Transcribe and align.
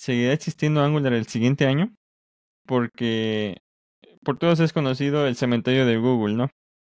seguirá 0.00 0.32
existiendo 0.32 0.82
Angular 0.82 1.12
el 1.12 1.26
siguiente 1.26 1.66
año, 1.66 1.92
porque 2.66 3.58
por 4.24 4.38
todos 4.38 4.58
es 4.60 4.72
conocido 4.72 5.26
el 5.26 5.36
cementerio 5.36 5.84
de 5.84 5.98
Google, 5.98 6.36
¿no? 6.36 6.48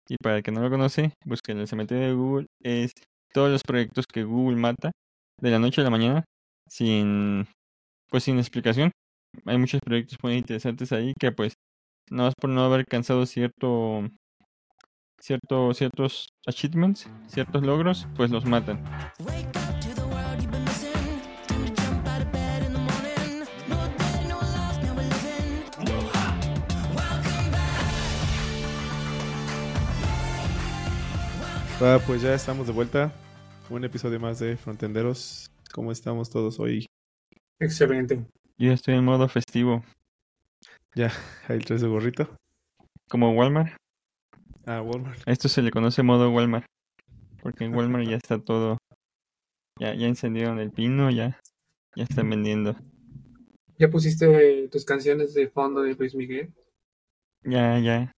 Y 0.08 0.18
para 0.22 0.38
el 0.38 0.44
que 0.44 0.52
no 0.52 0.62
lo 0.62 0.70
conoce, 0.70 1.14
busquen 1.26 1.58
el 1.58 1.68
cementerio 1.68 2.08
de 2.08 2.14
Google, 2.14 2.48
es 2.62 2.92
todos 3.34 3.50
los 3.50 3.64
proyectos 3.64 4.06
que 4.06 4.24
Google 4.24 4.58
mata 4.58 4.92
de 5.40 5.50
la 5.50 5.58
noche 5.58 5.82
a 5.82 5.84
la 5.84 5.90
mañana 5.90 6.26
sin 6.68 7.48
pues 8.10 8.24
sin 8.24 8.38
explicación. 8.38 8.92
Hay 9.46 9.58
muchos 9.58 9.82
proyectos 9.82 10.20
muy 10.22 10.36
interesantes 10.36 10.92
ahí 10.92 11.14
que 11.20 11.32
pues 11.32 11.54
no 12.12 12.28
es 12.28 12.36
por 12.36 12.52
no 12.52 12.64
haber 12.64 12.82
alcanzado 12.82 13.26
cierto 13.26 14.08
cierto 15.20 15.74
ciertos 15.74 16.28
achievements, 16.46 17.10
ciertos 17.28 17.64
logros, 17.64 18.08
pues 18.16 18.30
los 18.30 18.46
matan. 18.46 18.84
Ah, 31.84 32.00
pues 32.06 32.22
ya 32.22 32.36
estamos 32.36 32.68
de 32.68 32.74
vuelta. 32.74 33.12
Un 33.72 33.84
episodio 33.84 34.20
más 34.20 34.38
de 34.38 34.56
Frontenderos. 34.56 35.50
¿Cómo 35.74 35.92
estamos 35.92 36.30
todos 36.30 36.60
hoy? 36.60 36.86
Excelente. 37.60 38.24
Yo 38.60 38.72
estoy 38.72 38.94
en 38.94 39.04
modo 39.04 39.28
festivo. 39.28 39.84
Ya, 40.94 41.12
ahí 41.48 41.58
traes 41.58 41.82
su 41.82 41.90
gorrito. 41.90 42.30
Como 43.10 43.32
Walmart. 43.32 43.76
Ah, 44.68 44.84
Walmart. 44.84 45.28
A 45.28 45.32
esto 45.32 45.50
se 45.50 45.64
le 45.64 45.72
conoce 45.72 46.04
modo 46.04 46.30
Walmart. 46.30 46.68
Porque 47.42 47.64
en 47.64 47.74
Walmart 47.74 48.08
ya 48.08 48.18
está 48.18 48.38
todo. 48.38 48.78
Ya, 49.80 49.96
ya 49.96 50.06
encendieron 50.06 50.60
el 50.60 50.70
pino, 50.70 51.10
ya, 51.10 51.40
ya 51.96 52.04
están 52.04 52.30
vendiendo. 52.30 52.76
¿Ya 53.80 53.90
pusiste 53.90 54.68
tus 54.68 54.86
canciones 54.86 55.34
de 55.34 55.48
fondo 55.48 55.82
de 55.82 55.96
Luis 55.96 56.14
Miguel? 56.14 56.54
Ya, 57.44 57.80
ya. 57.80 58.12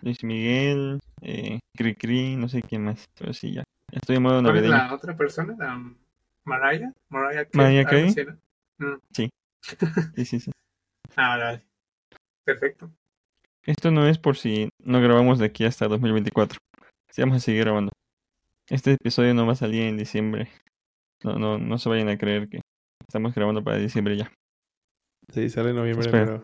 Luis 0.00 0.24
Miguel, 0.24 0.98
eh, 1.22 1.58
Cri 1.76 1.94
Cri, 1.94 2.36
no 2.36 2.48
sé 2.48 2.62
quién 2.62 2.84
más, 2.84 3.04
pero 3.18 3.32
sí, 3.32 3.52
ya. 3.52 3.64
ya 3.92 3.98
estoy 3.98 4.16
en 4.16 4.22
modo 4.22 4.42
¿Cuál 4.42 4.56
es 4.56 4.62
navideño. 4.62 4.88
la 4.88 4.94
otra 4.94 5.16
persona? 5.16 5.54
¿La 5.58 5.82
Mariah? 6.44 6.92
Mariah 7.08 7.48
Carey. 7.50 8.14
Mariah. 8.14 8.38
Mm. 8.78 8.94
Sí, 10.14 10.24
sí, 10.24 10.40
sí. 10.40 10.50
Ah, 11.16 11.36
vale. 11.36 11.62
Perfecto. 12.44 12.90
Esto 13.64 13.90
no 13.90 14.06
es 14.06 14.18
por 14.18 14.36
si 14.36 14.68
no 14.78 15.00
grabamos 15.00 15.38
de 15.38 15.46
aquí 15.46 15.64
hasta 15.64 15.88
2024. 15.88 16.58
Sí, 17.10 17.22
vamos 17.22 17.38
a 17.38 17.40
seguir 17.40 17.62
grabando. 17.62 17.90
Este 18.68 18.92
episodio 18.92 19.34
no 19.34 19.46
va 19.46 19.52
a 19.52 19.56
salir 19.56 19.82
en 19.82 19.96
diciembre. 19.96 20.50
No, 21.24 21.38
no, 21.38 21.58
no 21.58 21.78
se 21.78 21.88
vayan 21.88 22.08
a 22.08 22.18
creer 22.18 22.48
que 22.48 22.60
estamos 23.00 23.34
grabando 23.34 23.64
para 23.64 23.78
diciembre 23.78 24.16
ya. 24.16 24.30
Sí, 25.32 25.50
sale 25.50 25.70
en 25.70 25.76
noviembre, 25.76 26.08
pero 26.10 26.42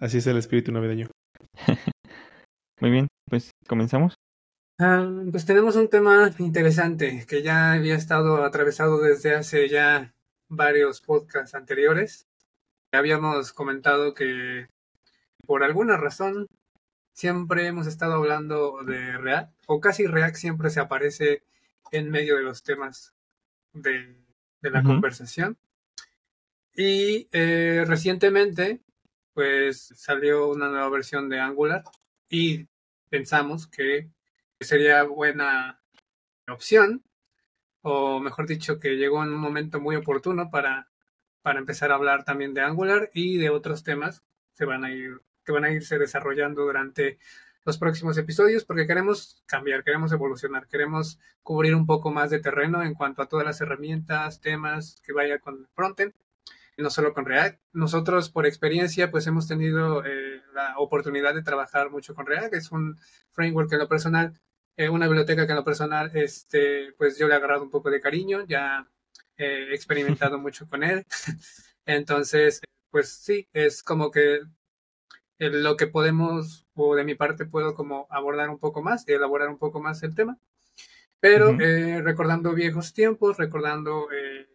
así 0.00 0.18
es 0.18 0.26
el 0.26 0.36
espíritu 0.36 0.72
navideño. 0.72 1.08
Muy 2.80 2.90
bien, 2.90 3.08
pues 3.28 3.50
comenzamos. 3.68 4.14
Ah, 4.78 5.08
pues 5.30 5.46
tenemos 5.46 5.76
un 5.76 5.88
tema 5.88 6.32
interesante 6.38 7.24
que 7.28 7.42
ya 7.42 7.72
había 7.72 7.94
estado 7.94 8.42
atravesado 8.42 9.00
desde 9.00 9.34
hace 9.34 9.68
ya 9.68 10.12
varios 10.48 11.00
podcasts 11.00 11.54
anteriores. 11.54 12.26
Habíamos 12.92 13.52
comentado 13.52 14.14
que 14.14 14.68
por 15.46 15.62
alguna 15.62 15.96
razón 15.96 16.48
siempre 17.12 17.66
hemos 17.66 17.86
estado 17.86 18.14
hablando 18.14 18.82
de 18.84 19.16
React, 19.16 19.52
o 19.66 19.80
casi 19.80 20.06
React 20.06 20.36
siempre 20.36 20.70
se 20.70 20.80
aparece 20.80 21.44
en 21.92 22.10
medio 22.10 22.36
de 22.36 22.42
los 22.42 22.64
temas 22.64 23.14
de, 23.72 24.16
de 24.60 24.70
la 24.70 24.82
conversación. 24.82 25.56
Y 26.74 27.28
eh, 27.30 27.84
recientemente, 27.86 28.80
pues 29.32 29.92
salió 29.96 30.48
una 30.48 30.68
nueva 30.68 30.88
versión 30.88 31.28
de 31.28 31.38
Angular 31.38 31.84
y 32.34 32.66
pensamos 33.10 33.68
que 33.68 34.10
sería 34.58 35.04
buena 35.04 35.80
opción, 36.48 37.04
o 37.82 38.18
mejor 38.18 38.48
dicho, 38.48 38.80
que 38.80 38.96
llegó 38.96 39.22
en 39.22 39.32
un 39.32 39.38
momento 39.38 39.80
muy 39.80 39.94
oportuno 39.94 40.50
para, 40.50 40.88
para 41.42 41.60
empezar 41.60 41.92
a 41.92 41.94
hablar 41.94 42.24
también 42.24 42.52
de 42.52 42.62
Angular 42.62 43.08
y 43.14 43.38
de 43.38 43.50
otros 43.50 43.84
temas 43.84 44.24
que 44.56 44.64
van 44.64 44.84
a 44.84 44.92
ir, 44.92 45.20
que 45.44 45.52
van 45.52 45.64
a 45.64 45.70
irse 45.70 45.96
desarrollando 45.96 46.62
durante 46.62 47.18
los 47.64 47.78
próximos 47.78 48.18
episodios, 48.18 48.64
porque 48.64 48.88
queremos 48.88 49.40
cambiar, 49.46 49.84
queremos 49.84 50.10
evolucionar, 50.10 50.66
queremos 50.66 51.20
cubrir 51.44 51.76
un 51.76 51.86
poco 51.86 52.10
más 52.10 52.30
de 52.30 52.40
terreno 52.40 52.82
en 52.82 52.94
cuanto 52.94 53.22
a 53.22 53.28
todas 53.28 53.46
las 53.46 53.60
herramientas, 53.60 54.40
temas 54.40 55.00
que 55.04 55.12
vaya 55.12 55.38
con 55.38 55.68
frontend, 55.72 56.12
no 56.76 56.90
solo 56.90 57.14
con 57.14 57.26
React. 57.26 57.60
Nosotros, 57.72 58.30
por 58.30 58.46
experiencia, 58.46 59.10
pues 59.10 59.26
hemos 59.26 59.48
tenido 59.48 60.04
eh, 60.04 60.42
la 60.54 60.78
oportunidad 60.78 61.34
de 61.34 61.42
trabajar 61.42 61.90
mucho 61.90 62.14
con 62.14 62.26
React. 62.26 62.54
Es 62.54 62.72
un 62.72 62.98
framework 63.32 63.68
que 63.68 63.76
en 63.76 63.80
lo 63.80 63.88
personal 63.88 64.32
eh, 64.76 64.88
una 64.88 65.06
biblioteca 65.06 65.46
que 65.46 65.52
en 65.52 65.56
lo 65.56 65.64
personal, 65.64 66.10
este, 66.14 66.92
pues 66.98 67.16
yo 67.16 67.28
le 67.28 67.34
he 67.34 67.36
agarrado 67.36 67.62
un 67.62 67.70
poco 67.70 67.90
de 67.90 68.00
cariño, 68.00 68.44
ya 68.46 68.88
he 69.36 69.72
experimentado 69.72 70.38
mucho 70.38 70.68
con 70.68 70.82
él. 70.82 71.06
Entonces, 71.86 72.60
pues 72.90 73.10
sí, 73.10 73.48
es 73.52 73.82
como 73.82 74.10
que 74.10 74.40
eh, 75.38 75.50
lo 75.50 75.76
que 75.76 75.86
podemos, 75.86 76.66
o 76.74 76.94
de 76.94 77.04
mi 77.04 77.14
parte 77.14 77.44
puedo 77.44 77.74
como 77.74 78.06
abordar 78.10 78.50
un 78.50 78.58
poco 78.58 78.82
más 78.82 79.06
elaborar 79.08 79.48
un 79.48 79.58
poco 79.58 79.80
más 79.80 80.02
el 80.02 80.14
tema. 80.14 80.38
Pero 81.20 81.58
eh, 81.60 82.02
recordando 82.02 82.52
viejos 82.52 82.92
tiempos, 82.92 83.38
recordando 83.38 84.08
eh, 84.12 84.46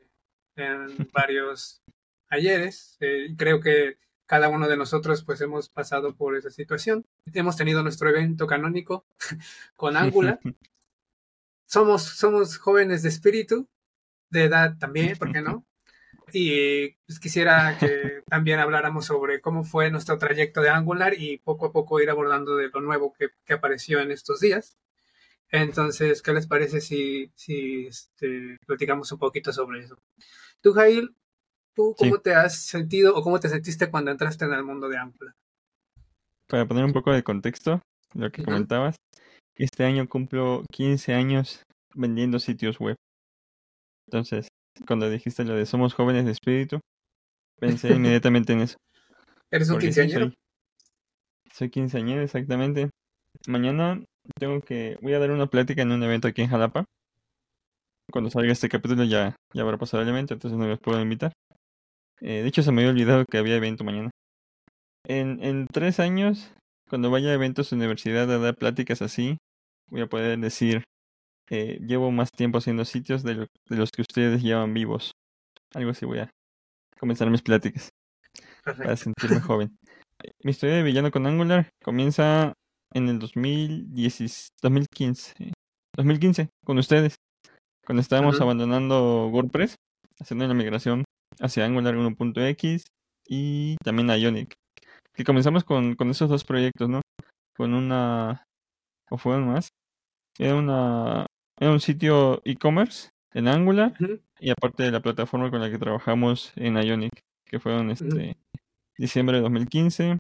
en 0.56 1.10
varios 1.12 1.82
ayeres, 2.30 2.98
eh, 3.00 3.34
creo 3.38 3.60
que 3.60 3.98
cada 4.26 4.50
uno 4.50 4.68
de 4.68 4.78
nosotros 4.78 5.24
pues 5.24 5.42
hemos 5.42 5.70
pasado 5.70 6.16
por 6.16 6.36
esa 6.36 6.52
situación. 6.52 7.06
Hemos 7.34 7.58
tenido 7.58 7.82
nuestro 7.82 8.10
evento 8.10 8.48
canónico 8.48 9.06
con 9.76 9.98
Angular. 9.98 10.40
Somos, 11.66 12.02
somos 12.02 12.58
jóvenes 12.58 13.04
de 13.04 13.10
espíritu, 13.10 13.68
de 14.32 14.46
edad 14.46 14.76
también, 14.80 15.16
¿por 15.18 15.32
qué 15.32 15.42
no? 15.42 15.66
Y 16.34 16.90
pues, 17.06 17.20
quisiera 17.20 17.78
que 17.80 18.24
también 18.28 18.60
habláramos 18.60 19.06
sobre 19.06 19.40
cómo 19.40 19.64
fue 19.64 19.92
nuestro 19.92 20.18
trayecto 20.18 20.62
de 20.62 20.70
Angular 20.70 21.14
y 21.16 21.38
poco 21.38 21.68
a 21.68 21.72
poco 21.72 22.00
ir 22.02 22.10
abordando 22.10 22.56
de 22.56 22.70
lo 22.70 22.82
nuevo 22.82 23.14
que, 23.14 23.30
que 23.46 23.54
apareció 23.54 24.00
en 24.00 24.10
estos 24.12 24.40
días. 24.40 24.78
Entonces, 25.52 26.22
¿qué 26.22 26.34
les 26.34 26.48
parece 26.48 26.82
si, 26.82 27.32
si 27.36 27.88
este, 27.88 28.58
platicamos 28.66 29.12
un 29.12 29.20
poquito 29.20 29.52
sobre 29.52 29.82
eso? 29.82 29.98
Tú, 30.62 30.74
Jail, 30.74 31.16
¿tú 31.80 31.96
Sí. 31.98 32.06
cómo 32.06 32.20
te 32.20 32.36
has 32.36 32.60
sentido 32.60 33.16
o 33.16 33.24
cómo 33.24 33.40
te 33.40 33.48
sentiste 33.48 33.90
cuando 33.90 34.12
entraste 34.12 34.44
en 34.44 34.54
el 34.54 34.64
mundo 34.64 34.90
de 34.90 34.98
Angular? 34.98 35.34
Para 36.48 36.68
poner 36.68 36.84
un 36.84 36.92
poco 36.92 37.14
de 37.14 37.24
contexto, 37.24 37.82
lo 38.16 38.32
que 38.32 38.44
comentabas, 38.44 38.96
este 39.56 39.86
año 39.86 40.08
cumplo 40.10 40.66
15 40.74 41.14
años 41.14 41.64
vendiendo 41.96 42.40
sitios 42.40 42.80
web. 42.80 42.96
Entonces, 44.08 44.48
cuando 44.88 45.10
dijiste 45.10 45.46
lo 45.46 45.54
de 45.54 45.66
somos 45.66 45.94
jóvenes 45.94 46.26
de 46.26 46.32
espíritu, 46.32 46.80
pensé 47.60 47.90
inmediatamente 47.96 48.54
en 48.54 48.62
eso. 48.62 48.76
¿Eres 49.52 49.70
un 49.70 49.80
quinceañero? 49.80 50.26
soy, 50.26 50.34
soy 51.54 51.70
quinceañero, 51.70 52.22
exactamente. 52.22 52.90
Mañana 53.48 54.04
tengo 54.38 54.60
que, 54.62 54.98
voy 55.02 55.14
a 55.14 55.20
dar 55.20 55.32
una 55.32 55.48
plática 55.48 55.82
en 55.84 55.92
un 55.92 56.04
evento 56.04 56.28
aquí 56.28 56.42
en 56.42 56.50
Jalapa. 56.50 56.84
Cuando 58.12 58.32
salga 58.32 58.52
este 58.52 58.70
capítulo 58.70 59.04
ya, 59.04 59.36
ya 59.54 59.62
habrá 59.62 59.78
pasado 59.78 60.04
el 60.04 60.10
evento, 60.10 60.34
entonces 60.34 60.58
no 60.58 60.68
los 60.68 60.80
puedo 60.80 61.00
invitar. 61.00 61.32
Eh, 62.22 62.42
de 62.42 62.48
hecho, 62.48 62.64
se 62.64 62.72
me 62.72 62.82
había 62.82 62.92
olvidado 62.92 63.26
que 63.30 63.38
había 63.38 63.56
evento 63.56 63.84
mañana. 63.84 64.10
En, 65.08 65.44
en 65.44 65.68
tres 65.68 66.00
años, 66.00 66.52
cuando 66.90 67.10
vaya 67.12 67.30
a 67.30 67.34
eventos 67.34 67.70
de 67.70 67.76
universidad 67.78 68.30
a 68.32 68.38
dar 68.40 68.56
pláticas 68.56 69.02
así, 69.02 69.38
voy 69.90 70.02
a 70.02 70.08
poder 70.08 70.38
decir, 70.40 70.84
eh, 71.50 71.80
llevo 71.86 72.12
más 72.12 72.32
tiempo 72.32 72.58
haciendo 72.60 72.86
sitios 72.86 73.24
de, 73.24 73.36
lo- 73.36 73.48
de 73.70 73.78
los 73.78 73.92
que 73.92 74.02
ustedes 74.04 74.44
llevan 74.44 74.74
vivos. 74.74 75.12
Algo 75.74 75.92
así 75.92 76.06
voy 76.06 76.20
a 76.20 76.30
comenzar 77.00 77.30
mis 77.30 77.42
pláticas 77.42 77.90
para 78.64 78.96
sentirme 78.98 79.40
joven. 79.42 79.78
Mi 80.44 80.52
historia 80.52 80.76
de 80.78 80.84
villano 80.84 81.12
con 81.12 81.26
Angular 81.28 81.70
comienza 81.84 82.54
en 82.94 83.10
el 83.10 83.20
2010, 83.20 84.50
2015, 84.62 85.54
2015, 85.96 86.50
con 86.66 86.78
ustedes, 86.78 87.16
cuando 87.86 88.02
estábamos 88.02 88.42
abandonando 88.42 89.28
WordPress, 89.30 89.76
haciendo 90.20 90.48
la 90.48 90.54
migración 90.54 91.04
hacia 91.40 91.66
Angular 91.66 91.96
1.x 91.96 92.84
y 93.28 93.76
también 93.84 94.10
a 94.10 94.18
Ionic. 94.18 94.54
Que 95.14 95.24
comenzamos 95.24 95.64
con, 95.64 95.96
con 95.96 96.10
esos 96.10 96.30
dos 96.30 96.44
proyectos, 96.44 96.90
¿no? 96.90 97.02
Con 97.56 97.74
una, 97.74 98.44
o 99.10 99.18
fueron 99.18 99.48
más, 99.48 99.70
era 100.38 100.56
una, 100.56 101.26
era 101.60 101.72
un 101.72 101.82
sitio 101.82 102.42
e-commerce 102.46 103.10
en 103.34 103.48
Angular 103.48 103.94
y 104.40 104.50
aparte 104.50 104.84
de 104.84 104.92
la 104.92 105.02
plataforma 105.02 105.52
con 105.52 105.60
la 105.60 105.70
que 105.70 105.78
trabajamos 105.78 106.54
en 106.56 106.78
Ionic, 106.82 107.20
que 107.46 107.60
fueron 107.60 107.92
este 107.92 108.38
diciembre 108.98 109.38
de 109.38 109.44
2015, 109.44 110.18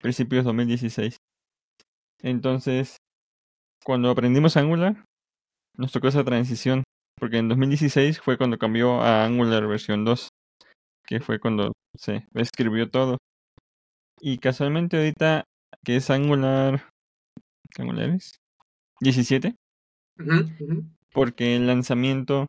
principios 0.00 0.44
de 0.44 0.48
2016. 0.48 1.16
Entonces, 2.22 2.96
cuando 3.84 4.10
aprendimos 4.10 4.56
Angular, 4.56 5.04
nos 5.76 5.92
tocó 5.92 6.08
esa 6.08 6.24
transición, 6.24 6.82
porque 7.18 7.38
en 7.38 7.48
2016 7.48 8.20
fue 8.20 8.36
cuando 8.38 8.58
cambió 8.58 9.00
a 9.00 9.24
Angular 9.24 9.66
versión 9.66 10.04
2. 10.04 10.28
que 11.06 11.20
fue 11.20 11.38
cuando 11.38 11.72
se 11.96 12.26
escribió 12.34 12.90
todo. 12.90 13.18
Y 14.20 14.38
casualmente 14.38 14.96
ahorita, 14.96 15.44
que 15.84 15.96
es 15.96 16.10
Angular... 16.10 16.88
¿qué 17.74 17.82
Angular 17.82 18.10
es? 18.10 18.32
17, 19.00 19.54
Ujú, 20.18 20.34
ujú. 20.60 20.84
porque 21.12 21.56
el 21.56 21.66
lanzamiento... 21.66 22.46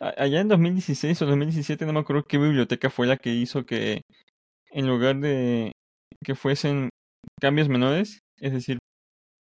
Allá 0.00 0.40
en 0.40 0.48
2016 0.48 1.22
o 1.22 1.26
2017, 1.26 1.86
no 1.86 1.92
me 1.92 2.00
acuerdo 2.00 2.24
qué 2.24 2.36
biblioteca 2.36 2.90
fue 2.90 3.06
la 3.06 3.16
que 3.16 3.30
hizo 3.30 3.64
que 3.64 4.02
en 4.70 4.88
lugar 4.88 5.20
de 5.20 5.72
que 6.24 6.34
fuesen 6.34 6.90
cambios 7.40 7.68
menores, 7.68 8.18
es 8.40 8.52
decir, 8.52 8.78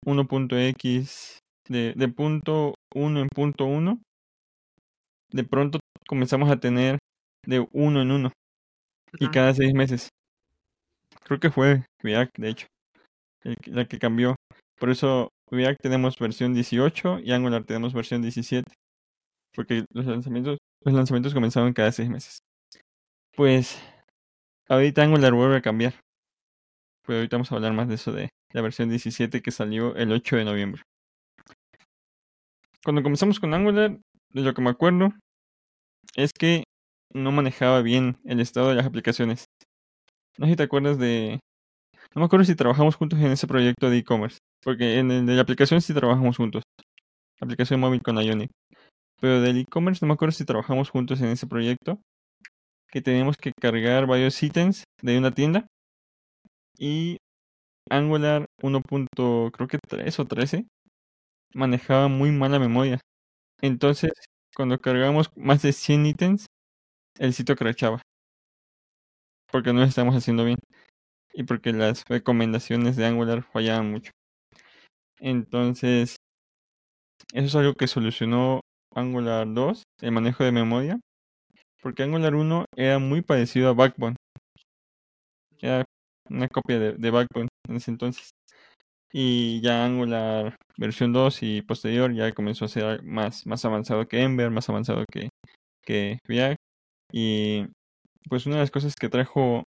1.x 0.06 1.38
de, 1.68 1.94
de 1.96 2.08
punto 2.08 2.74
1 2.94 3.20
en 3.20 3.28
punto 3.28 3.64
1, 3.64 4.02
de 5.32 5.44
pronto 5.44 5.80
comenzamos 6.06 6.50
a 6.50 6.60
tener 6.60 6.98
de 7.46 7.66
uno 7.72 8.02
en 8.02 8.10
uno 8.10 8.32
y 9.18 9.28
cada 9.28 9.54
seis 9.54 9.74
meses. 9.74 10.08
Creo 11.24 11.40
que 11.40 11.50
fue 11.50 11.84
React, 12.02 12.38
de 12.38 12.48
hecho, 12.48 12.66
el 13.44 13.56
la 13.66 13.86
que 13.86 13.98
cambió. 13.98 14.36
Por 14.78 14.90
eso 14.90 15.30
React 15.50 15.80
tenemos 15.80 16.18
versión 16.18 16.54
18 16.54 17.20
y 17.20 17.32
Angular 17.32 17.64
tenemos 17.64 17.92
versión 17.92 18.22
17. 18.22 18.70
Porque 19.54 19.84
los 19.92 20.06
lanzamientos, 20.06 20.58
los 20.84 20.94
lanzamientos 20.94 21.34
comenzaron 21.34 21.72
cada 21.72 21.92
seis 21.92 22.08
meses. 22.08 22.38
Pues 23.36 23.78
ahorita 24.68 25.02
Angular 25.02 25.32
vuelve 25.34 25.56
a 25.56 25.62
cambiar. 25.62 25.94
Pero 27.06 27.18
ahorita 27.18 27.36
vamos 27.36 27.52
a 27.52 27.56
hablar 27.56 27.72
más 27.72 27.88
de 27.88 27.94
eso 27.94 28.12
de 28.12 28.28
la 28.52 28.62
versión 28.62 28.88
17 28.88 29.42
que 29.42 29.50
salió 29.50 29.94
el 29.96 30.12
8 30.12 30.36
de 30.36 30.44
noviembre. 30.44 30.82
Cuando 32.84 33.02
comenzamos 33.02 33.38
con 33.38 33.54
Angular, 33.54 33.98
de 34.32 34.42
lo 34.42 34.54
que 34.54 34.62
me 34.62 34.70
acuerdo, 34.70 35.12
es 36.16 36.32
que 36.32 36.64
no 37.12 37.32
manejaba 37.32 37.82
bien 37.82 38.18
el 38.24 38.40
estado 38.40 38.68
de 38.68 38.74
las 38.74 38.86
aplicaciones. 38.86 39.46
No 40.38 40.46
sé 40.46 40.52
si 40.52 40.56
te 40.56 40.62
acuerdas 40.62 40.98
de... 40.98 41.40
No 42.14 42.20
me 42.20 42.24
acuerdo 42.24 42.44
si 42.44 42.54
trabajamos 42.54 42.96
juntos 42.96 43.18
en 43.20 43.32
ese 43.32 43.46
proyecto 43.46 43.90
de 43.90 43.98
e-commerce. 43.98 44.38
Porque 44.62 44.98
en 44.98 45.10
el 45.10 45.26
de 45.26 45.34
la 45.34 45.42
aplicación 45.42 45.80
sí 45.80 45.94
trabajamos 45.94 46.36
juntos. 46.36 46.62
Aplicación 47.40 47.80
móvil 47.80 48.02
con 48.02 48.16
Ionic. 48.16 48.50
Pero 49.20 49.40
del 49.40 49.58
e-commerce 49.58 50.00
no 50.02 50.08
me 50.08 50.14
acuerdo 50.14 50.32
si 50.32 50.44
trabajamos 50.44 50.90
juntos 50.90 51.20
en 51.20 51.28
ese 51.28 51.46
proyecto. 51.46 52.00
Que 52.88 53.00
teníamos 53.00 53.36
que 53.36 53.52
cargar 53.58 54.06
varios 54.06 54.42
ítems 54.42 54.84
de 55.02 55.18
una 55.18 55.32
tienda. 55.32 55.66
Y 56.78 57.18
Angular 57.90 58.46
1. 58.62 58.82
creo 59.52 59.68
que 59.68 59.78
3 59.88 60.18
o 60.20 60.26
13 60.26 60.66
manejaba 61.54 62.08
muy 62.08 62.30
mala 62.30 62.58
memoria. 62.58 63.00
Entonces, 63.62 64.12
cuando 64.56 64.78
cargamos 64.80 65.30
más 65.36 65.62
de 65.62 65.72
100 65.72 66.04
ítems, 66.06 66.46
el 67.18 67.32
sitio 67.32 67.56
crashaba. 67.56 68.02
Porque 69.52 69.72
no 69.72 69.80
lo 69.80 69.86
estamos 69.86 70.16
haciendo 70.16 70.44
bien. 70.44 70.58
Y 71.34 71.44
porque 71.44 71.72
las 71.72 72.04
recomendaciones 72.08 72.96
de 72.96 73.06
Angular 73.06 73.42
fallaban 73.42 73.90
mucho. 73.90 74.12
Entonces, 75.20 76.16
eso 77.32 77.46
es 77.46 77.54
algo 77.54 77.74
que 77.74 77.86
solucionó 77.86 78.60
Angular 78.94 79.46
2, 79.52 79.84
el 80.00 80.12
manejo 80.12 80.44
de 80.44 80.52
memoria. 80.52 81.00
Porque 81.82 82.02
Angular 82.02 82.34
1 82.34 82.66
era 82.76 82.98
muy 82.98 83.22
parecido 83.22 83.68
a 83.68 83.74
Backbone. 83.74 84.16
Era 85.60 85.84
una 86.28 86.48
copia 86.48 86.78
de, 86.78 86.92
de 86.94 87.10
Backbone 87.10 87.48
en 87.68 87.76
ese 87.76 87.90
entonces. 87.90 88.30
Y 89.12 89.60
ya 89.60 89.84
Angular 89.84 90.56
versión 90.78 91.12
2 91.12 91.42
y 91.42 91.62
posterior 91.62 92.12
ya 92.14 92.32
comenzó 92.32 92.64
a 92.64 92.68
ser 92.68 93.02
más, 93.02 93.46
más 93.46 93.64
avanzado 93.64 94.06
que 94.08 94.22
Ember, 94.22 94.50
más 94.50 94.68
avanzado 94.68 95.04
que, 95.10 95.28
que 95.84 96.18
React. 96.26 96.56
Y 97.12 97.66
pues 98.28 98.46
una 98.46 98.56
de 98.56 98.62
las 98.62 98.70
cosas 98.70 98.94
que 98.96 99.08
trajo 99.08 99.64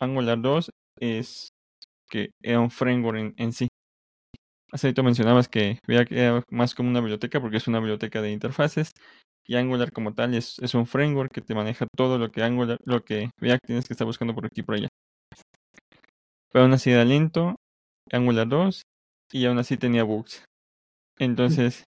Angular 0.00 0.40
2 0.40 0.70
es 0.98 1.50
que 2.10 2.30
era 2.42 2.60
un 2.60 2.70
framework 2.70 3.34
en, 3.36 3.52
sí. 3.52 3.68
Hace 4.72 4.88
rato 4.88 5.02
mencionabas 5.02 5.48
que 5.48 5.78
React 5.86 6.12
era 6.12 6.42
más 6.50 6.74
como 6.74 6.88
una 6.88 7.00
biblioteca 7.00 7.40
porque 7.40 7.58
es 7.58 7.68
una 7.68 7.80
biblioteca 7.80 8.22
de 8.22 8.32
interfaces. 8.32 8.90
Y 9.46 9.56
Angular 9.56 9.92
como 9.92 10.14
tal 10.14 10.34
es, 10.34 10.58
es 10.60 10.74
un 10.74 10.86
framework 10.86 11.32
que 11.32 11.40
te 11.40 11.54
maneja 11.54 11.86
todo 11.96 12.18
lo 12.18 12.30
que 12.30 12.42
Angular, 12.42 12.78
lo 12.84 13.02
que 13.04 13.30
React 13.38 13.66
tienes 13.66 13.86
que 13.86 13.94
estar 13.94 14.06
buscando 14.06 14.34
por 14.34 14.46
aquí 14.46 14.60
y 14.60 14.64
por 14.64 14.76
allá. 14.76 14.88
Pero 16.52 16.64
aún 16.64 16.72
así 16.72 16.90
era 16.90 17.04
lento, 17.04 17.56
Angular 18.12 18.48
2, 18.48 18.82
y 19.32 19.46
aún 19.46 19.58
así 19.58 19.76
tenía 19.76 20.04
bugs. 20.04 20.44
Entonces, 21.18 21.84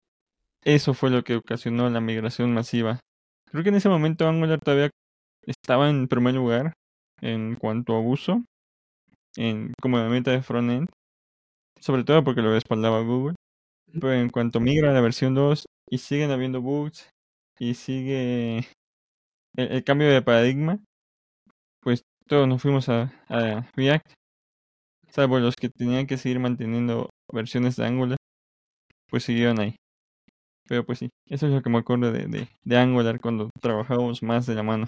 eso 0.65 0.95
fue 0.95 1.11
lo 1.11 1.23
que 1.25 1.37
ocasionó 1.37 1.89
la 1.91 2.01
migración 2.01 2.53
masiva. 2.55 3.01
Creo 3.51 3.63
que 3.63 3.71
en 3.71 3.77
ese 3.77 3.89
momento 3.89 4.29
Angular 4.29 4.61
todavía 4.61 4.91
estaba 5.47 5.91
en 5.91 6.09
primer 6.09 6.35
lugar 6.35 6.75
en 7.21 7.57
cuanto 7.57 7.95
a 7.95 8.01
uso, 8.01 8.45
en 9.37 9.73
como 9.81 9.99
herramienta 9.99 10.31
de 10.31 10.43
frontend, 10.43 10.89
sobre 11.81 12.05
todo 12.05 12.25
porque 12.25 12.43
lo 12.43 12.53
respaldaba 12.53 13.01
Google. 13.03 13.37
Pero 13.93 14.13
en 14.13 14.31
cuanto 14.31 14.61
migra 14.61 14.91
a 14.91 14.95
la 14.95 15.01
versión 15.01 15.35
2 15.35 15.67
y 15.91 15.99
siguen 15.99 16.31
habiendo 16.31 16.61
bugs 16.61 17.11
y 17.59 17.75
sigue 17.75 18.59
el, 19.57 19.73
el 19.73 19.85
cambio 19.85 20.09
de 20.11 20.23
paradigma, 20.23 20.81
pues 21.81 22.03
todos 22.27 22.47
nos 22.49 22.63
fuimos 22.63 22.89
a, 22.89 23.13
a 23.29 23.71
React, 23.75 24.13
salvo 25.19 25.39
los 25.41 25.57
que 25.57 25.69
tenían 25.69 26.07
que 26.07 26.17
seguir 26.19 26.39
manteniendo 26.41 27.11
versiones 27.33 27.77
de 27.77 27.87
Angular, 27.87 28.19
pues 29.11 29.25
siguieron 29.25 29.61
ahí. 29.61 29.77
Pero 30.69 30.85
pues 30.87 30.99
sí, 31.01 31.11
eso 31.27 31.47
es 31.49 31.53
lo 31.55 31.63
que 31.63 31.71
me 31.71 31.79
acuerdo 31.79 32.13
de, 32.13 32.27
de, 32.27 32.49
de 32.65 32.79
Angular 32.79 33.21
cuando 33.21 33.51
trabajábamos 33.61 34.23
más 34.23 34.47
de 34.47 34.55
la 34.57 34.63
mano. 34.65 34.87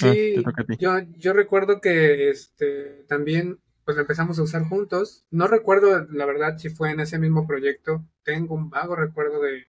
Ah, 0.00 0.12
Sí, 0.12 0.34
yo, 0.78 0.98
yo 1.18 1.32
recuerdo 1.32 1.80
que 1.80 2.30
este 2.30 3.04
también 3.08 3.60
pues 3.84 3.98
empezamos 3.98 4.38
a 4.38 4.42
usar 4.42 4.64
juntos. 4.64 5.24
No 5.30 5.46
recuerdo 5.48 6.06
la 6.10 6.26
verdad 6.26 6.58
si 6.58 6.70
fue 6.70 6.90
en 6.90 7.00
ese 7.00 7.18
mismo 7.18 7.46
proyecto. 7.46 8.04
Tengo 8.22 8.54
un 8.54 8.70
vago 8.70 8.94
recuerdo 8.96 9.40
de 9.42 9.66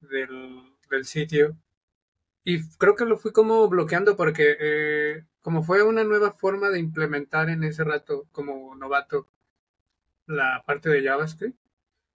del, 0.00 0.62
del 0.90 1.04
sitio. 1.06 1.56
Y 2.46 2.66
creo 2.78 2.94
que 2.96 3.04
lo 3.04 3.18
fui 3.18 3.30
como 3.32 3.68
bloqueando 3.68 4.16
porque 4.16 4.56
eh, 4.58 5.26
como 5.42 5.62
fue 5.62 5.82
una 5.82 6.02
nueva 6.02 6.32
forma 6.32 6.70
de 6.70 6.78
implementar 6.78 7.50
en 7.50 7.62
ese 7.62 7.84
rato 7.84 8.26
como 8.32 8.74
novato 8.74 9.28
la 10.26 10.62
parte 10.66 10.88
de 10.90 11.02
JavaScript. 11.04 11.58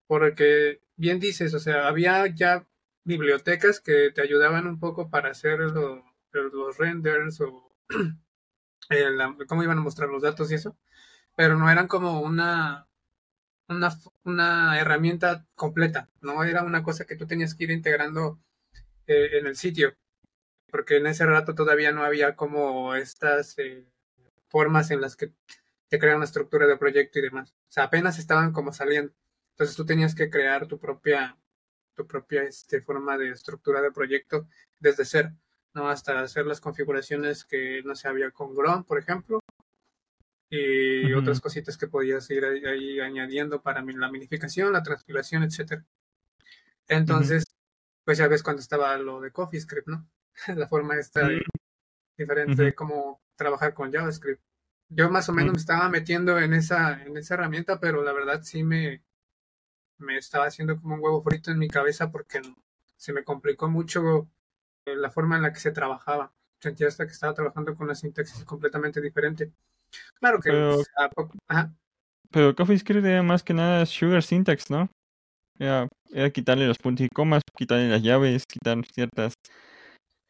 Porque 0.07 0.81
bien 0.97 1.19
dices, 1.19 1.53
o 1.55 1.59
sea, 1.59 1.87
había 1.87 2.27
ya 2.27 2.67
bibliotecas 3.05 3.81
que 3.81 4.11
te 4.13 4.21
ayudaban 4.21 4.67
un 4.67 4.79
poco 4.79 5.09
para 5.09 5.31
hacer 5.31 5.59
lo- 5.59 6.03
los 6.33 6.77
renders 6.77 7.41
o 7.41 7.71
cómo 9.47 9.63
iban 9.63 9.77
a 9.77 9.81
mostrar 9.81 10.09
los 10.09 10.21
datos 10.21 10.51
y 10.51 10.55
eso, 10.55 10.77
pero 11.37 11.57
no 11.57 11.69
eran 11.71 11.87
como 11.87 12.21
una, 12.21 12.87
una, 13.69 13.91
una 14.25 14.79
herramienta 14.79 15.47
completa, 15.55 16.09
no 16.21 16.43
era 16.43 16.63
una 16.63 16.83
cosa 16.83 17.05
que 17.05 17.15
tú 17.17 17.27
tenías 17.27 17.55
que 17.55 17.65
ir 17.65 17.71
integrando 17.71 18.39
eh, 19.07 19.39
en 19.39 19.47
el 19.47 19.55
sitio, 19.57 19.95
porque 20.71 20.97
en 20.97 21.07
ese 21.07 21.25
rato 21.25 21.53
todavía 21.53 21.91
no 21.91 22.03
había 22.03 22.35
como 22.35 22.95
estas 22.95 23.57
eh, 23.59 23.85
formas 24.49 24.91
en 24.91 25.01
las 25.01 25.15
que 25.15 25.31
te 25.89 25.99
crean 25.99 26.17
una 26.17 26.25
estructura 26.25 26.67
de 26.67 26.77
proyecto 26.77 27.19
y 27.19 27.23
demás. 27.23 27.51
O 27.51 27.71
sea, 27.71 27.85
apenas 27.85 28.17
estaban 28.17 28.53
como 28.53 28.73
saliendo. 28.73 29.13
Entonces 29.51 29.75
tú 29.75 29.85
tenías 29.85 30.15
que 30.15 30.29
crear 30.29 30.67
tu 30.67 30.79
propia, 30.79 31.37
tu 31.95 32.07
propia 32.07 32.43
este, 32.43 32.81
forma 32.81 33.17
de 33.17 33.29
estructura 33.31 33.81
de 33.81 33.91
proyecto 33.91 34.47
desde 34.79 35.05
cero, 35.05 35.31
¿no? 35.73 35.89
Hasta 35.89 36.21
hacer 36.21 36.45
las 36.45 36.61
configuraciones 36.61 37.43
que 37.45 37.83
no 37.83 37.95
se 37.95 38.07
había 38.07 38.31
con 38.31 38.55
Grom, 38.55 38.85
por 38.85 38.97
ejemplo, 38.97 39.41
y 40.49 41.13
otras 41.13 41.39
cositas 41.39 41.77
que 41.77 41.87
podías 41.87 42.29
ir 42.29 42.43
ahí, 42.43 42.65
ahí 42.65 42.99
añadiendo 42.99 43.61
para 43.61 43.81
la 43.81 44.11
minificación, 44.11 44.73
la 44.73 44.83
transpilación, 44.83 45.43
etcétera. 45.43 45.85
Entonces, 46.87 47.45
pues 48.03 48.17
ya 48.17 48.27
ves 48.27 48.43
cuando 48.43 48.61
estaba 48.61 48.97
lo 48.97 49.21
de 49.21 49.31
CoffeeScript, 49.31 49.87
¿no? 49.87 50.09
la 50.55 50.67
forma 50.67 50.95
esta 50.97 51.27
de- 51.27 51.43
diferente 52.17 52.63
de 52.63 52.75
cómo 52.75 53.21
trabajar 53.35 53.73
con 53.73 53.91
JavaScript. 53.91 54.41
Yo 54.89 55.09
más 55.09 55.29
o 55.29 55.33
menos 55.33 55.53
me 55.53 55.57
estaba 55.59 55.87
metiendo 55.89 56.37
en 56.39 56.53
esa, 56.53 57.01
en 57.03 57.15
esa 57.17 57.35
herramienta, 57.35 57.79
pero 57.79 58.03
la 58.03 58.11
verdad 58.11 58.41
sí 58.43 58.63
me, 58.63 59.01
me 59.97 60.17
estaba 60.17 60.45
haciendo 60.47 60.79
como 60.79 60.95
un 60.95 61.01
huevo 61.01 61.23
frito 61.23 61.49
en 61.51 61.59
mi 61.59 61.69
cabeza 61.69 62.11
porque 62.11 62.41
se 62.97 63.13
me 63.13 63.23
complicó 63.23 63.69
mucho 63.69 64.29
eh, 64.85 64.95
la 64.95 65.09
forma 65.09 65.37
en 65.37 65.43
la 65.43 65.53
que 65.53 65.59
se 65.61 65.71
trabajaba. 65.71 66.33
Sentía 66.59 66.87
hasta 66.89 67.05
que 67.05 67.13
estaba 67.13 67.33
trabajando 67.33 67.73
con 67.75 67.85
una 67.85 67.95
sintaxis 67.95 68.43
completamente 68.43 68.99
diferente. 69.01 69.51
Claro 70.19 70.39
que 70.39 70.49
Pero- 70.51 70.75
pues, 70.75 70.87
a 70.97 71.09
poco- 71.09 71.37
ajá, 71.47 71.73
Pero 72.29 72.53
CoffeeScript 72.55 73.05
era 73.05 73.23
más 73.23 73.43
que 73.43 73.53
nada 73.53 73.85
Sugar 73.85 74.23
Syntax, 74.23 74.69
¿no? 74.69 74.89
Era, 75.57 75.87
era 76.11 76.29
quitarle 76.31 76.67
los 76.67 76.77
puntos 76.77 77.05
y 77.05 77.09
comas, 77.09 77.41
quitarle 77.57 77.87
las 77.89 78.01
llaves, 78.03 78.43
quitar 78.45 78.77
ciertas 78.93 79.33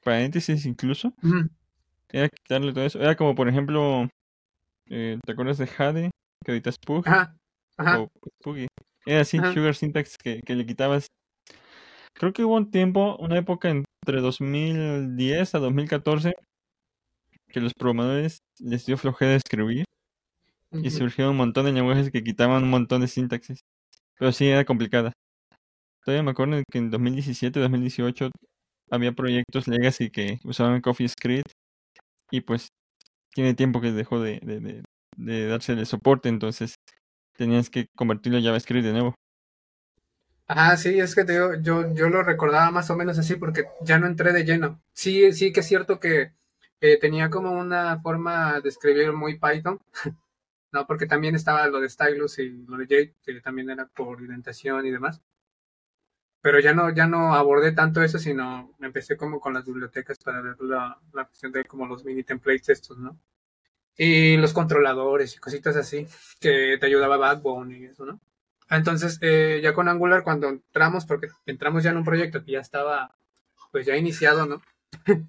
paréntesis 0.04 0.66
incluso. 0.66 1.14
Era 2.10 2.28
quitarle 2.30 2.74
todo 2.74 2.86
eso. 2.86 3.00
Era 3.00 3.16
como, 3.16 3.36
por 3.36 3.48
ejemplo, 3.48 4.08
eh, 4.88 5.18
¿te 5.26 5.32
acuerdas 5.32 5.58
de 5.58 5.68
Jade? 5.68 6.12
Que 6.44 6.52
ahorita 6.52 6.70
es 6.70 6.78
Pug. 6.80 7.08
ajá, 7.08 7.36
ajá, 7.78 8.00
o 8.02 8.10
Puggy. 8.44 8.68
Era 9.06 9.22
así, 9.22 9.38
Ajá. 9.38 9.54
Sugar 9.54 9.76
Syntax 9.76 10.18
que, 10.18 10.42
que 10.42 10.56
le 10.56 10.66
quitabas. 10.66 11.08
Creo 12.14 12.34
que 12.34 12.44
hubo 12.44 12.56
un 12.56 12.70
tiempo, 12.70 13.16
una 13.18 13.38
época 13.38 13.70
entre 13.70 14.22
2010 14.22 15.56
a 15.56 15.60
2014, 15.60 16.34
que 17.48 17.62
los 17.62 17.74
programadores 17.74 18.40
les 18.60 18.86
dio 18.86 18.98
flojera 18.98 19.36
escribir 19.36 19.86
y 20.72 20.90
surgieron 20.90 21.32
un 21.32 21.38
montón 21.38 21.66
de 21.66 21.74
lenguajes 21.74 22.12
que 22.12 22.24
quitaban 22.24 22.64
un 22.64 22.70
montón 22.70 23.02
de 23.02 23.08
sintaxis. 23.08 23.62
Pero 24.18 24.32
sí 24.32 24.48
era 24.48 24.64
complicada. 24.66 25.14
Todavía 26.06 26.24
me 26.24 26.32
acuerdo 26.32 26.62
que 26.72 26.78
en 26.78 26.90
2017, 26.92 27.60
2018 27.60 28.30
había 28.92 29.14
proyectos 29.14 29.68
legacy 29.68 30.10
que 30.10 30.40
usaban 30.44 30.82
CoffeeScript 30.82 31.52
y 32.30 32.42
pues 32.42 32.68
tiene 33.34 33.54
tiempo 33.54 33.82
que 33.82 33.92
dejó 33.92 34.22
de, 34.22 34.40
de, 34.44 34.84
de, 35.18 35.48
darse 35.48 35.74
el 35.74 35.86
soporte, 35.86 36.30
entonces 36.30 36.76
tenías 37.38 37.70
que 37.70 37.88
convertirlo 37.96 38.38
a 38.38 38.42
JavaScript 38.42 38.86
de 38.86 38.92
nuevo. 38.92 39.16
Ajá, 40.48 40.76
sí, 40.76 41.00
es 41.00 41.16
que 41.16 41.24
te 41.24 41.34
yo, 41.62 41.94
yo 41.94 42.10
lo 42.10 42.24
recordaba 42.24 42.72
más 42.72 42.90
o 42.90 42.98
menos 42.98 43.18
así 43.18 43.36
porque 43.36 43.70
ya 43.82 44.00
no 44.00 44.08
entré 44.08 44.34
de 44.34 44.44
lleno. 44.44 44.82
Sí, 44.94 45.32
sí 45.32 45.54
que 45.54 45.62
es 45.62 45.68
cierto 45.68 46.00
que 46.00 46.34
tenía 47.00 47.30
como 47.30 47.52
una 47.52 48.02
forma 48.02 48.60
de 48.60 48.70
escribir 48.70 49.14
muy 49.14 49.40
Python, 49.40 49.80
¿no? 50.74 50.86
Porque 50.88 51.06
también 51.06 51.36
estaba 51.36 51.68
lo 51.68 51.80
de 51.80 51.90
Stylus 51.90 52.40
y 52.40 52.50
lo 52.68 52.78
de 52.78 52.86
Jade, 52.86 53.16
que 53.24 53.40
también 53.40 53.70
era 53.70 53.88
por 53.88 54.20
indentación 54.20 54.86
y 54.86 54.92
demás. 54.92 55.22
Pero 56.42 56.60
ya 56.60 56.74
no, 56.74 56.90
ya 56.94 57.08
no 57.08 57.36
abordé 57.36 57.72
tanto 57.72 58.02
eso, 58.02 58.18
sino 58.20 58.74
empecé 58.82 59.16
como 59.18 59.40
con 59.40 59.54
las 59.54 59.66
bibliotecas 59.66 60.18
para 60.20 60.42
ver 60.42 60.56
la, 60.62 60.98
la 61.14 61.26
cuestión 61.26 61.52
de 61.52 61.66
como 61.66 61.86
los 61.86 62.04
mini 62.04 62.24
templates 62.24 62.70
estos, 62.70 62.98
¿no? 62.98 63.20
Y 63.98 64.38
los 64.38 64.54
controladores 64.54 65.36
y 65.36 65.40
cositas 65.40 65.76
así, 65.76 66.08
que 66.40 66.78
te 66.80 66.86
ayudaba 66.86 67.18
Backbone 67.18 67.78
y 67.78 67.86
eso, 67.86 68.06
¿no? 68.06 68.20
Entonces, 68.72 69.20
eh, 69.22 69.60
ya 69.62 69.74
con 69.74 69.90
Angular, 69.90 70.24
cuando 70.24 70.48
entramos, 70.48 71.06
porque 71.06 71.28
entramos 71.46 71.84
ya 71.84 71.92
en 71.92 71.98
un 71.98 72.06
proyecto 72.06 72.44
que 72.44 72.54
ya 72.54 72.62
estaba, 72.62 73.16
pues 73.72 73.86
ya 73.86 73.98
iniciado, 73.98 74.46
¿no? 74.46 74.62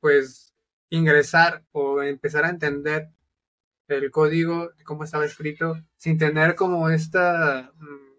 pues 0.00 0.52
ingresar 0.90 1.62
o 1.72 2.02
empezar 2.02 2.44
a 2.44 2.50
entender 2.50 3.10
el 3.88 4.10
código, 4.10 4.72
cómo 4.84 5.04
estaba 5.04 5.24
escrito, 5.24 5.80
sin 5.96 6.18
tener 6.18 6.56
como 6.56 6.90
esta 6.90 7.72
mm, 7.78 8.09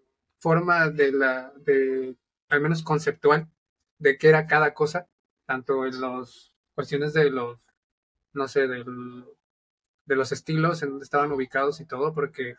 forma 0.42 0.90
de 0.90 1.12
la, 1.12 1.52
de, 1.64 2.16
al 2.48 2.60
menos 2.60 2.82
conceptual, 2.82 3.48
de 3.98 4.18
qué 4.18 4.28
era 4.28 4.48
cada 4.48 4.74
cosa, 4.74 5.06
tanto 5.46 5.86
en 5.86 6.00
las 6.00 6.52
cuestiones 6.74 7.12
de 7.12 7.30
los, 7.30 7.60
no 8.32 8.48
sé, 8.48 8.66
del, 8.66 9.24
de 10.04 10.16
los 10.16 10.32
estilos, 10.32 10.82
en 10.82 10.90
donde 10.90 11.04
estaban 11.04 11.30
ubicados 11.30 11.80
y 11.80 11.86
todo, 11.86 12.12
porque 12.12 12.56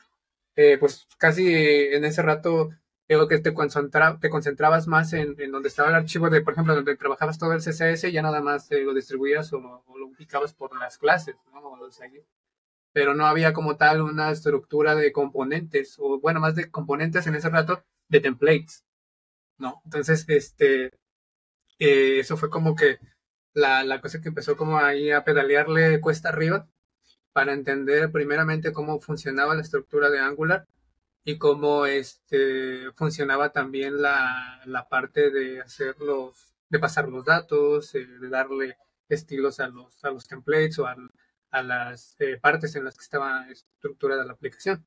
eh, 0.55 0.77
pues 0.79 1.07
casi 1.17 1.53
en 1.53 2.05
ese 2.05 2.21
rato 2.21 2.69
creo 3.05 3.27
que 3.27 3.39
te, 3.39 3.53
concentra, 3.53 4.17
te 4.17 4.29
concentrabas 4.29 4.87
más 4.87 5.11
en, 5.11 5.35
en, 5.37 5.51
donde 5.51 5.67
estaba 5.67 5.89
el 5.89 5.95
archivo 5.95 6.29
de, 6.29 6.39
por 6.39 6.53
ejemplo, 6.53 6.75
donde 6.75 6.95
trabajabas 6.95 7.37
todo 7.37 7.51
el 7.51 7.59
CSS, 7.59 8.13
ya 8.13 8.21
nada 8.21 8.41
más 8.41 8.71
eh, 8.71 8.83
lo 8.83 8.93
distribuías 8.93 9.51
o, 9.51 9.57
o, 9.85 9.97
lo 9.97 10.07
ubicabas 10.07 10.53
por 10.53 10.73
las 10.79 10.97
clases, 10.97 11.35
¿no? 11.51 11.59
O 11.69 11.91
sea, 11.91 12.07
pero 12.93 13.13
no 13.15 13.25
había 13.27 13.53
como 13.53 13.77
tal 13.77 14.01
una 14.01 14.31
estructura 14.31 14.95
de 14.95 15.11
componentes, 15.11 15.97
o 15.99 16.19
bueno, 16.19 16.39
más 16.39 16.55
de 16.55 16.71
componentes 16.71 17.27
en 17.27 17.35
ese 17.35 17.49
rato, 17.49 17.83
de 18.09 18.21
templates, 18.21 18.85
¿no? 19.57 19.81
Entonces, 19.85 20.25
este, 20.29 20.87
eh, 21.79 22.19
eso 22.19 22.37
fue 22.37 22.49
como 22.49 22.75
que 22.75 22.99
la, 23.53 23.83
la 23.83 24.01
cosa 24.01 24.21
que 24.21 24.29
empezó 24.29 24.57
como 24.57 24.79
ahí 24.79 25.11
a 25.11 25.23
pedalearle 25.23 26.01
cuesta 26.01 26.29
arriba, 26.29 26.67
para 27.33 27.53
entender 27.53 28.11
primeramente 28.11 28.71
cómo 28.73 28.99
funcionaba 29.01 29.55
la 29.55 29.61
estructura 29.63 30.09
de 30.09 30.19
Angular 30.19 30.67
y 31.25 31.37
cómo 31.37 31.85
este, 31.85 32.91
funcionaba 32.93 33.51
también 33.51 34.01
la, 34.01 34.61
la 34.65 34.87
parte 34.89 35.31
de 35.31 35.61
hacer 35.61 35.99
los, 35.99 36.53
de 36.69 36.79
pasar 36.79 37.09
los 37.09 37.25
datos, 37.25 37.95
eh, 37.95 38.05
de 38.05 38.29
darle 38.29 38.77
estilos 39.09 39.59
a 39.59 39.67
los, 39.67 40.03
a 40.05 40.11
los 40.11 40.27
templates 40.27 40.79
o 40.79 40.87
a, 40.87 40.95
a 41.53 41.61
las 41.61 42.15
eh, 42.19 42.37
partes 42.41 42.75
en 42.75 42.83
las 42.83 42.97
que 42.97 43.03
estaba 43.03 43.47
estructurada 43.49 44.25
la 44.25 44.33
aplicación. 44.33 44.85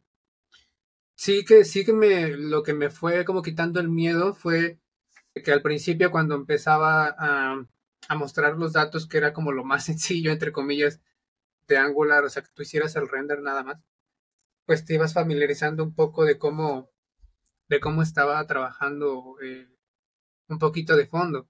Sí 1.14 1.44
que, 1.44 1.64
sí 1.64 1.84
que 1.84 1.92
me, 1.92 2.36
lo 2.36 2.62
que 2.64 2.74
me 2.74 2.90
fue 2.90 3.24
como 3.24 3.40
quitando 3.40 3.80
el 3.80 3.88
miedo 3.88 4.34
fue 4.34 4.80
que 5.44 5.52
al 5.52 5.62
principio 5.62 6.10
cuando 6.10 6.34
empezaba 6.34 7.14
a, 7.18 7.66
mostrar 8.16 8.56
los 8.56 8.72
datos, 8.72 9.06
que 9.08 9.18
era 9.18 9.32
como 9.32 9.52
lo 9.52 9.64
más 9.64 9.84
sencillo, 9.86 10.32
entre 10.32 10.52
comillas, 10.52 11.00
de 11.68 11.78
Angular, 11.78 12.24
o 12.24 12.28
sea, 12.30 12.42
que 12.42 12.50
tú 12.54 12.62
hicieras 12.62 12.96
el 12.96 13.08
render 13.08 13.40
nada 13.42 13.62
más, 13.62 13.80
pues 14.66 14.84
te 14.84 14.94
ibas 14.94 15.14
familiarizando 15.14 15.84
un 15.84 15.94
poco 15.94 16.24
de 16.24 16.38
cómo, 16.38 16.90
de 17.68 17.80
cómo 17.80 18.02
estaba 18.02 18.44
trabajando 18.46 19.36
eh, 19.42 19.68
un 20.48 20.58
poquito 20.58 20.96
de 20.96 21.06
fondo. 21.06 21.48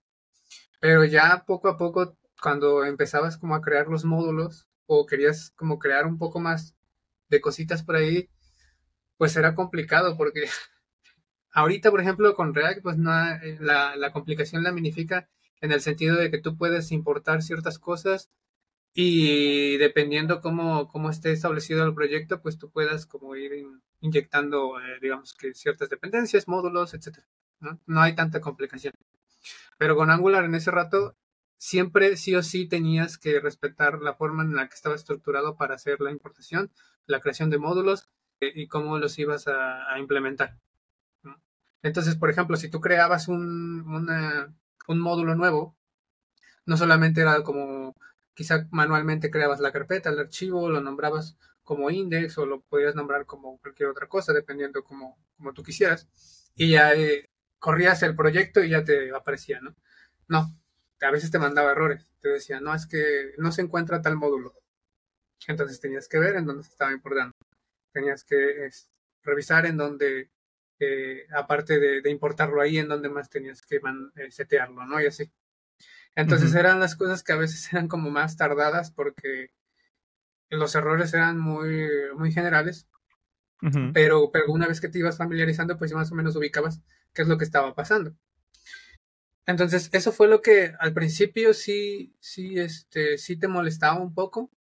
Pero 0.81 1.05
ya 1.05 1.45
poco 1.47 1.69
a 1.69 1.79
poco, 1.79 2.19
cuando 2.43 2.85
empezabas 2.85 3.39
como 3.39 3.55
a 3.55 3.63
crear 3.63 3.89
los 3.89 4.05
módulos 4.05 4.69
o 4.87 5.07
querías 5.07 5.51
como 5.57 5.79
crear 5.79 6.07
un 6.07 6.19
poco 6.19 6.41
más 6.41 6.77
de 7.29 7.41
cositas 7.41 7.83
por 7.83 7.97
ahí, 7.97 8.29
pues 9.19 9.37
era 9.37 9.55
complicado 9.55 10.17
porque 10.17 10.49
ahorita, 11.53 11.91
por 11.91 12.01
ejemplo, 12.01 12.35
con 12.35 12.55
React, 12.55 12.83
pues 12.83 12.97
no, 12.97 13.13
la, 13.61 13.97
la 13.97 14.13
complicación 14.13 14.63
la 14.63 14.73
minifica 14.73 15.29
en 15.61 15.73
el 15.73 15.81
sentido 15.81 16.17
de 16.17 16.31
que 16.31 16.39
tú 16.39 16.57
puedes 16.57 16.93
importar 16.93 17.43
ciertas 17.43 17.79
cosas 17.79 18.31
y 18.99 19.77
dependiendo 19.77 20.41
cómo, 20.41 20.89
cómo 20.89 21.11
esté 21.11 21.31
establecido 21.33 21.85
el 21.85 21.95
proyecto, 21.95 22.41
pues 22.41 22.57
tú 22.57 22.71
puedas 22.71 23.05
como 23.05 23.37
ir 23.37 23.53
in, 23.53 23.83
inyectando, 24.01 24.81
eh, 24.81 24.99
digamos 25.03 25.35
que 25.35 25.53
ciertas 25.53 25.91
dependencias, 25.91 26.49
módulos, 26.49 26.95
etcétera. 26.95 27.27
¿no? 27.61 27.79
no 27.87 28.01
hay 28.01 28.15
tanta 28.15 28.41
complicación. 28.41 28.95
Pero 29.79 29.97
con 29.97 30.11
Angular 30.11 30.45
en 30.45 30.55
ese 30.55 30.71
rato, 30.71 31.15
siempre 31.59 32.17
sí 32.17 32.35
o 32.35 32.43
sí 32.43 32.67
tenías 32.67 33.19
que 33.19 33.41
respetar 33.41 34.01
la 34.01 34.15
forma 34.15 34.43
en 34.43 34.55
la 34.55 34.69
que 34.69 34.75
estaba 34.75 34.95
estructurado 34.95 35.57
para 35.57 35.75
hacer 35.75 36.01
la 36.01 36.11
importación, 36.11 36.71
la 37.07 37.21
creación 37.21 37.51
de 37.51 37.59
módulos 37.59 38.09
eh, 38.41 38.53
y 38.55 38.69
cómo 38.69 38.99
los 38.99 39.19
ibas 39.19 39.47
a, 39.49 39.99
implementar. 39.99 40.59
Entonces, 41.83 42.17
por 42.17 42.31
ejemplo, 42.31 42.57
si 42.57 42.69
tú 42.69 42.81
creabas 42.81 43.29
un, 43.29 43.85
módulo 44.89 45.35
nuevo, 45.37 45.77
no 46.67 46.77
solamente 46.77 47.21
era 47.21 47.43
como 47.43 47.95
quizá 48.35 48.67
manualmente 48.71 49.31
creabas 49.31 49.61
la 49.61 49.73
carpeta, 49.73 50.11
el 50.11 50.19
archivo, 50.19 50.69
lo 50.69 50.81
nombrabas 50.81 51.39
como 51.63 51.91
index 51.91 52.39
o 52.39 52.47
lo 52.47 52.61
podías 52.63 52.95
nombrar 52.95 53.25
como 53.27 53.59
cualquier 53.59 53.89
otra 53.89 54.09
cosa, 54.09 54.33
dependiendo 54.33 54.85
como, 54.85 55.19
como 55.37 55.53
tú 55.53 55.63
quisieras. 55.63 56.09
Y 56.55 56.71
ya 56.71 56.93
eh, 56.95 57.31
corrías 57.59 58.03
el 58.03 58.15
proyecto 58.17 58.63
y 58.63 58.71
ya 58.71 58.85
te 58.85 59.15
aparecía, 59.15 59.61
¿no? 59.61 59.75
No, 60.29 60.57
a 61.01 61.11
veces 61.11 61.31
te 61.31 61.39
mandaba 61.39 61.73
errores. 61.73 62.11
Te 62.21 62.29
decía, 62.29 62.61
no, 62.61 62.75
es 62.75 62.87
que 62.87 63.33
no 63.39 63.53
se 63.53 63.63
encuentra 63.63 64.03
tal 64.03 64.17
módulo. 64.17 64.55
Entonces 65.47 65.81
tenías 65.81 66.09
que 66.09 66.19
ver 66.19 66.37
en 66.37 66.47
dónde 66.47 66.65
se 66.65 66.71
estaba 66.71 66.93
importando. 66.93 67.35
Tenías 67.93 68.25
que 68.25 68.67
es, 68.67 68.91
revisar 69.23 69.67
en 69.67 69.77
dónde, 69.77 70.31
eh, 70.79 71.27
aparte 71.35 71.79
de, 71.79 72.01
de, 72.01 72.11
importarlo 72.11 72.61
ahí, 72.61 72.79
en 72.79 72.89
dónde 72.89 73.09
más 73.09 73.29
tenías 73.29 73.63
que 73.63 73.81
man, 73.81 74.13
eh, 74.17 74.31
setearlo, 74.31 74.87
¿no? 74.87 75.01
Y 75.01 75.07
así. 75.07 75.31
Entonces 76.15 76.53
uh 76.53 76.55
-huh. 76.55 76.61
eran 76.61 76.81
las 76.81 76.97
cosas 76.97 77.23
que 77.23 77.33
a 77.33 77.37
veces 77.37 77.69
eran 77.73 77.89
como 77.89 78.11
más 78.11 78.37
tardadas 78.37 78.91
porque 78.91 79.51
los 80.49 80.75
errores 80.75 81.13
eran 81.13 81.39
muy, 81.39 81.89
muy 82.17 82.33
generales, 82.33 82.89
uh 83.63 83.67
-huh. 83.67 83.93
pero, 83.93 84.31
pero 84.33 84.53
una 84.53 84.69
vez 84.69 84.81
que 84.81 84.89
te 84.89 84.99
ibas 84.99 85.19
familiarizando, 85.19 85.77
pues 85.77 85.93
más 85.93 86.11
o 86.13 86.15
menos 86.15 86.37
ubicabas 86.37 86.81
qué 87.13 87.23
es 87.23 87.29
lo 87.29 87.39
que 87.39 87.45
estaba 87.45 87.75
pasando. 87.75 88.17
Entonces, 89.47 89.91
eso 89.93 90.11
fue 90.11 90.27
lo 90.27 90.43
que 90.43 90.75
al 90.81 90.93
principio 90.93 91.55
sí, 91.55 92.17
sí, 92.21 92.59
este, 92.59 93.17
sí 93.17 93.37
te 93.37 93.47
molestaba 93.47 94.01
un 94.01 94.13
poco, 94.13 94.51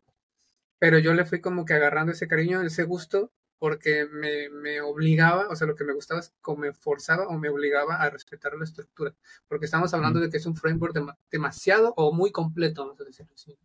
pero 0.78 0.99
yo 0.99 1.12
le 1.12 1.25
fui 1.25 1.40
como 1.40 1.64
que 1.64 1.75
agarrando 1.75 2.12
ese 2.12 2.28
cariño, 2.28 2.62
ese 2.62 2.85
gusto, 2.85 3.33
porque 3.59 4.07
me, 4.07 4.49
me, 4.50 4.81
obligaba, 4.83 5.49
o 5.49 5.57
sea, 5.57 5.66
lo 5.66 5.75
que 5.75 5.85
me 5.85 5.95
gustaba 5.95 6.21
es 6.21 6.33
como 6.40 6.59
me 6.59 6.73
forzaba 6.73 7.26
o 7.26 7.38
me 7.38 7.49
obligaba 7.49 7.97
a 7.97 8.11
respetar 8.11 8.55
la 8.55 8.64
estructura, 8.64 9.14
porque 9.49 9.64
estamos 9.64 9.93
hablando 9.93 10.21
de 10.21 10.31
que 10.31 10.37
es 10.37 10.47
un 10.47 10.57
framework 10.57 10.95
de, 10.95 11.05
demasiado 11.31 11.93
o 11.97 12.12
muy 12.12 12.31
completo, 12.31 12.85
vamos 12.85 13.00
a 13.00 13.05
decirlo 13.05 13.33
así. 13.35 13.59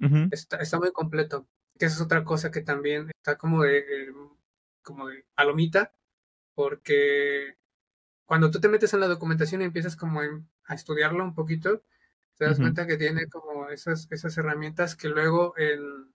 Uh 0.00 0.06
-huh. 0.06 0.28
está, 0.32 0.58
está, 0.58 0.78
muy 0.78 0.92
completo, 0.92 1.46
que 1.78 1.86
esa 1.86 1.96
es 1.96 2.02
otra 2.02 2.24
cosa 2.24 2.50
que 2.50 2.60
también 2.60 3.10
está 3.16 3.38
como 3.38 3.62
de, 3.62 4.12
como 4.82 5.08
de 5.08 5.24
palomita, 5.34 5.94
porque 6.54 7.56
cuando 8.26 8.50
tú 8.50 8.60
te 8.60 8.68
metes 8.68 8.92
en 8.92 9.00
la 9.00 9.08
documentación 9.08 9.62
y 9.62 9.64
empiezas 9.64 9.96
como 9.96 10.22
en, 10.22 10.46
a 10.68 10.74
estudiarlo 10.74 11.24
un 11.24 11.34
poquito, 11.34 11.82
te 12.36 12.44
das 12.46 12.58
uh 12.58 12.62
-huh. 12.62 12.64
cuenta 12.64 12.86
que 12.86 12.96
tiene 12.98 13.28
como 13.28 13.68
esas, 13.70 14.08
esas 14.10 14.36
herramientas 14.38 14.96
que 14.96 15.08
luego 15.08 15.54
en, 15.58 16.14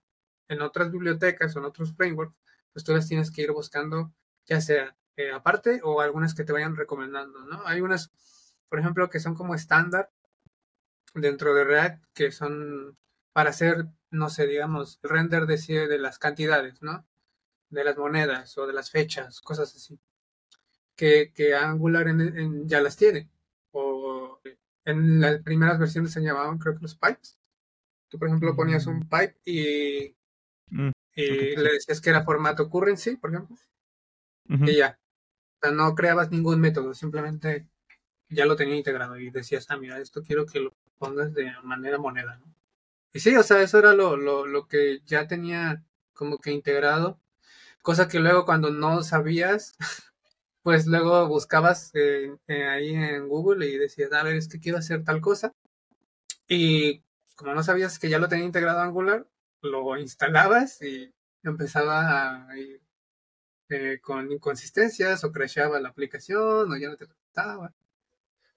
en 0.49 0.61
otras 0.61 0.91
bibliotecas 0.91 1.55
o 1.55 1.59
en 1.59 1.65
otros 1.65 1.93
frameworks 1.95 2.35
pues 2.73 2.83
tú 2.85 2.93
las 2.93 3.07
tienes 3.07 3.31
que 3.31 3.43
ir 3.43 3.51
buscando, 3.51 4.13
ya 4.45 4.59
sea 4.61 4.95
eh, 5.17 5.31
aparte 5.31 5.81
o 5.83 6.01
algunas 6.01 6.33
que 6.35 6.43
te 6.43 6.53
vayan 6.53 6.75
recomendando, 6.75 7.45
¿no? 7.45 7.61
Hay 7.67 7.81
unas, 7.81 8.11
por 8.69 8.79
ejemplo, 8.79 9.09
que 9.09 9.19
son 9.19 9.35
como 9.35 9.53
estándar 9.55 10.11
dentro 11.13 11.53
de 11.53 11.63
React, 11.63 12.03
que 12.13 12.31
son 12.31 12.97
para 13.33 13.51
hacer, 13.51 13.87
no 14.11 14.29
sé, 14.29 14.47
digamos, 14.47 14.99
render 15.03 15.45
de, 15.45 15.87
de 15.87 15.99
las 15.99 16.19
cantidades, 16.19 16.81
¿no? 16.81 17.05
De 17.69 17.83
las 17.83 17.97
monedas 17.97 18.57
o 18.57 18.67
de 18.67 18.73
las 18.73 18.91
fechas, 18.91 19.41
cosas 19.41 19.75
así. 19.75 19.99
Que, 20.95 21.31
que 21.33 21.55
Angular 21.55 22.07
en, 22.07 22.21
en, 22.21 22.67
ya 22.67 22.81
las 22.81 22.97
tiene. 22.97 23.29
En 24.85 25.21
las 25.21 25.41
primeras 25.41 25.79
versiones 25.79 26.11
se 26.11 26.21
llamaban, 26.21 26.57
creo 26.57 26.75
que 26.75 26.81
los 26.81 26.95
pipes. 26.95 27.37
Tú, 28.09 28.19
por 28.19 28.27
ejemplo, 28.27 28.55
ponías 28.55 28.87
un 28.87 29.01
pipe 29.01 29.37
y, 29.45 30.15
Mm, 30.73 30.91
y 31.15 31.55
le 31.55 31.73
decías 31.73 32.01
que 32.01 32.09
era 32.09 32.23
formato 32.23 32.69
currency, 32.69 33.15
por 33.17 33.31
ejemplo, 33.31 33.55
y 34.49 34.77
ya. 34.77 34.99
O 35.61 35.67
sea, 35.67 35.71
no 35.71 35.95
creabas 35.95 36.31
ningún 36.31 36.59
método, 36.59 36.93
simplemente 36.93 37.67
ya 38.29 38.45
lo 38.45 38.55
tenía 38.55 38.75
integrado 38.75 39.17
y 39.19 39.29
decías, 39.31 39.67
ah, 39.69 39.77
mira, 39.77 39.99
esto 39.99 40.23
quiero 40.23 40.45
que 40.45 40.59
lo 40.59 40.73
pongas 40.97 41.33
de 41.33 41.51
manera 41.63 41.99
moneda, 41.99 42.37
¿no? 42.37 42.55
Y 43.13 43.19
sí, 43.19 43.35
o 43.35 43.43
sea, 43.43 43.61
eso 43.61 43.79
era 43.79 43.93
lo, 43.93 44.17
lo, 44.17 44.47
lo 44.47 44.67
que 44.67 45.01
ya 45.05 45.27
tenía 45.27 45.83
como 46.13 46.39
que 46.39 46.51
integrado, 46.51 47.19
cosa 47.83 48.07
que 48.07 48.19
luego 48.19 48.45
cuando 48.45 48.71
no 48.71 49.03
sabías, 49.03 49.77
pues 50.63 50.87
luego 50.87 51.27
buscabas 51.27 51.91
eh, 51.93 52.35
eh, 52.47 52.65
ahí 52.67 52.95
en 52.95 53.27
Google 53.27 53.67
y 53.67 53.77
decías, 53.77 54.11
a 54.13 54.23
ver, 54.23 54.35
es 54.35 54.47
que 54.47 54.59
quiero 54.59 54.77
hacer 54.79 55.03
tal 55.03 55.21
cosa. 55.21 55.53
Y 56.47 57.03
como 57.35 57.53
no 57.53 57.63
sabías 57.63 57.99
que 57.99 58.09
ya 58.09 58.19
lo 58.19 58.27
tenía 58.29 58.45
integrado 58.45 58.79
Angular, 58.79 59.27
lo 59.61 59.97
instalabas 59.97 60.81
y 60.81 61.13
empezaba 61.43 62.47
a 62.49 62.57
ir 62.57 62.81
eh, 63.69 63.99
con 64.01 64.31
inconsistencias 64.31 65.23
o 65.23 65.31
crasheaba 65.31 65.79
la 65.79 65.89
aplicación 65.89 66.71
o 66.71 66.77
ya 66.77 66.89
no 66.89 66.97
te 66.97 67.05
resultaba. 67.05 67.73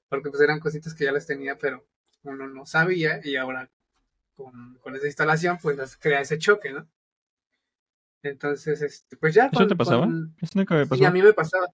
Porque 0.09 0.31
pues 0.31 0.41
eran 0.43 0.61
cositas 0.61 0.95
que 0.95 1.05
ya 1.05 1.13
las 1.13 1.27
tenía, 1.27 1.59
pero 1.59 1.85
uno 2.23 2.47
no 2.49 2.67
sabía 2.67 3.21
y 3.25 3.37
ahora 3.37 3.69
con, 4.37 4.75
con 4.83 4.95
esa 4.95 5.07
instalación 5.07 5.59
pues 5.61 5.97
crea 5.97 6.21
ese 6.21 6.39
choque, 6.39 6.73
¿no? 6.73 6.87
Entonces, 8.23 8.83
este, 8.83 9.17
pues 9.17 9.35
ya... 9.35 9.47
¿Eso 9.53 9.67
te 9.67 9.77
pasaba? 9.77 10.05
con- 10.07 10.35
Eso 10.41 10.53
nunca 10.59 10.75
me 10.75 10.85
Sí, 10.85 10.91
pasó. 10.91 11.07
a 11.07 11.11
mí 11.11 11.23
me 11.23 11.33
pasaba. 11.33 11.67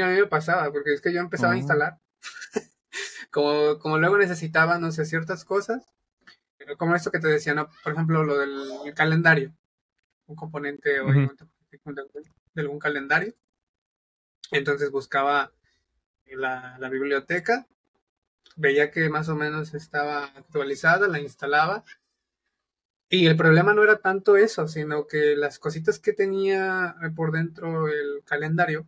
A 0.00 0.08
mí 0.08 0.16
me 0.20 0.26
pasaba, 0.26 0.70
porque 0.72 0.94
es 0.94 1.00
que 1.00 1.12
yo 1.12 1.20
empezaba 1.20 1.52
a 1.52 1.56
Oh. 1.56 1.58
instalar. 1.58 1.98
como, 3.30 3.78
como 3.78 3.98
luego 3.98 4.18
necesitaba, 4.18 4.78
no 4.78 4.92
sé, 4.92 5.04
ciertas 5.04 5.44
cosas. 5.44 5.84
Como 6.78 6.94
esto 6.94 7.10
que 7.10 7.18
te 7.20 7.28
decía, 7.28 7.54
¿no? 7.54 7.68
Por 7.82 7.92
ejemplo, 7.92 8.24
lo 8.24 8.38
del 8.38 8.94
calendario. 8.94 9.52
Un 10.26 10.36
componente 10.36 11.00
o 11.00 11.04
Ujú. 11.04 11.12
elemento 11.12 11.46
de 12.54 12.62
algún 12.62 12.78
calendario. 12.78 13.34
Entonces 14.50 14.90
buscaba 14.90 15.52
la, 16.26 16.78
la 16.78 16.88
biblioteca. 16.88 17.66
Veía 18.56 18.90
que 18.90 19.08
más 19.08 19.28
o 19.28 19.34
menos 19.34 19.74
estaba 19.74 20.26
actualizada, 20.26 21.08
la 21.08 21.20
instalaba. 21.20 21.84
Y 23.10 23.26
el 23.26 23.36
problema 23.36 23.74
no 23.74 23.82
era 23.82 23.98
tanto 23.98 24.36
eso, 24.36 24.66
sino 24.68 25.06
que 25.06 25.36
las 25.36 25.58
cositas 25.58 25.98
que 25.98 26.12
tenía 26.12 26.96
por 27.14 27.32
dentro 27.32 27.88
el 27.88 28.22
calendario 28.24 28.86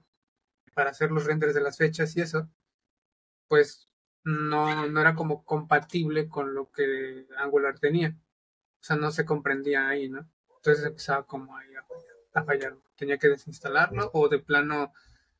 para 0.76 0.90
hacer 0.90 1.11
los 1.11 1.25
renders 1.25 1.54
de 1.54 1.62
las 1.62 1.78
fechas 1.78 2.14
y 2.16 2.21
eso, 2.21 2.50
pues 3.49 3.88
no, 4.25 4.87
no 4.88 5.00
era 5.00 5.14
como 5.14 5.42
compatible 5.42 6.28
con 6.28 6.54
lo 6.54 6.71
que 6.71 7.26
Angular 7.38 7.78
tenía. 7.78 8.14
O 8.80 8.85
sea, 8.85 8.97
no 8.97 9.11
se 9.11 9.25
comprendía 9.25 9.88
ahí, 9.88 10.11
¿no? 10.11 10.28
Entonces 10.56 10.85
empezaba 10.85 11.26
como 11.26 11.56
ahí 11.56 11.75
a 11.75 11.83
fallar. 11.83 12.16
a 12.35 12.45
fallar. 12.45 12.76
Tenía 12.95 13.16
que 13.16 13.28
desinstalarlo 13.28 14.11
o 14.12 14.28
de 14.28 14.38
plano 14.38 14.92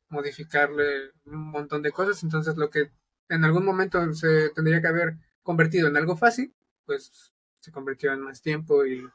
modificarle 0.09 1.11
un 1.25 1.51
montón 1.51 1.83
de 1.83 1.91
cosas. 1.91 2.23
Entonces 2.23 2.57
lo 2.57 2.71
que 2.71 2.89
en 3.29 3.45
algún 3.45 3.63
momento 3.63 4.11
se 4.15 4.49
tendría 4.55 4.81
que 4.81 4.87
haber 4.87 5.17
convertido 5.43 5.87
en 5.87 5.97
algo 5.97 6.17
fácil, 6.17 6.51
pues 6.83 7.31
se 7.59 7.71
convirtió 7.71 8.11
en 8.11 8.21
más 8.21 8.41
tiempo 8.41 8.87
y 8.87 9.07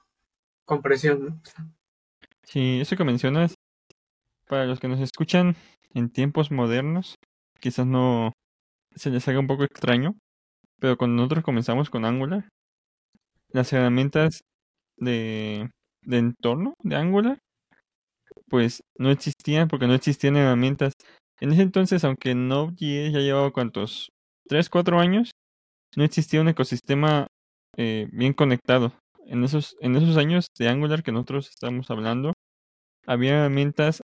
compresión, 0.64 1.24
¿no? 1.24 1.42
Sí, 2.44 2.80
eso 2.80 2.94
que 2.94 3.02
mencionas, 3.02 3.56
para 4.52 4.66
los 4.66 4.80
que 4.80 4.88
nos 4.88 5.00
escuchan 5.00 5.56
en 5.94 6.10
tiempos 6.10 6.50
modernos, 6.50 7.16
quizás 7.58 7.86
no 7.86 8.34
se 8.94 9.08
les 9.08 9.26
haga 9.26 9.38
un 9.38 9.46
poco 9.46 9.64
extraño, 9.64 10.14
pero 10.78 10.98
cuando 10.98 11.16
nosotros 11.16 11.42
comenzamos 11.42 11.88
con 11.88 12.04
Angular, 12.04 12.50
las 13.48 13.72
herramientas 13.72 14.42
de, 14.98 15.70
entorno 16.06 16.74
de 16.82 16.96
Angular, 16.96 17.38
pues 18.50 18.82
no 18.98 19.10
existían 19.10 19.68
porque 19.68 19.86
no 19.86 19.94
existían 19.94 20.36
herramientas. 20.36 20.92
En 21.40 21.52
ese 21.52 21.62
entonces, 21.62 22.04
aunque 22.04 22.34
Node.js 22.34 23.10
ya 23.10 23.20
llevaba 23.20 23.52
cuántos, 23.52 24.10
3, 24.50 24.68
4 24.68 25.00
años, 25.00 25.30
no 25.96 26.04
existía 26.04 26.42
un 26.42 26.48
ecosistema 26.48 27.26
eh, 27.78 28.06
bien 28.12 28.34
conectado. 28.34 28.92
En 29.24 29.44
esos 29.44 29.76
años 30.18 30.48
de 30.58 30.68
Angular 30.68 31.02
que 31.02 31.10
nosotros 31.12 31.48
estamos 31.48 31.90
hablando, 31.90 32.34
había 33.06 33.38
herramientas 33.38 34.02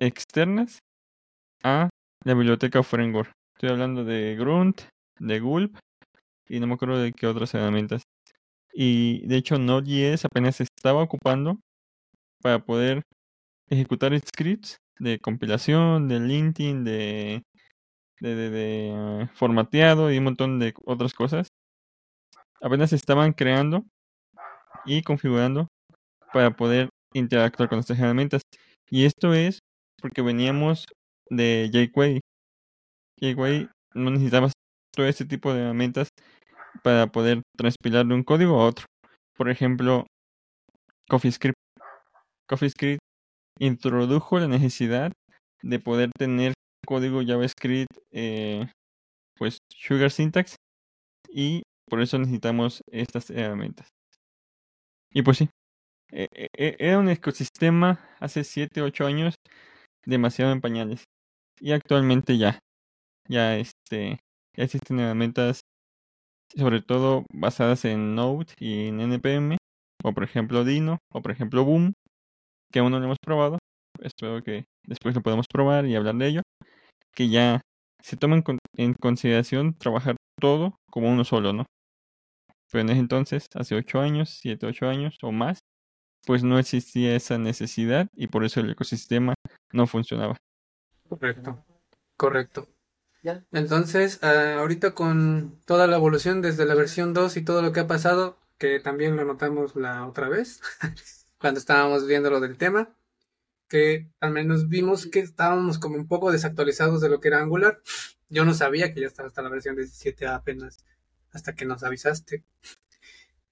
externas 0.00 0.80
a 1.64 1.90
la 2.24 2.34
biblioteca 2.34 2.82
framework. 2.82 3.32
Estoy 3.56 3.70
hablando 3.70 4.04
de 4.04 4.36
Grunt, 4.36 4.82
de 5.18 5.40
Gulp 5.40 5.76
y 6.48 6.60
no 6.60 6.66
me 6.66 6.74
acuerdo 6.74 6.98
de 6.98 7.12
qué 7.12 7.26
otras 7.26 7.54
herramientas. 7.54 8.02
Y 8.74 9.26
de 9.26 9.36
hecho 9.36 9.58
Node.js 9.58 10.24
apenas 10.26 10.56
se 10.56 10.64
estaba 10.64 11.02
ocupando 11.02 11.58
para 12.42 12.60
poder 12.64 13.02
ejecutar 13.70 14.18
scripts 14.20 14.76
de 14.98 15.18
compilación, 15.20 16.08
de 16.08 16.20
linting, 16.20 16.84
de, 16.84 17.42
de, 18.20 18.36
de- 18.36 18.50
eh, 19.22 19.28
formateado 19.34 20.12
y 20.12 20.18
un 20.18 20.24
montón 20.24 20.58
de 20.60 20.74
otras 20.86 21.14
cosas. 21.14 21.48
Apenas 22.62 22.90
se 22.90 22.96
estaban 22.96 23.32
creando 23.32 23.84
y 24.84 25.02
configurando 25.02 25.68
para 26.32 26.52
poder 26.56 26.90
interactuar 27.14 27.68
con 27.68 27.78
estas 27.80 27.98
herramientas. 27.98 28.42
Y 28.90 29.04
esto 29.04 29.34
es 29.34 29.60
porque 30.00 30.22
veníamos 30.22 30.86
de 31.28 31.70
jQuery. 31.72 32.20
jQuery 33.20 33.68
no 33.94 34.10
necesitabas 34.10 34.52
todo 34.94 35.06
este 35.06 35.24
tipo 35.24 35.52
de 35.52 35.62
herramientas 35.62 36.08
para 36.82 37.06
poder 37.08 37.42
transpilar 37.56 38.06
de 38.06 38.14
un 38.14 38.22
código 38.22 38.60
a 38.60 38.66
otro. 38.66 38.86
Por 39.36 39.50
ejemplo, 39.50 40.06
CoffeeScript. 41.08 41.56
CoffeeScript 42.48 43.00
introdujo 43.58 44.38
la 44.38 44.48
necesidad 44.48 45.12
de 45.62 45.78
poder 45.78 46.10
tener 46.18 46.54
código 46.86 47.22
JavaScript, 47.22 47.88
eh, 48.12 48.70
pues 49.36 49.58
Sugar 49.72 50.10
Syntax, 50.10 50.56
y 51.28 51.62
por 51.88 52.00
eso 52.00 52.18
necesitamos 52.18 52.80
estas 52.90 53.30
herramientas. 53.30 53.88
Y 55.12 55.22
pues 55.22 55.38
sí, 55.38 55.48
e- 56.12 56.28
e- 56.32 56.48
e- 56.56 56.76
era 56.78 56.98
un 56.98 57.08
ecosistema 57.08 58.00
hace 58.20 58.44
7, 58.44 58.82
8 58.82 59.06
años 59.06 59.34
demasiado 60.06 60.52
en 60.52 60.60
pañales. 60.60 61.04
Y 61.60 61.72
actualmente 61.72 62.38
ya, 62.38 62.58
ya 63.28 63.56
este, 63.58 64.20
existen 64.56 65.00
herramientas, 65.00 65.62
sobre 66.56 66.82
todo 66.82 67.24
basadas 67.32 67.84
en 67.84 68.14
Node 68.14 68.46
y 68.58 68.88
en 68.88 69.00
NPM, 69.00 69.56
o 70.04 70.12
por 70.12 70.24
ejemplo 70.24 70.64
Dino, 70.64 70.98
o 71.12 71.22
por 71.22 71.32
ejemplo 71.32 71.64
Boom, 71.64 71.92
que 72.72 72.80
aún 72.80 72.92
no 72.92 72.98
lo 73.00 73.06
hemos 73.06 73.18
probado. 73.24 73.58
Espero 74.00 74.42
que 74.42 74.64
después 74.86 75.14
lo 75.14 75.22
podamos 75.22 75.46
probar 75.52 75.86
y 75.86 75.96
hablar 75.96 76.16
de 76.16 76.28
ello. 76.28 76.42
Que 77.14 77.28
ya 77.28 77.62
se 78.02 78.16
toma 78.16 78.36
en, 78.36 78.42
con- 78.42 78.58
en 78.76 78.94
consideración 78.94 79.74
trabajar 79.78 80.16
todo 80.40 80.76
como 80.90 81.10
uno 81.10 81.24
solo, 81.24 81.52
¿no? 81.52 81.66
Pero 82.70 82.82
en 82.82 82.90
ese 82.90 83.00
entonces, 83.00 83.46
hace 83.54 83.74
8 83.74 84.00
años, 84.00 84.30
7, 84.40 84.66
8 84.66 84.88
años 84.88 85.16
o 85.22 85.32
más, 85.32 85.58
pues 86.26 86.44
no 86.44 86.58
existía 86.58 87.16
esa 87.16 87.38
necesidad 87.38 88.08
y 88.14 88.28
por 88.28 88.44
eso 88.44 88.60
el 88.60 88.70
ecosistema 88.70 89.34
no 89.72 89.86
funcionaba. 89.86 90.36
Correcto, 91.08 91.64
correcto. 92.16 92.68
Entonces, 93.52 94.18
ah, 94.22 94.56
ahorita 94.58 94.94
con 94.94 95.60
toda 95.66 95.86
la 95.86 95.96
evolución 95.96 96.40
desde 96.40 96.64
la 96.64 96.74
versión 96.74 97.12
2 97.12 97.36
y 97.36 97.44
todo 97.44 97.62
lo 97.62 97.72
que 97.72 97.80
ha 97.80 97.86
pasado, 97.86 98.38
que 98.58 98.80
también 98.80 99.16
lo 99.16 99.24
notamos 99.24 99.76
la 99.76 100.06
otra 100.06 100.28
vez, 100.28 100.62
cuando 101.38 101.60
estábamos 101.60 102.06
viendo 102.06 102.30
lo 102.30 102.40
del 102.40 102.56
tema, 102.56 102.94
que 103.68 104.08
al 104.20 104.32
menos 104.32 104.68
vimos 104.68 105.06
que 105.06 105.20
estábamos 105.20 105.78
como 105.78 105.96
un 105.96 106.08
poco 106.08 106.32
desactualizados 106.32 107.00
de 107.00 107.08
lo 107.08 107.20
que 107.20 107.28
era 107.28 107.40
Angular. 107.40 107.80
Yo 108.28 108.44
no 108.44 108.54
sabía 108.54 108.92
que 108.92 109.00
ya 109.00 109.06
estaba 109.06 109.28
hasta 109.28 109.42
la 109.42 109.48
versión 109.48 109.76
17 109.76 110.26
apenas, 110.26 110.84
hasta 111.32 111.54
que 111.54 111.66
nos 111.66 111.82
avisaste. 111.82 112.44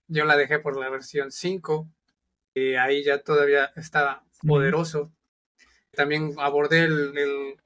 Yo 0.08 0.24
la 0.24 0.36
dejé 0.36 0.58
por 0.58 0.78
la 0.78 0.88
versión 0.88 1.30
5, 1.30 1.88
y 2.54 2.74
ahí 2.74 3.04
ya 3.04 3.22
todavía 3.22 3.66
estaba 3.76 4.24
poderoso. 4.46 5.12
También 5.98 6.34
abordé 6.38 6.84
el, 6.84 7.58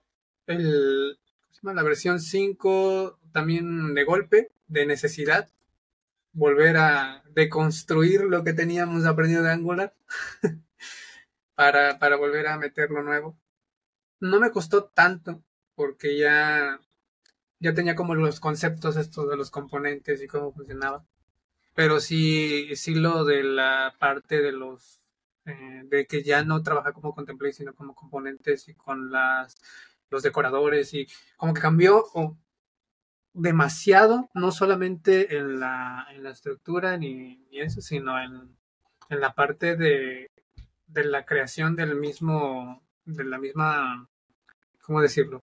el, 0.47 1.19
la 1.61 1.83
versión 1.83 2.19
5 2.19 3.19
también 3.31 3.93
de 3.93 4.05
golpe, 4.05 4.53
de 4.69 4.87
necesidad, 4.87 5.51
volver 6.33 6.79
a 6.79 7.23
deconstruir 7.35 8.23
lo 8.23 8.43
que 8.43 8.55
teníamos 8.55 9.05
aprendido 9.05 9.43
de 9.43 9.51
Angular 9.51 9.95
para, 11.55 11.99
para 11.99 12.17
volver 12.17 12.47
a 12.47 12.57
meter 12.57 12.91
lo 12.91 13.03
nuevo. 13.03 13.39
No 14.19 14.41
me 14.41 14.51
costó 14.51 14.85
tanto 14.85 15.45
porque 15.75 16.17
ya, 16.17 16.81
ya 17.59 17.75
tenía 17.75 17.95
como 17.95 18.15
los 18.15 18.41
conceptos 18.41 18.97
estos 18.97 19.29
de 19.29 19.37
los 19.37 19.51
componentes 19.51 20.23
y 20.23 20.27
cómo 20.27 20.55
funcionaba. 20.55 21.05
Pero 21.75 22.01
sí, 22.01 22.75
sí 22.77 22.95
lo 22.95 23.27
de 23.27 23.43
la 23.43 23.95
parte 23.99 24.41
de 24.41 24.53
los 24.53 25.02
eh, 25.47 25.83
de 25.87 26.07
que 26.07 26.23
ya 26.23 26.45
no 26.45 26.63
trabaja 26.63 26.93
como 26.93 27.15
contemplate, 27.15 27.55
sino 27.55 27.75
como 27.75 27.95
componentes 27.95 28.69
y 28.69 28.75
con 28.75 29.11
las 29.11 29.57
los 30.11 30.23
decoradores 30.23 30.93
y 30.95 31.07
como 31.39 31.55
que 31.55 31.63
cambió 31.63 32.05
o 32.15 32.37
demasiado, 33.35 34.31
no 34.35 34.53
solamente 34.53 35.37
en 35.37 35.61
la, 35.61 36.07
en 36.13 36.23
la 36.23 36.31
estructura 36.31 36.97
ni, 36.99 37.37
ni 37.51 37.61
eso, 37.61 37.81
sino 37.81 38.21
en, 38.21 38.57
en 39.11 39.21
la 39.21 39.35
parte 39.35 39.77
de, 39.77 40.31
de 40.87 41.05
la 41.05 41.25
creación 41.25 41.77
del 41.77 41.97
mismo, 41.97 42.83
de 43.05 43.25
la 43.25 43.39
misma, 43.39 44.09
¿cómo 44.83 45.01
decirlo? 45.03 45.43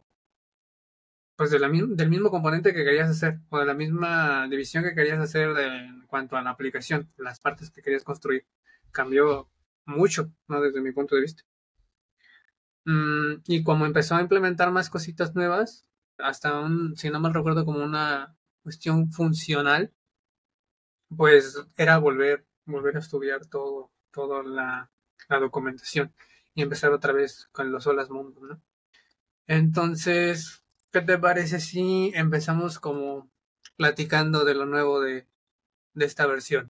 Pues 1.37 1.51
de 1.51 1.59
la, 1.59 1.69
del 1.71 2.09
mismo 2.11 2.31
componente 2.31 2.73
que 2.73 2.85
querías 2.85 3.11
hacer, 3.11 3.39
o 3.51 3.59
de 3.59 3.67
la 3.67 3.75
misma 3.75 4.49
división 4.49 4.83
que 4.85 4.95
querías 4.95 5.19
hacer 5.21 5.53
de- 5.55 5.67
en 5.67 6.07
cuanto 6.07 6.37
a 6.37 6.43
la 6.43 6.51
aplicación, 6.51 7.11
las 7.19 7.41
partes 7.41 7.71
que 7.71 7.83
querías 7.83 8.05
construir. 8.05 8.47
Cambió 8.91 9.49
mucho, 9.87 10.33
¿no? 10.49 10.61
Desde 10.61 10.81
mi 10.81 10.93
punto 10.93 11.15
de 11.15 11.23
vista. 11.23 11.43
Mm, 12.85 13.43
y 13.47 13.65
como 13.65 13.87
empezó 13.87 14.15
a 14.15 14.21
implementar 14.21 14.71
más 14.71 14.91
cositas 14.91 15.35
nuevas, 15.35 15.87
hasta 16.19 16.61
un, 16.61 16.97
si 16.97 17.11
no 17.11 17.21
mal 17.21 17.35
recuerdo, 17.35 17.65
como 17.65 17.83
una 17.85 18.37
cuestión 18.63 19.11
funcional, 19.13 19.93
pues 21.17 21.61
era 21.77 21.99
volver, 21.99 22.47
volver 22.65 22.97
a 22.97 23.01
estudiar 23.01 23.47
todo, 23.47 23.93
toda 24.13 24.43
la, 24.43 24.91
documentación 25.41 26.15
y 26.55 26.63
empezar 26.63 26.93
otra 26.93 27.13
vez 27.13 27.49
con 27.53 27.73
los 27.73 27.87
olas 27.87 28.11
mundo, 28.11 28.41
¿no? 28.43 28.63
Entonces, 29.49 30.63
¿qué 30.93 31.01
te 31.01 31.19
parece 31.19 31.61
si 31.61 32.13
empezamos 32.15 32.79
como 32.79 33.31
platicando 33.77 34.45
de 34.45 34.55
lo 34.55 34.67
nuevo 34.67 35.01
de, 35.01 35.27
de 35.95 36.05
esta 36.05 36.27
versión? 36.27 36.71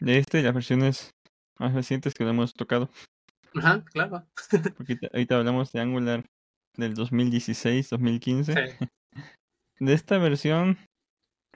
De 0.00 0.18
este 0.18 0.40
y 0.40 0.42
las 0.42 0.54
versiones 0.54 1.15
más 1.58 1.72
recientes 1.74 2.14
que 2.14 2.24
lo 2.24 2.30
hemos 2.30 2.52
tocado. 2.54 2.88
Ajá, 3.54 3.84
claro. 3.84 4.24
Porque 4.76 4.92
ahorita- 4.94 5.08
ahorita 5.12 5.36
hablamos 5.38 5.72
de 5.72 5.80
Angular 5.80 6.24
del 6.76 6.94
2016, 6.94 7.90
2015. 7.90 8.52
Sí. 8.54 8.86
De 9.78 9.92
esta 9.92 10.16
versión, 10.18 10.78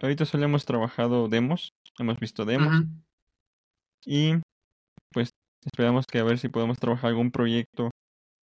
ahorita 0.02 0.26
solo 0.26 0.44
hemos 0.44 0.66
trabajado 0.66 1.28
demos, 1.28 1.70
hemos 1.98 2.18
visto 2.20 2.44
demos 2.44 2.84
y 4.04 4.34
pues 5.12 5.30
esperamos 5.64 6.04
que 6.06 6.18
a 6.18 6.24
ver 6.24 6.38
si 6.38 6.48
podemos 6.48 6.78
trabajar 6.78 7.08
algún 7.08 7.30
proyecto, 7.30 7.90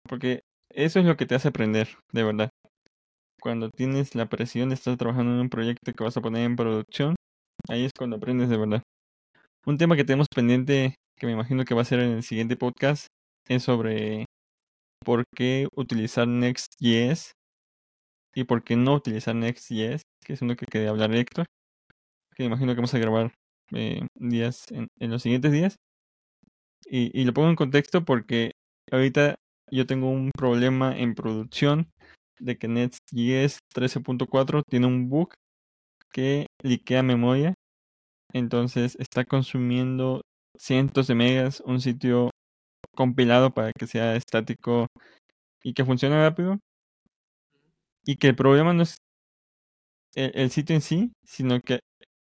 porque 0.07 0.41
eso 0.71 1.01
es 1.01 1.07
lo 1.07 1.17
que 1.17 1.25
te 1.27 1.35
hace 1.35 1.49
aprender, 1.49 1.88
de 2.12 2.23
verdad. 2.23 2.51
Cuando 3.41 3.71
tienes 3.71 4.15
la 4.15 4.27
presión 4.29 4.69
de 4.69 4.75
estar 4.75 4.97
trabajando 4.99 5.33
en 5.33 5.41
un 5.41 5.49
proyecto 5.49 5.93
que 5.93 6.05
vas 6.05 6.17
a 6.17 6.21
poner 6.21 6.45
en 6.45 6.57
producción, 6.57 7.17
ahí 7.69 7.85
es 7.87 7.93
cuando 7.97 8.17
aprendes 8.17 8.49
de 8.51 8.57
verdad. 8.59 8.83
Un 9.67 9.79
tema 9.79 9.97
que 9.97 10.05
tenemos 10.05 10.27
pendiente, 10.35 10.95
que 11.23 11.27
me 11.27 11.35
imagino 11.35 11.65
que 11.65 11.75
va 11.75 11.83
a 11.83 11.85
ser 11.85 12.01
en 12.01 12.11
el 12.11 12.25
siguiente 12.25 12.57
podcast, 12.57 13.07
es 13.49 13.63
sobre 13.63 14.25
por 15.05 15.23
qué 15.37 15.69
utilizar 15.73 16.27
Next.js 16.27 17.31
y 18.35 18.43
por 18.43 18.65
qué 18.65 18.75
no 18.75 18.95
utilizar 18.95 19.37
Next.js, 19.37 20.03
que 20.25 20.33
es 20.33 20.43
uno 20.43 20.57
que 20.57 20.67
quería 20.67 20.91
hablar 20.91 21.15
Héctor, 21.15 21.47
que 22.35 22.43
me 22.43 22.49
imagino 22.49 22.73
que 22.73 22.79
vamos 22.79 22.95
a 22.95 22.99
grabar 22.99 23.33
eh, 23.73 24.05
días 24.17 24.65
en, 24.73 24.89
los 24.99 25.23
siguientes 25.23 25.53
días. 25.53 25.77
Y, 26.87 27.17
y 27.17 27.25
lo 27.25 27.33
pongo 27.33 27.51
en 27.51 27.57
contexto 27.57 28.05
porque 28.05 28.51
ahorita 28.91 29.37
yo 29.71 29.87
tengo 29.87 30.11
un 30.11 30.33
problema 30.37 30.99
en 30.99 31.15
producción 31.15 31.89
de 32.41 32.59
que 32.59 32.67
Next.js 32.67 33.61
13.4 33.73 34.63
tiene 34.69 34.89
un 34.89 35.09
bug 35.09 35.35
que 36.13 36.49
liquea 36.65 37.05
memoria. 37.05 37.55
Entonces 38.33 38.97
está 38.99 39.25
consumiendo 39.25 40.23
cientos 40.57 41.07
de 41.07 41.15
megas 41.15 41.62
un 41.67 41.81
sitio 41.81 42.31
compilado 42.95 43.53
para 43.53 43.73
que 43.73 43.87
sea 43.87 44.17
estático 44.17 44.87
y 45.62 45.75
que 45.75 45.85
funcione 45.85 46.17
rápido. 46.17 46.59
Y 48.05 48.17
que 48.17 48.29
el 48.29 48.37
problema 48.37 48.73
no 48.73 48.83
es 48.83 48.97
el, 50.15 50.33
el 50.35 50.51
sitio 50.51 50.75
en 50.75 50.83
sí, 50.83 51.12
sino 51.25 51.61
que 51.61 51.81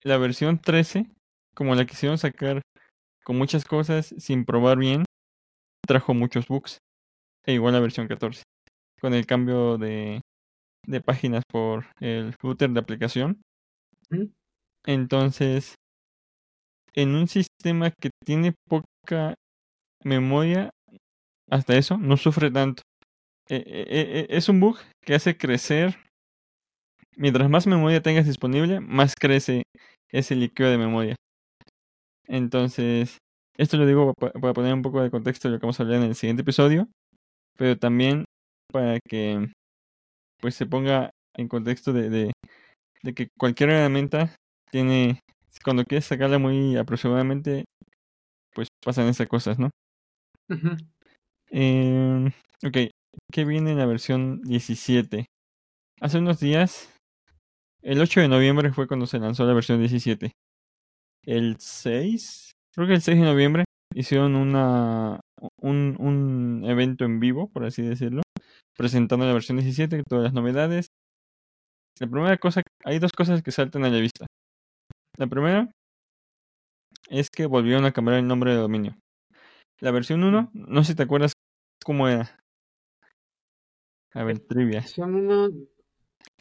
la 0.03 0.19
versión 0.19 0.59
13, 0.61 1.11
como 1.55 1.75
la 1.75 1.87
quisieron 1.87 2.19
sacar 2.19 2.63
con 3.25 3.37
muchas 3.37 3.65
cosas 3.65 4.15
sin 4.19 4.45
probar 4.45 4.79
bien, 4.79 5.05
trajo 5.87 6.15
muchos 6.15 6.47
bugs. 6.47 6.79
E 7.47 7.55
igual 7.55 7.75
la 7.75 7.81
versión 7.81 8.09
14. 8.09 8.43
Con 9.01 9.15
el 9.15 9.27
cambio 9.27 9.79
de, 9.79 10.21
de 10.87 11.01
páginas 11.01 11.43
por 11.51 11.87
el 12.01 12.35
footer 12.41 12.71
de 12.71 12.81
aplicación. 12.81 13.43
Entonces, 14.87 15.75
en 16.95 17.15
un 17.15 17.27
sistema 17.65 17.91
que 17.91 18.11
tiene 18.25 18.53
poca 18.69 19.35
memoria, 20.05 20.71
hasta 21.51 21.77
eso 21.77 21.99
no 21.99 22.17
sufre 22.17 22.51
tanto. 22.51 22.83
Eh, 23.49 23.65
eh, 23.67 23.87
eh, 23.91 24.27
es 24.31 24.49
un 24.49 24.61
bug 24.61 24.79
que 25.05 25.15
hace 25.15 25.37
crecer. 25.37 25.97
Mientras 27.17 27.51
más 27.51 27.67
memoria 27.67 28.01
tengas 28.03 28.25
disponible, 28.27 28.79
más 28.81 29.15
crece 29.17 29.65
ese 30.13 30.37
líquido 30.37 30.71
de 30.71 30.79
memoria. 30.79 31.17
Entonces, 32.27 33.19
esto 33.57 33.77
lo 33.77 33.87
digo 33.87 34.15
pa- 34.15 34.33
para 34.33 34.55
poner 34.55 34.75
un 34.75 34.83
poco 34.83 35.03
de 35.03 35.11
contexto 35.11 35.49
de 35.49 35.55
lo 35.55 35.61
que 35.61 35.67
vamos 35.67 35.79
a 35.81 35.83
hablar 35.83 35.99
en 36.03 36.09
el 36.09 36.15
siguiente 36.15 36.43
episodio, 36.43 36.89
pero 37.59 37.79
también 37.79 38.25
para 38.73 38.99
que 39.09 39.49
pues 40.41 40.55
se 40.55 40.67
ponga 40.67 41.11
en 41.37 41.49
contexto 41.49 41.93
de, 41.93 42.11
de, 42.11 42.33
de 43.03 43.15
que 43.15 43.29
cualquier 43.39 43.71
herramienta 43.71 44.37
tiene, 44.71 45.21
cuando 45.63 45.85
quieres 45.85 46.07
sacarla 46.07 46.39
muy 46.39 46.77
aproximadamente, 46.77 47.65
pues 48.55 48.69
pasan 48.85 49.09
esas 49.09 49.29
cosas, 49.29 49.59
¿no? 49.59 49.71
Eh, 51.51 52.31
ok, 52.67 52.77
¿qué 53.33 53.45
viene 53.45 53.73
en 53.73 53.79
la 53.79 53.87
versión 53.87 54.41
17? 54.43 55.27
Hace 56.01 56.19
unos 56.19 56.41
días, 56.41 56.91
el 57.83 58.01
8 58.01 58.21
de 58.21 58.29
noviembre 58.29 58.73
fue 58.73 58.89
cuando 58.89 59.07
se 59.07 59.19
lanzó 59.19 59.45
la 59.47 59.55
versión 59.55 59.79
17. 59.79 60.33
El 61.25 61.57
6, 61.59 62.53
creo 62.75 62.87
que 62.87 62.95
el 62.95 63.03
6 63.03 63.19
de 63.19 63.25
noviembre, 63.25 63.65
hicieron 63.95 64.35
una, 64.35 65.21
un, 65.61 65.97
un 65.99 66.65
evento 66.65 67.05
en 67.05 67.21
vivo, 67.21 67.49
por 67.49 67.65
así 67.65 67.83
decirlo, 67.83 68.23
presentando 68.77 69.27
la 69.27 69.33
versión 69.33 69.59
17, 69.59 70.03
todas 70.09 70.25
las 70.25 70.33
novedades. 70.33 70.89
La 72.01 72.09
primera 72.09 72.37
cosa, 72.39 72.63
hay 72.85 72.99
dos 72.99 73.13
cosas 73.13 73.43
que 73.43 73.53
saltan 73.53 73.85
a 73.85 73.91
la 73.91 74.01
vista. 74.01 74.27
La 75.17 75.27
primera 75.27 75.71
es 77.09 77.31
que 77.31 77.47
volvieron 77.47 77.85
a 77.85 77.93
cambiar 77.93 78.19
el 78.19 78.27
nombre 78.27 78.53
de 78.53 78.59
dominio. 78.59 78.97
La 79.81 79.91
versión 79.91 80.25
1, 80.25 80.51
no 80.53 80.85
sé 80.85 80.93
si 80.93 80.97
te 80.97 81.03
acuerdas 81.03 81.33
cómo 81.85 82.09
era. 82.09 82.39
A 84.13 84.25
ver, 84.25 84.39
trivia. 84.41 84.81
Versión 84.81 85.15
uno, 85.15 85.49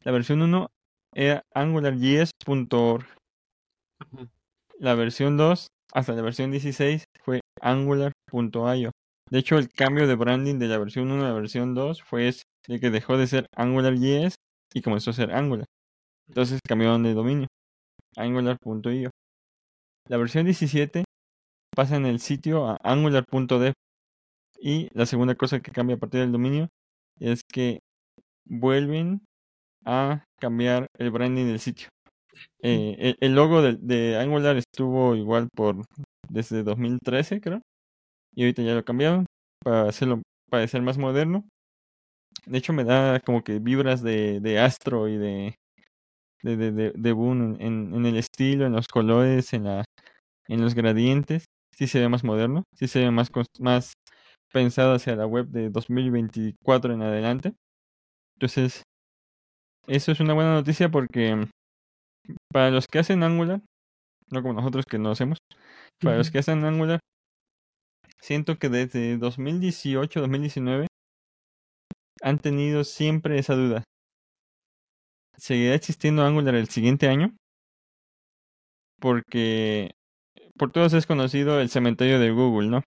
La 0.04 0.12
versión 0.12 0.42
1 0.42 0.68
era 1.14 1.42
angularjs.org. 1.54 3.06
La 4.78 4.94
versión 4.94 5.36
2 5.36 5.68
hasta 5.92 6.12
la 6.12 6.22
versión 6.22 6.50
16 6.50 7.04
fue 7.22 7.40
angular.io. 7.60 8.90
De 9.30 9.38
hecho, 9.38 9.56
el 9.56 9.68
cambio 9.68 10.06
de 10.06 10.16
branding 10.16 10.58
de 10.58 10.68
la 10.68 10.78
versión 10.78 11.10
1 11.10 11.24
a 11.24 11.28
la 11.28 11.34
versión 11.34 11.74
2 11.74 12.02
fue 12.02 12.30
de 12.68 12.80
que 12.80 12.90
dejó 12.90 13.16
de 13.16 13.26
ser 13.26 13.46
AngularJS 13.56 14.34
y 14.74 14.82
comenzó 14.82 15.10
a 15.10 15.14
ser 15.14 15.32
Angular. 15.32 15.66
Entonces 16.28 16.60
cambiaron 16.66 17.02
de 17.02 17.14
dominio, 17.14 17.46
angular.io. 18.16 19.10
La 20.08 20.16
versión 20.16 20.44
17 20.44 21.04
pasa 21.74 21.96
en 21.96 22.06
el 22.06 22.20
sitio 22.20 22.66
a 22.66 22.78
angular.dev. 22.82 23.72
Y 24.60 24.88
la 24.94 25.06
segunda 25.06 25.34
cosa 25.34 25.60
que 25.60 25.72
cambia 25.72 25.96
a 25.96 25.98
partir 25.98 26.20
del 26.20 26.32
dominio 26.32 26.68
es 27.20 27.42
que 27.50 27.80
vuelven 28.46 29.20
a 29.84 30.24
cambiar 30.40 30.86
el 30.98 31.10
branding 31.10 31.46
del 31.46 31.60
sitio. 31.60 31.88
Eh, 32.62 32.96
el, 32.98 33.16
el 33.20 33.34
logo 33.34 33.62
de, 33.62 33.76
de 33.76 34.18
Angular 34.18 34.56
estuvo 34.56 35.14
igual 35.14 35.48
por 35.54 35.84
desde 36.28 36.62
2013, 36.62 37.40
creo. 37.40 37.60
Y 38.34 38.42
ahorita 38.42 38.62
ya 38.62 38.74
lo 38.74 38.84
cambiaron 38.84 39.26
para 39.62 39.88
hacerlo 39.88 40.22
parecer 40.50 40.82
más 40.82 40.98
moderno. 40.98 41.44
De 42.46 42.58
hecho, 42.58 42.72
me 42.72 42.84
da 42.84 43.20
como 43.20 43.42
que 43.42 43.58
vibras 43.58 44.02
de, 44.02 44.40
de 44.40 44.58
Astro 44.58 45.08
y 45.08 45.16
de, 45.16 45.54
de, 46.44 46.56
de, 46.56 46.72
de, 46.72 46.92
de 46.94 47.12
Boon 47.12 47.56
en, 47.60 47.94
en 47.94 48.06
el 48.06 48.16
estilo, 48.16 48.66
en 48.66 48.72
los 48.72 48.86
colores, 48.88 49.52
en, 49.54 49.64
la, 49.64 49.84
en 50.48 50.60
los 50.60 50.74
gradientes. 50.74 51.46
Sí 51.76 51.88
se 51.88 52.00
ve 52.00 52.08
más 52.08 52.24
moderno, 52.24 52.64
sí 52.76 52.86
se 52.88 53.00
ve 53.00 53.10
más, 53.10 53.30
más 53.58 53.94
pensado 54.52 54.94
hacia 54.94 55.16
la 55.16 55.26
web 55.26 55.48
de 55.48 55.70
2024 55.70 56.94
en 56.94 57.02
adelante. 57.02 57.54
Entonces, 58.36 58.82
eso 59.86 60.12
es 60.12 60.20
una 60.20 60.34
buena 60.34 60.54
noticia 60.54 60.90
porque 60.90 61.46
para 62.52 62.70
los 62.70 62.86
que 62.86 63.00
hacen 63.00 63.22
Angular, 63.22 63.60
no 64.30 64.42
como 64.42 64.54
nosotros 64.54 64.86
que 64.86 64.98
no 64.98 65.10
hacemos, 65.10 65.38
para 66.00 66.18
los 66.18 66.30
que 66.30 66.38
hacen 66.38 66.64
Angular, 66.64 67.00
siento 68.20 68.58
que 68.58 68.68
desde 68.68 69.18
2018, 69.18 70.20
2019 70.20 70.86
han 72.22 72.38
tenido 72.38 72.84
siempre 72.84 73.38
esa 73.38 73.54
duda. 73.54 73.84
¿Seguirá 75.36 75.76
existiendo 75.76 76.24
Angular 76.24 76.56
el 76.56 76.68
siguiente 76.68 77.06
año? 77.08 77.36
Porque 79.00 79.92
por 80.58 80.72
todos 80.72 80.94
es 80.94 81.06
conocido 81.06 81.60
el 81.60 81.70
cementerio 81.70 82.18
de 82.20 82.30
Google, 82.32 82.68
¿no? 82.70 82.82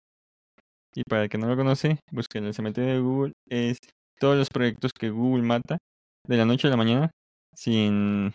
Y 0.94 1.02
para 1.04 1.24
el 1.24 1.28
que 1.28 1.38
no 1.38 1.48
lo 1.48 1.57
conoce, 1.57 1.98
busquen 2.12 2.44
el 2.44 2.54
cementerio 2.54 2.94
de 2.94 3.00
Google. 3.00 3.33
Es 3.48 3.78
todos 4.20 4.37
los 4.37 4.48
proyectos 4.48 4.92
que 4.92 5.11
Google 5.11 5.42
mata 5.42 5.78
de 6.26 6.37
la 6.37 6.44
noche 6.44 6.68
a 6.68 6.70
la 6.70 6.76
mañana. 6.76 7.11
sin, 7.54 8.33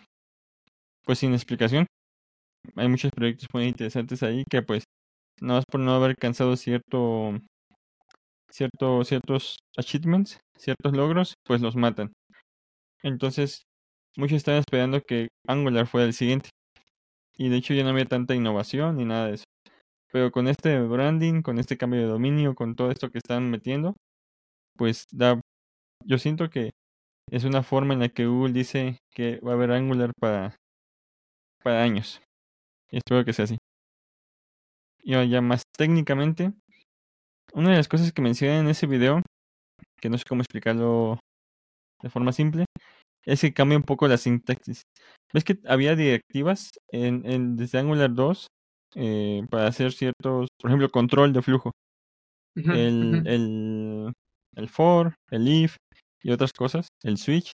pues 1.04 1.18
sin 1.18 1.32
explicación. 1.34 1.86
Hay 2.76 2.88
muchos 2.88 3.12
proyectos 3.12 3.48
muy 3.54 3.66
interesantes 3.66 4.22
ahí 4.22 4.44
que 4.50 4.62
pues 4.62 4.84
nada 5.40 5.60
más 5.60 5.66
por 5.70 5.80
no 5.80 5.94
haber 5.94 6.10
alcanzado 6.12 6.56
cierto, 6.56 7.34
cierto, 8.50 9.04
ciertos 9.04 9.58
achievements, 9.76 10.38
ciertos 10.56 10.92
logros, 10.92 11.34
pues 11.44 11.60
los 11.60 11.76
matan. 11.76 12.12
Entonces, 13.02 13.64
muchos 14.16 14.36
están 14.36 14.56
esperando 14.56 15.00
que 15.00 15.28
Angular 15.46 15.86
fuera 15.86 16.06
el 16.06 16.14
siguiente. 16.14 16.50
Y 17.36 17.48
de 17.48 17.56
hecho 17.56 17.74
ya 17.74 17.84
no 17.84 17.90
había 17.90 18.04
tanta 18.04 18.34
innovación 18.34 18.96
ni 18.96 19.04
nada 19.04 19.28
de 19.28 19.34
eso. 19.34 19.44
Pero 20.12 20.30
con 20.30 20.48
este 20.48 20.80
branding, 20.80 21.42
con 21.42 21.58
este 21.58 21.76
cambio 21.76 22.00
de 22.00 22.06
dominio, 22.06 22.54
con 22.54 22.74
todo 22.74 22.90
esto 22.90 23.10
que 23.10 23.18
están 23.18 23.50
metiendo, 23.50 23.94
pues 24.76 25.06
da, 25.12 25.40
yo 26.04 26.18
siento 26.18 26.50
que 26.50 26.70
es 27.30 27.44
una 27.44 27.62
forma 27.62 27.94
en 27.94 28.00
la 28.00 28.08
que 28.08 28.26
Google 28.26 28.52
dice 28.52 28.98
que 29.14 29.38
va 29.40 29.52
a 29.52 29.54
haber 29.54 29.70
Angular 29.70 30.12
para, 30.20 30.56
para 31.62 31.82
años. 31.82 32.20
Y 32.90 32.98
espero 32.98 33.24
que 33.24 33.32
sea 33.32 33.44
así. 33.44 33.58
Y 35.02 35.12
ya 35.28 35.40
más 35.40 35.62
técnicamente, 35.76 36.52
una 37.54 37.70
de 37.70 37.76
las 37.76 37.88
cosas 37.88 38.12
que 38.12 38.22
menciona 38.22 38.58
en 38.58 38.68
ese 38.68 38.86
video, 38.86 39.22
que 40.00 40.10
no 40.10 40.18
sé 40.18 40.24
cómo 40.28 40.42
explicarlo 40.42 41.18
de 42.02 42.10
forma 42.10 42.32
simple, 42.32 42.64
es 43.24 43.40
que 43.40 43.52
cambia 43.52 43.78
un 43.78 43.84
poco 43.84 44.08
la 44.08 44.16
sintaxis. 44.16 44.82
¿Ves 45.32 45.44
que 45.44 45.58
había 45.66 45.94
directivas 45.94 46.70
en, 46.90 47.24
en 47.30 47.56
desde 47.56 47.78
Angular 47.78 48.12
2 48.12 48.46
eh, 48.96 49.46
para 49.50 49.68
hacer 49.68 49.92
ciertos, 49.92 50.48
por 50.60 50.70
ejemplo, 50.70 50.90
control 50.90 51.32
de 51.32 51.42
flujo? 51.42 51.70
el, 52.56 53.26
el, 53.26 54.12
el 54.56 54.68
for, 54.68 55.14
el 55.30 55.48
if 55.48 55.76
y 56.22 56.32
otras 56.32 56.52
cosas, 56.52 56.88
el 57.02 57.16
switch, 57.16 57.52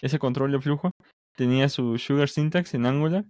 ese 0.00 0.18
control 0.18 0.52
de 0.52 0.60
flujo, 0.60 0.90
tenía 1.36 1.68
su 1.68 1.98
sugar 1.98 2.28
syntax 2.28 2.74
en 2.74 2.86
Angular, 2.86 3.24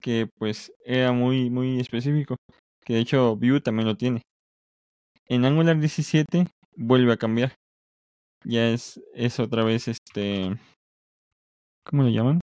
que 0.00 0.28
pues 0.38 0.72
era 0.84 1.12
muy, 1.12 1.50
muy 1.50 1.80
específico, 1.80 2.36
que 2.84 2.94
de 2.94 3.00
hecho 3.00 3.36
Vue 3.36 3.60
también 3.60 3.88
lo 3.88 3.96
tiene. 3.96 4.22
En 5.26 5.44
Angular 5.44 5.78
17 5.78 6.46
vuelve 6.76 7.12
a 7.12 7.16
cambiar. 7.16 7.54
Ya 8.44 8.68
es, 8.68 9.00
es 9.14 9.40
otra 9.40 9.64
vez 9.64 9.88
este... 9.88 10.58
¿Cómo 11.84 12.02
le 12.02 12.12
llaman? 12.12 12.40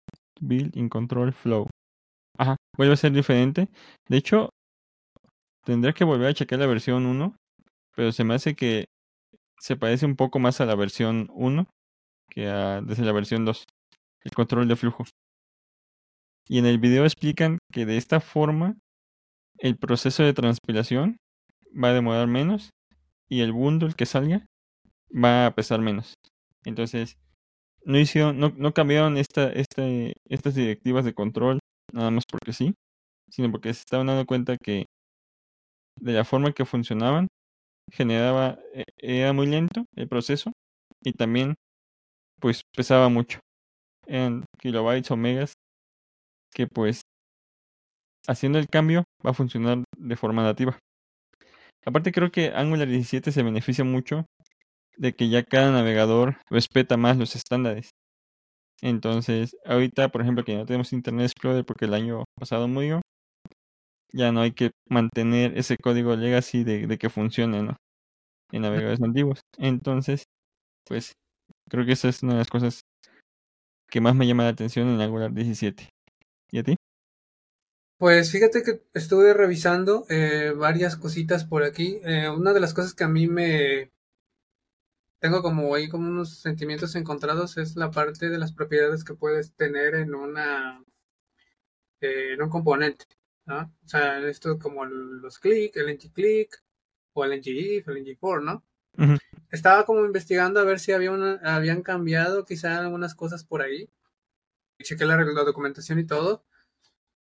Build 0.41 0.77
in 0.77 0.89
Control 0.89 1.33
Flow. 1.33 1.69
Ajá, 2.39 2.57
vuelve 2.77 2.95
a 2.95 2.97
ser 2.97 3.13
diferente. 3.13 3.69
De 4.09 4.17
hecho, 4.17 4.51
tendré 5.65 5.95
que 5.95 6.05
volver 6.05 6.29
a 6.29 6.35
checar 6.35 6.59
la 6.59 6.67
versión 6.67 7.07
1, 7.07 7.37
pero 7.95 8.13
se 8.13 8.25
me 8.25 8.35
hace 8.35 8.55
que 8.55 8.87
se 9.59 9.77
parece 9.77 10.07
un 10.07 10.17
poco 10.17 10.39
más 10.39 10.61
a 10.61 10.67
la 10.67 10.75
versión 10.75 11.29
1 11.33 11.67
que 12.31 12.49
a, 12.49 12.81
desde 12.81 13.05
la 13.05 13.13
versión 13.13 13.45
2. 13.45 13.65
El 14.23 14.33
control 14.33 14.69
de 14.69 14.77
flujo. 14.77 15.05
Y 16.49 16.59
en 16.59 16.67
el 16.67 16.79
video 16.79 17.05
explican 17.05 17.59
que 17.73 17.87
de 17.87 17.97
esta 17.97 18.21
forma 18.21 18.77
el 19.59 19.77
proceso 19.77 20.23
de 20.23 20.35
transpiración 20.35 21.17
va 21.73 21.89
a 21.89 21.95
demorar 21.95 22.27
menos 22.27 22.71
y 23.29 23.41
el 23.41 23.53
bundle 23.53 23.95
que 23.95 24.07
salga 24.07 24.47
va 25.13 25.47
a 25.47 25.55
pesar 25.55 25.81
menos. 25.81 26.15
Entonces, 26.65 27.17
no 27.85 27.99
hicieron, 27.99 28.39
no, 28.39 28.53
no 28.57 28.73
cambiaron 28.73 29.17
esta, 29.17 29.53
este, 29.53 30.15
estas 30.29 30.55
directivas 30.55 31.05
de 31.05 31.15
control 31.15 31.59
nada 31.93 32.11
más 32.11 32.25
porque 32.31 32.53
sí, 32.53 32.75
sino 33.31 33.51
porque 33.51 33.73
se 33.73 33.81
estaban 33.81 34.07
dando 34.07 34.27
cuenta 34.27 34.57
que 34.57 34.87
de 36.01 36.13
la 36.13 36.25
forma 36.25 36.53
que 36.53 36.65
funcionaban 36.65 37.29
generaba, 37.93 38.59
e, 38.73 38.85
era 38.99 39.33
muy 39.33 39.47
lento 39.47 39.85
el 39.97 40.09
proceso 40.09 40.53
y 41.03 41.13
también 41.13 41.55
pues 42.41 42.63
pesaba 42.75 43.09
mucho. 43.09 43.41
en 44.07 44.45
kilobytes 44.59 45.11
o 45.11 45.17
megas 45.17 45.55
que 46.53 46.67
pues 46.67 47.03
haciendo 48.27 48.59
el 48.59 48.69
cambio 48.69 49.05
va 49.25 49.31
a 49.31 49.35
funcionar 49.35 49.85
de 49.97 50.17
forma 50.17 50.43
nativa. 50.43 50.79
Aparte 51.87 52.13
creo 52.13 52.31
que 52.31 52.49
Angular 52.55 52.89
17 52.89 53.33
se 53.33 53.43
beneficia 53.43 53.85
mucho 53.85 54.25
de 54.97 55.15
que 55.15 55.29
ya 55.29 55.43
cada 55.43 55.71
navegador 55.71 56.37
respeta 56.51 56.97
más 56.97 57.17
los 57.17 57.37
estándares. 57.37 57.91
Entonces, 58.83 59.57
ahorita, 59.65 60.09
por 60.11 60.21
ejemplo, 60.21 60.45
que 60.45 60.57
no 60.57 60.67
tenemos 60.67 60.93
Internet 60.93 61.27
Explorer 61.27 61.65
porque 61.65 61.87
el 61.87 61.95
año 61.95 62.25
pasado 62.39 62.69
murió, 62.69 63.01
ya 64.13 64.31
no 64.31 64.41
hay 64.41 64.53
que 64.53 64.71
mantener 64.89 65.57
ese 65.59 65.77
código 65.77 66.15
legacy 66.17 66.65
de, 66.65 66.87
de 66.87 66.99
que 66.99 67.11
funcione, 67.11 67.63
¿no? 67.63 67.77
En 68.53 68.63
navegadores 68.63 69.03
antiguos. 69.03 69.41
Entonces, 69.59 70.25
pues, 70.87 71.13
creo 71.69 71.85
que 71.87 71.93
esa 71.93 72.09
es 72.09 72.23
una 72.23 72.35
de 72.35 72.39
las 72.39 72.49
cosas 72.49 72.83
que 73.91 74.01
más 74.01 74.15
me 74.15 74.27
llama 74.27 74.45
la 74.45 74.51
atención 74.51 74.89
en 74.89 75.01
Angular 75.01 75.33
17. 75.33 75.89
¿Y 76.51 76.59
a 76.59 76.63
ti? 76.63 76.77
Pues 77.99 78.31
fíjate 78.31 78.63
que 78.63 78.83
estuve 78.93 79.33
revisando 79.35 80.05
eh, 80.09 80.53
varias 80.57 80.97
cositas 80.97 81.45
por 81.45 81.63
aquí. 81.63 82.01
Eh, 82.05 82.29
una 82.29 82.53
de 82.53 82.61
las 82.61 82.75
cosas 82.75 82.95
que 82.95 83.05
a 83.05 83.09
mí 83.09 83.27
me 83.29 83.91
tengo 85.25 85.41
como 85.41 85.75
ahí 85.75 85.89
como 85.89 86.07
unos 86.07 86.37
sentimientos 86.37 86.95
encontrados 86.97 87.57
es 87.57 87.77
la 87.77 87.91
parte 87.91 88.29
de 88.29 88.37
las 88.37 88.53
propiedades 88.53 89.05
que 89.05 89.15
puedes 89.15 89.55
tener 89.55 89.95
en 89.95 90.15
una 90.15 90.85
eh, 92.03 92.35
en 92.35 92.43
un 92.43 92.51
componente, 92.51 93.07
¿no? 93.47 93.73
O 93.83 93.89
sea, 93.89 94.19
esto 94.29 94.59
como 94.59 94.85
los 94.85 95.39
click, 95.39 95.75
el 95.79 95.87
ng-click 95.87 96.63
o 97.15 97.25
el 97.25 97.41
ng-if, 97.41 97.89
el 97.89 98.05
ng-for, 98.05 98.43
¿no? 98.43 98.67
Estaba 99.51 99.87
como 99.87 100.05
investigando 100.05 100.61
a 100.61 100.65
ver 100.65 100.79
si 100.79 100.93
había 100.93 101.11
una, 101.11 101.41
habían 101.43 101.81
cambiado 101.81 102.45
quizá 102.45 102.79
algunas 102.79 103.15
cosas 103.15 103.45
por 103.45 103.63
ahí. 103.63 103.89
Chequé 104.83 105.07
la, 105.07 105.17
la 105.17 105.45
documentación 105.45 105.99
y 106.01 106.05
todo. 106.05 106.45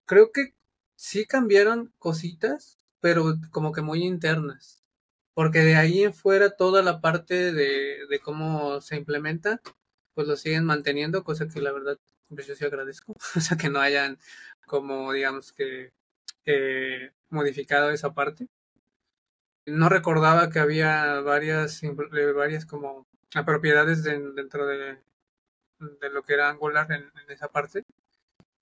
Creo 0.08 0.32
que 0.32 0.56
sí 0.96 1.28
cambiaron 1.28 1.94
cositas, 2.00 2.80
pero 3.00 3.36
como 3.52 3.72
que 3.72 3.84
muy 3.84 4.04
internas. 4.04 4.81
Porque 5.34 5.60
de 5.60 5.76
ahí 5.76 6.04
en 6.04 6.14
fuera 6.14 6.52
toda 6.52 6.82
la 6.82 7.02
parte 7.02 7.54
de, 7.54 8.06
de 8.10 8.20
cómo 8.20 8.82
se 8.82 8.98
implementa, 8.98 9.62
pues 10.14 10.28
lo 10.28 10.36
siguen 10.36 10.66
manteniendo, 10.66 11.24
cosa 11.24 11.48
que 11.48 11.62
la 11.62 11.72
verdad 11.72 11.98
pues 12.36 12.48
yo 12.48 12.56
sí 12.56 12.66
agradezco. 12.66 13.16
o 13.36 13.40
sea, 13.40 13.58
que 13.58 13.70
no 13.70 13.80
hayan 13.80 14.18
como, 14.66 15.12
digamos 15.14 15.52
que, 15.54 15.92
eh, 16.46 17.12
modificado 17.30 17.92
esa 17.92 18.14
parte. 18.14 18.48
No 19.66 19.90
recordaba 19.90 20.50
que 20.50 20.60
había 20.60 21.20
varias, 21.22 21.84
eh, 21.84 21.92
varias 22.36 22.66
como 22.66 23.08
propiedades 23.46 24.04
dentro 24.04 24.66
de, 24.66 24.98
de, 25.80 26.10
lo 26.10 26.24
que 26.24 26.34
era 26.34 26.50
Angular 26.50 26.92
en 26.92 27.12
esa 27.30 27.48
parte. 27.50 27.86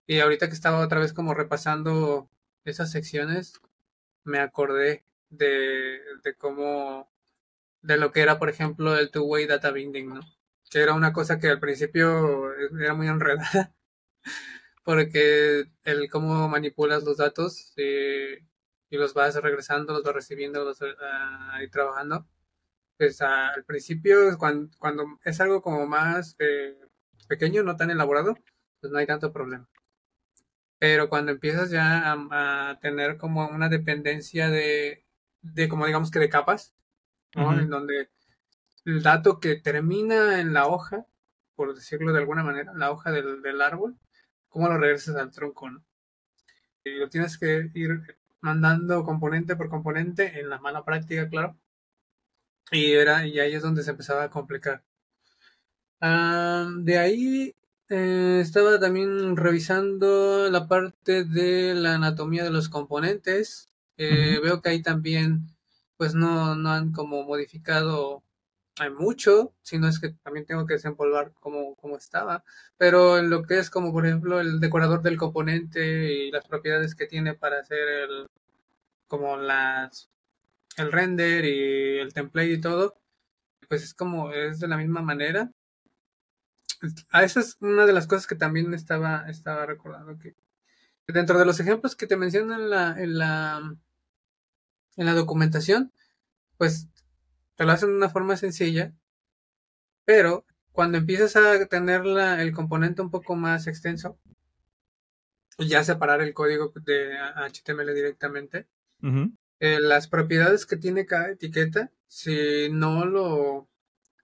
Y 0.08 0.19
ahorita 0.19 0.47
que 0.47 0.53
estaba 0.53 0.79
otra 0.79 0.99
vez 0.99 1.13
como 1.13 1.34
repasando 1.34 2.29
esas 2.65 2.91
secciones, 2.91 3.62
me 4.23 4.39
acordé 4.39 5.03
de, 5.30 6.00
de 6.24 6.36
cómo, 6.38 7.12
de 7.82 7.98
lo 7.98 8.12
que 8.12 8.22
era, 8.22 8.39
por 8.39 8.50
ejemplo, 8.50 8.98
el 8.98 9.12
two-way 9.12 9.48
data 9.48 9.72
binding, 9.72 10.10
¿no? 10.10 10.22
Que 10.70 10.80
era 10.82 10.94
una 10.94 11.13
cosa 11.13 11.39
que 11.39 11.50
al 11.50 11.60
principio 11.60 12.54
era 12.80 12.94
muy 12.94 13.08
enredada, 13.08 13.74
porque 14.84 15.65
el 15.84 16.10
cómo 16.10 16.48
manipulas 16.50 17.04
los 17.04 17.18
datos 17.18 17.74
eh, 17.78 18.46
y 18.89 18.98
los 18.98 19.13
vas 19.13 19.36
regresando, 19.36 19.94
los 19.94 20.04
vas 20.04 20.15
recibiendo, 20.15 20.63
los 20.63 20.80
vas 20.80 20.89
uh, 21.63 21.70
trabajando, 21.72 22.28
pues 22.98 23.22
al 23.22 23.63
principio, 23.65 24.38
cuando, 24.38 24.70
cuando, 24.80 25.06
es 25.24 25.39
algo 25.42 25.62
como 25.62 25.88
más 25.88 26.36
eh, 26.39 26.78
pequeño, 27.28 27.63
no 27.63 27.78
tan 27.78 27.92
elaborado, 27.92 28.36
pues 28.82 28.92
no 28.92 29.00
hay 29.00 29.08
tanto 29.08 29.32
problema. 29.34 29.70
Pero 30.80 31.10
cuando 31.10 31.32
empiezas 31.32 31.70
ya 31.72 32.13
a 32.32 32.80
tener 32.82 33.18
como 33.18 33.48
una 33.50 33.70
dependencia 33.70 34.50
de, 34.50 35.06
de 35.41 35.69
como 35.69 35.86
digamos 35.86 36.12
que 36.12 36.19
de 36.19 36.30
capas, 36.30 36.73
¿no? 37.36 37.58
En 37.60 37.69
donde 37.69 38.10
el 38.86 39.04
dato 39.04 39.39
que 39.39 39.56
termina 39.56 40.39
en 40.39 40.54
la 40.54 40.67
hoja, 40.67 41.06
por 41.56 41.75
decirlo 41.75 42.13
de 42.13 42.19
alguna 42.19 42.43
manera, 42.43 42.73
la 42.73 42.91
hoja 42.91 43.12
del, 43.12 43.41
del 43.41 43.62
árbol, 43.62 43.97
¿cómo 44.49 44.67
lo 44.67 44.78
regresas 44.78 45.15
al 45.15 45.32
tronco, 45.32 45.69
no? 45.69 45.84
Y 46.84 46.91
lo 46.91 47.10
tienes 47.10 47.38
que 47.38 47.69
ir 47.73 48.17
mandando 48.41 49.04
componente 49.04 49.56
por 49.56 49.69
componente 49.69 50.39
en 50.39 50.49
la 50.49 50.60
mala 50.60 50.84
práctica, 50.84 51.30
claro. 51.30 51.58
Y 52.71 52.93
era, 52.93 53.25
y 53.25 53.39
ahí 53.39 53.54
es 53.54 53.62
donde 53.62 53.84
se 53.84 53.91
empezaba 53.91 54.23
a 54.23 54.30
complicar. 54.30 54.84
de 56.02 56.97
ahí 56.97 57.56
eh, 57.89 58.39
estaba 58.41 58.80
también 58.80 59.36
revisando 59.36 60.49
la 60.52 60.67
parte 60.67 61.23
de 61.23 61.73
la 61.73 61.95
anatomía 61.95 62.43
de 62.43 62.52
los 62.52 62.69
componentes. 62.69 63.68
Eh, 63.99 64.39
Veo 64.41 64.62
que 64.62 64.69
ahí 64.69 64.81
también, 64.81 65.47
pues 65.97 66.15
no, 66.15 66.55
no 66.55 66.71
han 66.71 66.91
como 66.91 67.23
modificado 67.23 68.23
hay 68.79 68.91
mucho, 68.91 69.53
sino 69.62 69.88
es 69.88 69.99
que 69.99 70.12
también 70.23 70.45
tengo 70.45 70.65
que 70.65 70.75
desempolvar 70.75 71.33
como, 71.39 71.75
como 71.75 71.97
estaba. 71.97 72.43
Pero 72.77 73.17
en 73.17 73.29
lo 73.29 73.43
que 73.43 73.59
es 73.59 73.69
como, 73.69 73.91
por 73.91 74.05
ejemplo, 74.05 74.39
el 74.39 74.59
decorador 74.59 75.01
del 75.01 75.17
componente 75.17 76.13
y 76.13 76.31
las 76.31 76.47
propiedades 76.47 76.95
que 76.95 77.07
tiene 77.07 77.33
para 77.33 77.59
hacer 77.59 77.77
el, 77.79 78.27
como 79.07 79.38
las, 79.38 80.09
el 80.77 80.91
render 80.91 81.45
y 81.45 81.99
el 81.99 82.13
template 82.13 82.53
y 82.53 82.62
todo, 82.62 82.99
pues 83.67 83.83
es 83.83 83.93
como, 83.93 84.31
es 84.33 84.59
de 84.59 84.67
la 84.67 84.77
misma 84.77 85.01
manera. 85.01 85.51
a 87.12 87.23
esa 87.23 87.39
es 87.41 87.57
una 87.59 87.85
de 87.85 87.93
las 87.93 88.07
cosas 88.07 88.27
que 88.27 88.35
también 88.35 88.73
estaba, 88.73 89.29
estaba 89.29 89.65
recordando 89.65 90.17
que 90.17 90.35
dentro 91.07 91.38
de 91.39 91.45
los 91.45 91.59
ejemplos 91.59 91.95
que 91.95 92.07
te 92.07 92.17
mencionan 92.17 92.62
en 92.62 92.69
la, 92.69 93.01
en 93.01 93.17
la, 93.17 93.75
en 94.97 95.06
la 95.06 95.13
documentación, 95.13 95.91
pues 96.58 96.89
te 97.56 97.65
lo 97.65 97.71
hacen 97.71 97.89
de 97.89 97.95
una 97.95 98.10
forma 98.10 98.38
sencilla, 98.38 98.93
pero 100.06 100.45
cuando 100.71 100.97
empiezas 100.97 101.36
a 101.36 101.65
tener 101.67 102.06
la, 102.06 102.41
el 102.41 102.54
componente 102.54 103.02
un 103.02 103.12
poco 103.12 103.36
más 103.36 103.67
extenso, 103.67 104.17
ya 105.58 105.84
separar 105.84 106.21
el 106.21 106.34
código 106.34 106.71
de 106.86 107.17
HTML 107.17 107.93
directamente, 107.93 108.67
eh, 109.60 109.80
las 109.82 110.08
propiedades 110.08 110.65
que 110.65 110.78
tiene 110.78 111.06
cada 111.06 111.32
etiqueta, 111.32 111.91
si 112.08 112.69
no 112.71 113.06
lo, 113.06 113.69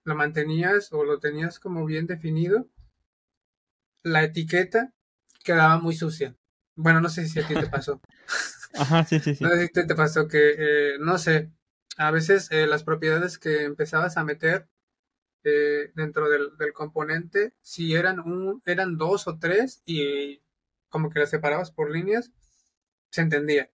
lo 0.04 0.16
mantenías 0.16 0.94
o 0.94 1.04
lo 1.04 1.20
tenías 1.20 1.60
como 1.60 1.86
bien 1.86 2.08
definido, 2.08 2.70
la 4.04 4.24
etiqueta 4.24 4.94
quedaba 5.44 5.80
muy 5.80 5.96
sucia. 5.96 6.36
Bueno, 6.76 7.02
no 7.02 7.10
sé 7.10 7.28
si 7.28 7.40
a 7.40 7.48
ti 7.48 7.54
te 7.54 7.68
pasó. 7.68 8.02
Ajá, 8.78 9.06
sí, 9.06 9.20
sí, 9.20 9.36
sí. 9.36 9.44
No 9.44 9.50
sé 9.52 9.68
si 9.68 9.88
te 9.88 9.96
pasó 9.96 10.28
que, 10.28 10.56
eh, 10.58 10.98
no 11.00 11.18
sé, 11.18 11.52
a 11.98 12.12
veces 12.12 12.50
eh, 12.52 12.68
las 12.68 12.84
propiedades 12.84 13.38
que 13.38 13.64
empezabas 13.64 14.18
a 14.18 14.24
meter 14.24 14.68
eh, 15.44 15.92
dentro 15.96 16.30
del, 16.30 16.58
del, 16.58 16.74
componente, 16.74 17.54
si 17.62 17.94
eran, 17.96 18.20
un, 18.20 18.62
eran 18.66 18.98
dos 18.98 19.28
o 19.28 19.38
tres 19.38 19.82
y 19.86 20.42
como 20.90 21.10
que 21.10 21.20
las 21.20 21.30
separabas 21.30 21.72
por 21.72 21.92
líneas, 21.92 22.32
se 23.12 23.22
entendía. 23.22 23.70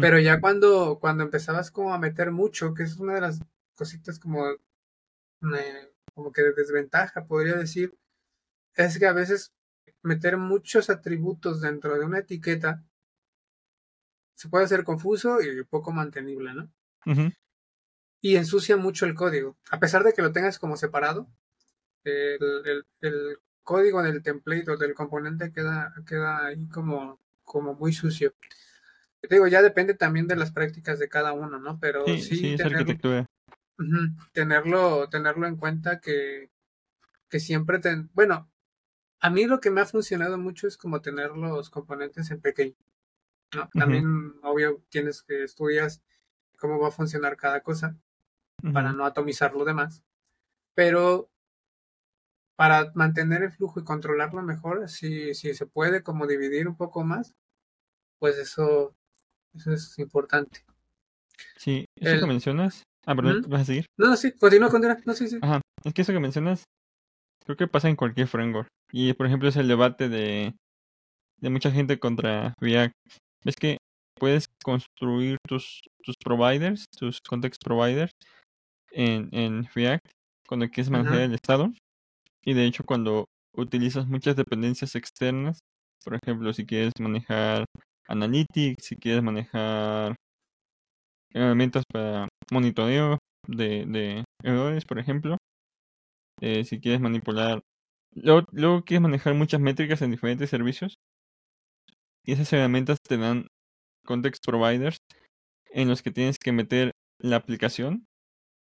Pero 0.00 0.18
ya 0.18 0.40
cuando, 0.40 0.98
cuando 0.98 1.24
empezabas 1.24 1.70
como 1.70 1.92
a 1.92 1.98
meter 1.98 2.30
mucho, 2.30 2.72
que 2.72 2.84
es 2.84 2.96
una 2.96 3.14
de 3.14 3.20
las 3.20 3.40
cositas 3.74 4.18
como, 4.18 4.48
eh, 4.48 5.92
como 6.14 6.32
que 6.32 6.40
de 6.40 6.54
desventaja, 6.54 7.26
podría 7.26 7.54
decir, 7.54 7.94
es 8.76 8.98
que 8.98 9.06
a 9.06 9.12
veces 9.12 9.52
meter 10.02 10.38
muchos 10.38 10.88
atributos 10.88 11.60
dentro 11.60 11.98
de 11.98 12.06
una 12.06 12.20
etiqueta 12.20 12.82
se 14.34 14.48
puede 14.48 14.64
hacer 14.64 14.84
confuso 14.84 15.40
y 15.40 15.62
poco 15.64 15.92
mantenible, 15.92 16.54
¿no? 16.54 16.70
Y 18.20 18.36
ensucia 18.36 18.76
mucho 18.76 19.06
el 19.06 19.14
código. 19.14 19.56
A 19.70 19.78
pesar 19.78 20.02
de 20.02 20.12
que 20.12 20.22
lo 20.22 20.32
tengas 20.32 20.58
como 20.58 20.76
separado, 20.76 21.28
el, 22.04 22.84
el, 23.00 23.38
código 23.62 24.02
del 24.02 24.22
template 24.22 24.70
o 24.70 24.76
del 24.76 24.94
componente 24.94 25.50
queda, 25.52 25.94
queda 26.06 26.46
ahí 26.46 26.66
como, 26.68 27.20
como 27.42 27.74
muy 27.74 27.92
sucio. 27.92 28.34
Te 29.20 29.34
digo, 29.36 29.46
ya 29.46 29.62
depende 29.62 29.94
también 29.94 30.26
de 30.26 30.36
las 30.36 30.52
prácticas 30.52 30.98
de 30.98 31.08
cada 31.08 31.32
uno, 31.32 31.58
¿no? 31.58 31.78
Pero 31.80 32.04
sí, 32.18 32.56
tenerlo, 32.56 33.26
tenerlo, 34.32 35.08
tenerlo 35.08 35.46
en 35.46 35.56
cuenta 35.56 36.00
que, 36.00 36.50
que 37.30 37.40
siempre 37.40 37.78
ten, 37.78 38.10
bueno, 38.12 38.50
a 39.20 39.30
mí 39.30 39.46
lo 39.46 39.60
que 39.60 39.70
me 39.70 39.80
ha 39.80 39.86
funcionado 39.86 40.36
mucho 40.36 40.68
es 40.68 40.76
como 40.76 41.00
tener 41.00 41.30
los 41.30 41.70
componentes 41.70 42.30
en 42.30 42.40
pequeño. 42.42 42.76
¿No? 43.54 43.68
También, 43.72 44.34
obvio, 44.42 44.82
tienes 44.88 45.22
que 45.22 45.44
estudias 45.44 46.02
cómo 46.58 46.78
va 46.78 46.88
a 46.88 46.92
funcionar 46.92 47.36
cada 47.36 47.62
cosa 47.62 47.96
para 48.72 48.92
no 48.92 49.04
atomizar 49.04 49.52
lo 49.54 49.64
demás. 49.64 50.02
Pero 50.74 51.30
para 52.56 52.92
mantener 52.94 53.42
el 53.42 53.52
flujo 53.52 53.80
y 53.80 53.84
controlarlo 53.84 54.42
mejor, 54.42 54.88
si, 54.88 55.34
si 55.34 55.54
se 55.54 55.66
puede 55.66 56.02
como 56.02 56.26
dividir 56.26 56.68
un 56.68 56.76
poco 56.76 57.04
más, 57.04 57.34
pues 58.18 58.38
eso, 58.38 58.94
eso 59.54 59.72
es 59.72 59.98
importante. 59.98 60.64
Sí, 61.56 61.84
eso 61.96 62.20
que 62.20 62.26
mencionas. 62.26 62.82
Ah, 63.06 63.14
perdón, 63.14 63.44
¿vas 63.48 63.62
a 63.62 63.64
seguir? 63.64 63.86
No, 63.98 64.08
no, 64.08 64.16
sí, 64.16 64.32
continúa, 64.32 64.70
continúa. 64.70 64.96
No, 65.04 65.12
sí, 65.12 65.28
sí. 65.28 65.38
Ajá, 65.42 65.60
es 65.84 65.92
que 65.92 66.02
eso 66.02 66.12
que 66.12 66.20
mencionas, 66.20 66.64
creo 67.44 67.56
que 67.56 67.68
pasa 67.68 67.88
en 67.88 67.96
cualquier 67.96 68.28
framework. 68.28 68.68
Y 68.92 69.12
por 69.14 69.26
ejemplo 69.26 69.48
es 69.48 69.56
el 69.56 69.68
debate 69.68 70.08
de, 70.08 70.54
de 71.40 71.50
mucha 71.50 71.70
gente 71.70 71.98
contra 71.98 72.54
React. 72.60 72.94
Es 73.44 73.56
que 73.56 73.78
puedes 74.18 74.46
construir 74.62 75.38
tus, 75.46 75.82
tus 76.02 76.16
providers, 76.16 76.84
tus 76.96 77.20
context 77.20 77.62
providers 77.64 78.10
en, 78.92 79.28
en 79.32 79.68
React 79.74 80.06
cuando 80.48 80.68
quieres 80.68 80.90
manejar 80.90 81.20
el 81.20 81.34
estado 81.34 81.70
y 82.44 82.52
de 82.54 82.66
hecho, 82.66 82.84
cuando 82.84 83.26
utilizas 83.56 84.06
muchas 84.06 84.36
dependencias 84.36 84.94
externas, 84.94 85.60
por 86.04 86.18
ejemplo, 86.22 86.52
si 86.52 86.66
quieres 86.66 86.92
manejar 87.00 87.64
Analytics, 88.06 88.84
si 88.84 88.96
quieres 88.96 89.22
manejar 89.22 90.14
herramientas 91.32 91.84
para 91.90 92.28
monitoreo 92.52 93.18
de, 93.48 93.86
de 93.86 94.24
errores, 94.42 94.84
por 94.84 94.98
ejemplo, 94.98 95.38
eh, 96.40 96.64
si 96.64 96.80
quieres 96.80 97.00
manipular, 97.00 97.62
luego, 98.14 98.46
luego 98.52 98.84
quieres 98.84 99.02
manejar 99.02 99.34
muchas 99.34 99.60
métricas 99.60 100.02
en 100.02 100.10
diferentes 100.10 100.50
servicios, 100.50 100.96
y 102.24 102.32
esas 102.32 102.52
herramientas 102.52 102.98
te 103.06 103.16
dan 103.16 103.46
context 104.04 104.44
providers 104.44 104.98
en 105.70 105.88
los 105.88 106.02
que 106.02 106.10
tienes 106.10 106.38
que 106.38 106.52
meter 106.52 106.92
la 107.20 107.36
aplicación, 107.36 108.06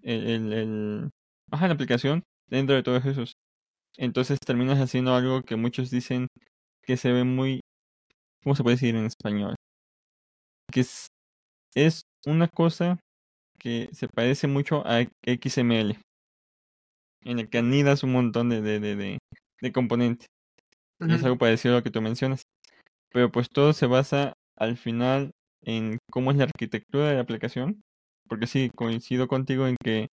el, 0.02 0.28
el, 0.28 0.54
el 0.54 1.10
la 1.52 1.72
aplicación 1.72 2.24
dentro 2.50 2.76
de 2.76 2.84
todos 2.84 3.06
esos. 3.06 3.34
Entonces 3.98 4.40
terminas 4.40 4.80
haciendo 4.80 5.14
algo 5.14 5.44
que 5.44 5.56
muchos 5.56 5.92
dicen 5.92 6.28
que 6.84 6.98
se 6.98 7.12
ve 7.12 7.24
muy, 7.24 7.62
¿cómo 8.44 8.56
se 8.56 8.64
puede 8.64 8.76
decir 8.76 8.96
en 8.96 9.06
español? 9.06 9.56
Que 10.72 10.82
es, 10.82 11.08
es 11.76 12.02
una 12.26 12.48
cosa 12.48 13.00
que 13.60 13.90
se 13.94 14.08
parece 14.08 14.48
mucho 14.48 14.84
a 14.86 15.02
XML, 15.26 15.98
en 17.24 17.40
el 17.40 17.50
que 17.50 17.60
anidas 17.60 18.04
un 18.04 18.12
montón 18.12 18.50
de, 18.50 18.62
de, 18.62 18.80
de, 18.80 19.20
de, 19.62 19.72
componentes. 19.72 20.28
Es 21.00 21.24
algo 21.24 21.38
parecido 21.38 21.76
a 21.76 21.78
lo 21.78 21.84
que 21.84 21.92
tú 21.92 22.02
mencionas. 22.02 22.44
Pero 23.14 23.32
pues 23.32 23.48
todo 23.50 23.74
se 23.74 23.86
basa 23.86 24.34
al 24.58 24.76
final 24.76 25.32
en 25.62 26.00
cómo 26.12 26.32
es 26.32 26.38
la 26.38 26.46
arquitectura 26.46 27.08
de 27.08 27.16
la 27.16 27.22
aplicación. 27.22 27.84
Porque 28.28 28.48
sí, 28.48 28.72
coincido 28.76 29.28
contigo 29.28 29.68
en 29.68 29.76
que 29.84 30.08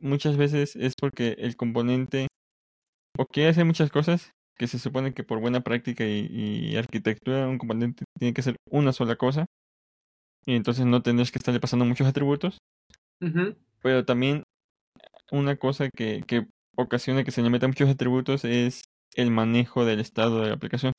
muchas 0.00 0.36
veces 0.36 0.76
es 0.76 0.94
porque 0.98 1.36
el 1.38 1.56
componente 1.56 2.28
o 3.18 3.26
quiere 3.26 3.50
hacer 3.50 3.64
muchas 3.64 3.90
cosas 3.90 4.32
que 4.56 4.66
se 4.66 4.78
supone 4.78 5.14
que 5.14 5.24
por 5.24 5.40
buena 5.40 5.60
práctica 5.60 6.04
y, 6.04 6.76
arquitectura 6.76 7.48
un 7.48 7.58
componente 7.58 8.04
tiene 8.18 8.34
que 8.34 8.42
ser 8.42 8.56
una 8.70 8.92
sola 8.92 9.16
cosa 9.16 9.46
y 10.46 10.54
entonces 10.54 10.86
no 10.86 11.02
tendrás 11.02 11.30
que 11.30 11.38
estarle 11.38 11.60
pasando 11.60 11.84
muchos 11.84 12.06
atributos. 12.06 12.58
Pero 13.82 14.04
también 14.04 14.44
una 15.30 15.56
cosa 15.56 15.88
que, 15.90 16.22
que 16.26 16.46
ocasiona 16.76 17.24
que 17.24 17.30
se 17.30 17.42
le 17.42 17.50
metan 17.50 17.70
muchos 17.70 17.90
atributos 17.90 18.44
es 18.44 18.82
el 19.14 19.30
manejo 19.30 19.84
del 19.84 20.00
estado 20.00 20.40
de 20.40 20.48
la 20.48 20.54
aplicación. 20.54 20.92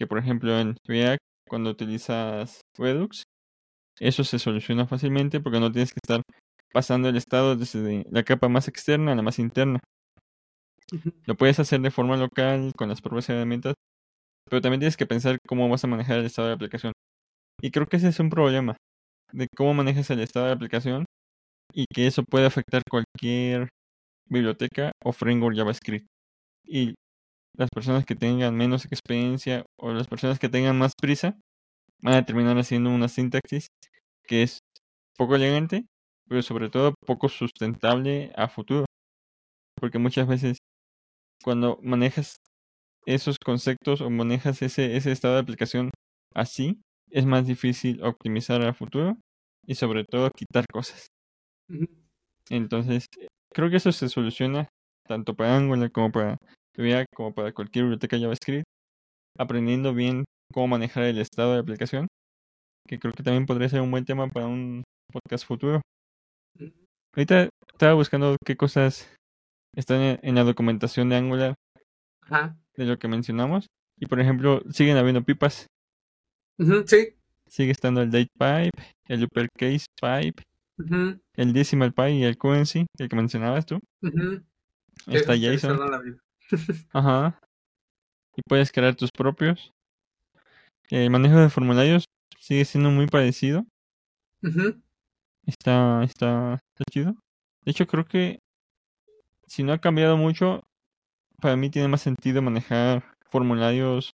Que 0.00 0.06
por 0.06 0.18
ejemplo 0.18 0.58
en 0.58 0.76
React, 0.86 1.20
cuando 1.46 1.68
utilizas 1.68 2.62
Redux, 2.78 3.24
eso 3.98 4.24
se 4.24 4.38
soluciona 4.38 4.86
fácilmente 4.86 5.40
porque 5.40 5.60
no 5.60 5.70
tienes 5.70 5.92
que 5.92 6.00
estar 6.02 6.22
pasando 6.72 7.10
el 7.10 7.16
estado 7.18 7.54
desde 7.54 8.06
la 8.10 8.22
capa 8.22 8.48
más 8.48 8.66
externa 8.66 9.12
a 9.12 9.14
la 9.14 9.20
más 9.20 9.38
interna. 9.38 9.78
Lo 11.26 11.34
puedes 11.36 11.60
hacer 11.60 11.82
de 11.82 11.90
forma 11.90 12.16
local 12.16 12.72
con 12.78 12.88
las 12.88 13.02
propias 13.02 13.28
herramientas, 13.28 13.74
pero 14.48 14.62
también 14.62 14.80
tienes 14.80 14.96
que 14.96 15.04
pensar 15.04 15.36
cómo 15.46 15.68
vas 15.68 15.84
a 15.84 15.86
manejar 15.86 16.20
el 16.20 16.24
estado 16.24 16.48
de 16.48 16.52
la 16.52 16.56
aplicación. 16.56 16.92
Y 17.60 17.70
creo 17.70 17.86
que 17.86 17.98
ese 17.98 18.08
es 18.08 18.20
un 18.20 18.30
problema, 18.30 18.78
de 19.34 19.48
cómo 19.54 19.74
manejas 19.74 20.08
el 20.08 20.20
estado 20.20 20.46
de 20.46 20.52
la 20.52 20.56
aplicación 20.56 21.04
y 21.74 21.84
que 21.94 22.06
eso 22.06 22.22
puede 22.24 22.46
afectar 22.46 22.80
cualquier 22.90 23.68
biblioteca 24.30 24.92
o 25.04 25.12
framework 25.12 25.58
JavaScript. 25.58 26.06
Y 26.66 26.94
las 27.56 27.68
personas 27.70 28.04
que 28.04 28.14
tengan 28.16 28.56
menos 28.56 28.84
experiencia 28.86 29.64
o 29.78 29.92
las 29.92 30.08
personas 30.08 30.38
que 30.38 30.48
tengan 30.48 30.78
más 30.78 30.92
prisa 31.00 31.38
van 32.02 32.14
a 32.14 32.24
terminar 32.24 32.58
haciendo 32.58 32.90
una 32.90 33.08
sintaxis 33.08 33.68
que 34.26 34.42
es 34.42 34.60
poco 35.16 35.36
elegante, 35.36 35.86
pero 36.28 36.42
sobre 36.42 36.70
todo 36.70 36.94
poco 37.06 37.28
sustentable 37.28 38.32
a 38.36 38.48
futuro. 38.48 38.86
Porque 39.76 39.98
muchas 39.98 40.28
veces 40.28 40.58
cuando 41.42 41.78
manejas 41.82 42.36
esos 43.06 43.36
conceptos 43.44 44.00
o 44.00 44.10
manejas 44.10 44.62
ese, 44.62 44.96
ese 44.96 45.12
estado 45.12 45.34
de 45.34 45.40
aplicación 45.40 45.90
así, 46.34 46.80
es 47.10 47.26
más 47.26 47.46
difícil 47.46 48.02
optimizar 48.04 48.62
a 48.62 48.74
futuro 48.74 49.16
y 49.66 49.74
sobre 49.74 50.04
todo 50.04 50.30
quitar 50.30 50.64
cosas. 50.72 51.08
Entonces, 52.50 53.06
creo 53.52 53.70
que 53.70 53.76
eso 53.76 53.92
se 53.92 54.08
soluciona 54.08 54.68
tanto 55.06 55.34
para 55.34 55.56
Angular 55.56 55.90
como 55.92 56.12
para 56.12 56.36
React, 56.80 57.08
como 57.14 57.34
para 57.34 57.52
cualquier 57.52 57.84
biblioteca 57.84 58.18
JavaScript, 58.18 58.64
aprendiendo 59.38 59.94
bien 59.94 60.24
cómo 60.52 60.68
manejar 60.68 61.04
el 61.04 61.18
estado 61.18 61.54
de 61.54 61.60
aplicación, 61.60 62.08
que 62.88 62.98
creo 62.98 63.12
que 63.12 63.22
también 63.22 63.46
podría 63.46 63.68
ser 63.68 63.80
un 63.80 63.90
buen 63.90 64.04
tema 64.04 64.28
para 64.28 64.46
un 64.46 64.82
podcast 65.12 65.46
futuro. 65.46 65.80
Ahorita 67.14 67.48
estaba 67.72 67.94
buscando 67.94 68.36
qué 68.44 68.56
cosas 68.56 69.12
están 69.76 70.18
en, 70.22 70.34
la 70.34 70.44
documentación 70.44 71.08
de 71.08 71.16
Angular 71.16 71.54
de 72.76 72.84
lo 72.84 72.98
que 72.98 73.08
mencionamos. 73.08 73.66
Y 73.98 74.06
por 74.06 74.20
ejemplo, 74.20 74.62
siguen 74.70 74.96
habiendo 74.96 75.22
pipas. 75.22 75.66
sí. 76.86 77.16
Sigue 77.48 77.72
estando 77.72 78.00
el 78.00 78.12
date 78.12 78.28
pipe, 78.38 78.92
el 79.08 79.24
uppercase 79.24 79.86
pipe, 80.00 80.44
el 81.36 81.52
decimal 81.52 81.92
pipe 81.92 82.12
y 82.12 82.22
el 82.22 82.38
currency, 82.38 82.86
el 82.96 83.08
que 83.08 83.16
mencionabas 83.16 83.66
tú. 83.66 83.80
Está 85.08 85.34
JSON. 85.34 86.20
Ajá. 86.92 87.40
Y 88.36 88.42
puedes 88.42 88.72
crear 88.72 88.94
tus 88.94 89.10
propios. 89.10 89.72
El 90.88 91.10
manejo 91.10 91.36
de 91.36 91.50
formularios 91.50 92.04
sigue 92.38 92.64
siendo 92.64 92.90
muy 92.90 93.06
parecido. 93.06 93.64
Está, 95.46 96.02
está 96.02 96.58
chido. 96.90 97.14
De 97.64 97.70
hecho, 97.70 97.86
creo 97.86 98.04
que 98.04 98.38
si 99.46 99.62
no 99.62 99.72
ha 99.72 99.78
cambiado 99.78 100.16
mucho, 100.16 100.62
para 101.40 101.56
mí 101.56 101.70
tiene 101.70 101.88
más 101.88 102.02
sentido 102.02 102.42
manejar 102.42 103.04
formularios 103.30 104.12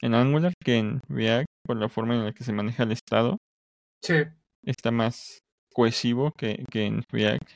en 0.00 0.14
Angular 0.14 0.52
que 0.64 0.76
en 0.76 1.00
React 1.08 1.46
por 1.64 1.76
la 1.76 1.88
forma 1.88 2.14
en 2.14 2.24
la 2.24 2.32
que 2.32 2.44
se 2.44 2.52
maneja 2.52 2.82
el 2.82 2.92
estado. 2.92 3.38
Sí, 4.02 4.14
Está 4.64 4.90
más 4.90 5.38
cohesivo 5.72 6.32
que, 6.32 6.64
que 6.70 6.84
en 6.84 7.02
React. 7.10 7.50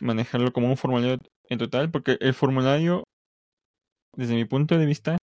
Manejarlo 0.00 0.52
como 0.52 0.68
un 0.68 0.76
formulario 0.76 1.18
en 1.48 1.58
total, 1.58 1.90
porque 1.90 2.16
el 2.20 2.34
formulario, 2.34 3.04
desde 4.16 4.34
mi 4.34 4.44
punto 4.44 4.78
de 4.78 4.86
vista, 4.86 5.16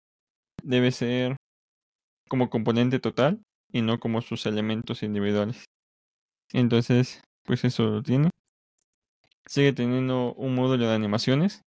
debe 0.64 0.92
ser 0.92 1.36
como 2.28 2.50
componente 2.50 3.00
total 3.00 3.42
y 3.72 3.82
no 3.82 4.00
como 4.00 4.22
sus 4.22 4.46
elementos 4.46 5.04
individuales. 5.04 5.66
Entonces, 6.54 7.22
pues 7.44 7.64
eso 7.64 7.86
lo 7.86 8.04
tiene. 8.04 8.30
Sigue 9.48 9.74
teniendo 9.74 10.34
un 10.34 10.56
módulo 10.56 10.88
de 10.88 10.96
animaciones 10.96 11.62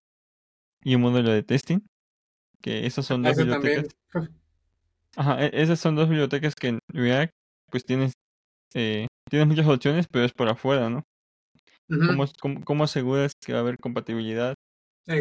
y 0.84 0.96
un 0.96 1.02
módulo 1.02 1.32
de 1.32 1.44
testing. 1.44 1.80
Que 2.62 2.88
esas 2.88 3.06
son 3.06 3.22
dos 3.22 3.38
bibliotecas. 3.38 3.96
también. 4.12 4.42
Ajá, 5.16 5.46
e- 5.46 5.52
esas 5.62 5.80
son 5.80 5.96
dos 5.96 6.10
bibliotecas 6.10 6.56
que 6.56 6.70
en 6.70 6.80
React, 6.92 7.32
pues 7.70 7.86
tienes, 7.86 8.14
eh, 8.74 9.08
tienes 9.30 9.48
muchas 9.48 9.68
opciones, 9.68 10.08
pero 10.12 10.26
es 10.26 10.34
por 10.34 10.50
afuera, 10.50 10.90
¿no? 10.90 11.04
¿Cómo, 12.06 12.26
cómo, 12.40 12.64
cómo 12.64 12.84
aseguras 12.84 13.34
que 13.46 13.54
va 13.54 13.60
a 13.60 13.62
haber 13.62 13.78
compatibilidad? 13.80 14.56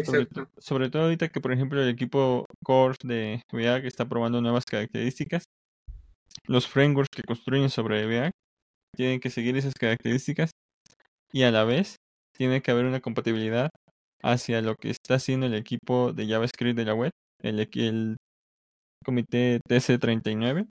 Sobre, 0.05 0.27
Exacto. 0.27 0.49
sobre 0.59 0.89
todo 0.89 1.03
ahorita 1.03 1.29
que, 1.29 1.41
por 1.41 1.53
ejemplo, 1.53 1.81
el 1.81 1.89
equipo 1.89 2.45
core 2.63 2.95
de 3.03 3.41
React 3.51 3.85
está 3.85 4.07
probando 4.09 4.41
nuevas 4.41 4.65
características. 4.65 5.45
Los 6.45 6.67
frameworks 6.67 7.09
que 7.15 7.23
construyen 7.23 7.69
sobre 7.69 8.05
React 8.05 8.33
tienen 8.95 9.19
que 9.19 9.29
seguir 9.31 9.57
esas 9.57 9.75
características 9.75 10.51
y 11.33 11.43
a 11.43 11.51
la 11.51 11.65
vez 11.65 11.97
tiene 12.35 12.61
que 12.61 12.71
haber 12.71 12.85
una 12.85 13.01
compatibilidad 13.01 13.69
hacia 14.23 14.61
lo 14.61 14.75
que 14.75 14.91
está 14.91 15.15
haciendo 15.15 15.47
el 15.47 15.55
equipo 15.55 16.13
de 16.13 16.27
JavaScript 16.27 16.77
de 16.77 16.85
la 16.85 16.95
web, 16.95 17.11
el, 17.43 17.59
el 17.75 18.17
comité 19.05 19.59
TC39, 19.67 20.67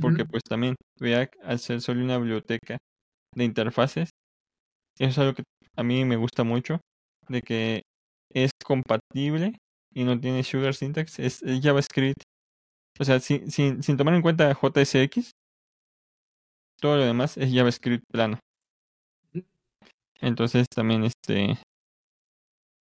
porque 0.00 0.24
Ujú, 0.24 0.30
pues 0.30 0.42
también 0.44 0.76
React, 1.00 1.34
al 1.42 1.58
ser 1.60 1.80
solo 1.82 2.04
una 2.04 2.18
biblioteca 2.18 2.78
de 3.36 3.44
interfaces, 3.44 4.10
es 4.98 5.18
algo 5.18 5.34
que 5.34 5.44
a 5.76 5.82
mí 5.82 6.04
me 6.04 6.16
gusta 6.16 6.44
mucho, 6.44 6.80
de 7.28 7.42
que 7.42 7.82
es 8.32 8.50
compatible 8.64 9.58
y 9.94 10.04
no 10.04 10.20
tiene 10.20 10.42
sugar 10.44 10.74
syntax, 10.74 11.18
es, 11.18 11.42
JavaScript. 11.62 12.22
O 13.00 13.04
sea, 13.04 13.20
sin, 13.20 13.50
sin, 13.50 13.82
sin 13.82 13.96
tomar 13.96 14.14
en 14.14 14.22
cuenta 14.22 14.54
JSX, 14.54 15.30
todo 16.80 16.96
lo 16.96 17.04
demás 17.04 17.36
es 17.36 17.52
JavaScript 17.52 18.04
plano. 18.10 18.38
Entonces 20.20 20.66
también 20.74 21.04
este 21.04 21.58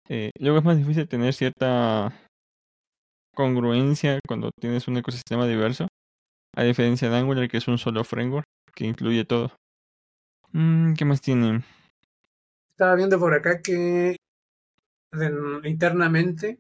eh, 0.10 0.32
luego 0.40 0.60
es 0.60 0.64
más 0.64 0.78
difícil 0.78 1.08
tener 1.08 1.34
cierta 1.34 2.14
congruencia 3.34 4.20
cuando 4.28 4.52
tienes 4.60 4.88
un 4.88 4.98
ecosistema 4.98 5.48
diverso, 5.48 5.88
a 6.56 6.64
diferencia 6.64 7.10
de 7.10 7.18
Angular 7.18 7.50
que 7.50 7.58
es 7.58 7.68
un 7.68 7.78
solo 7.78 8.04
framework 8.04 8.46
que 8.76 8.86
incluye 8.86 9.26
todo. 9.26 9.52
Mm, 10.52 10.94
¿Qué 10.94 11.06
más 11.06 11.22
tiene? 11.22 11.64
Estaba 12.74 12.96
viendo 12.96 13.20
por 13.20 13.34
acá 13.34 13.62
que 13.62 14.18
en- 15.12 15.66
internamente 15.66 16.60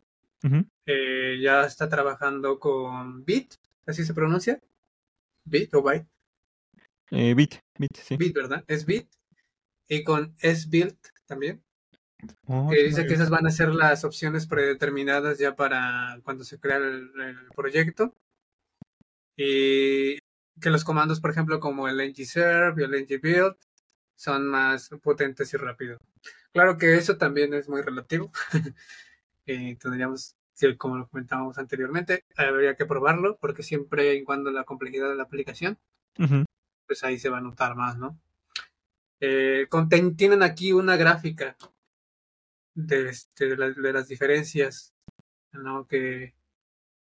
eh, 0.86 1.40
ya 1.42 1.66
está 1.66 1.90
trabajando 1.90 2.60
con 2.60 3.26
Bit, 3.26 3.56
así 3.88 4.04
se 4.06 4.14
pronuncia. 4.14 4.60
Bit 5.46 5.74
o 5.74 5.82
Byte. 5.82 6.08
Eh, 7.12 7.34
Bit, 7.34 7.56
Bit, 7.78 7.98
sí. 7.98 8.18
Bit, 8.18 8.36
¿verdad? 8.36 8.64
Es 8.68 8.86
Bit. 8.86 9.08
Y 9.88 10.04
con 10.04 10.36
S-Build 10.40 10.98
también. 11.26 11.62
Oh, 12.48 12.70
que 12.70 12.84
dice 12.84 13.06
que 13.06 13.16
esas 13.16 13.30
van 13.30 13.46
a 13.48 13.52
ser 13.52 13.70
las 13.70 14.04
opciones 14.06 14.48
predeterminadas 14.48 15.40
ya 15.40 15.56
para 15.56 16.20
cuando 16.24 16.44
se 16.44 16.60
crea 16.60 16.78
el, 16.78 17.12
el 17.20 17.38
proyecto. 17.56 18.16
Y 19.36 20.18
que 20.62 20.70
los 20.70 20.84
comandos, 20.84 21.20
por 21.20 21.32
ejemplo, 21.32 21.60
como 21.60 21.88
el 21.88 21.98
ngserve 22.12 22.84
y 22.84 22.86
el 22.86 23.04
ngbuild, 23.04 23.56
son 24.16 24.48
más 24.48 24.90
potentes 25.02 25.54
y 25.54 25.58
rápidos. 25.58 26.00
Claro 26.54 26.78
que 26.78 26.96
eso 26.96 27.18
también 27.18 27.54
es 27.54 27.68
muy 27.70 27.82
relativo. 27.82 28.32
y 29.46 29.76
tendríamos, 29.76 30.36
como 30.78 30.98
lo 30.98 31.08
comentábamos 31.08 31.58
anteriormente, 31.58 32.24
habría 32.38 32.76
que 32.76 32.86
probarlo, 32.86 33.38
porque 33.38 33.64
siempre 33.64 34.14
y 34.16 34.24
cuando 34.24 34.52
la 34.52 34.64
complejidad 34.64 35.10
de 35.10 35.16
la 35.16 35.24
aplicación, 35.24 35.78
Ujú. 36.20 36.46
pues 36.88 37.04
ahí 37.04 37.18
se 37.20 37.30
va 37.30 37.40
a 37.40 37.42
notar 37.42 37.76
más, 37.76 37.98
¿no? 37.98 38.20
Eh, 39.20 39.68
conten- 39.70 40.16
tienen 40.18 40.44
aquí 40.44 40.74
una 40.74 40.96
gráfica 40.98 41.58
de, 42.76 43.10
este, 43.10 43.48
de, 43.48 43.58
la- 43.58 43.70
de 43.72 43.94
las 43.94 44.08
diferencias 44.08 44.94
¿no? 45.52 45.88
que, 45.88 46.34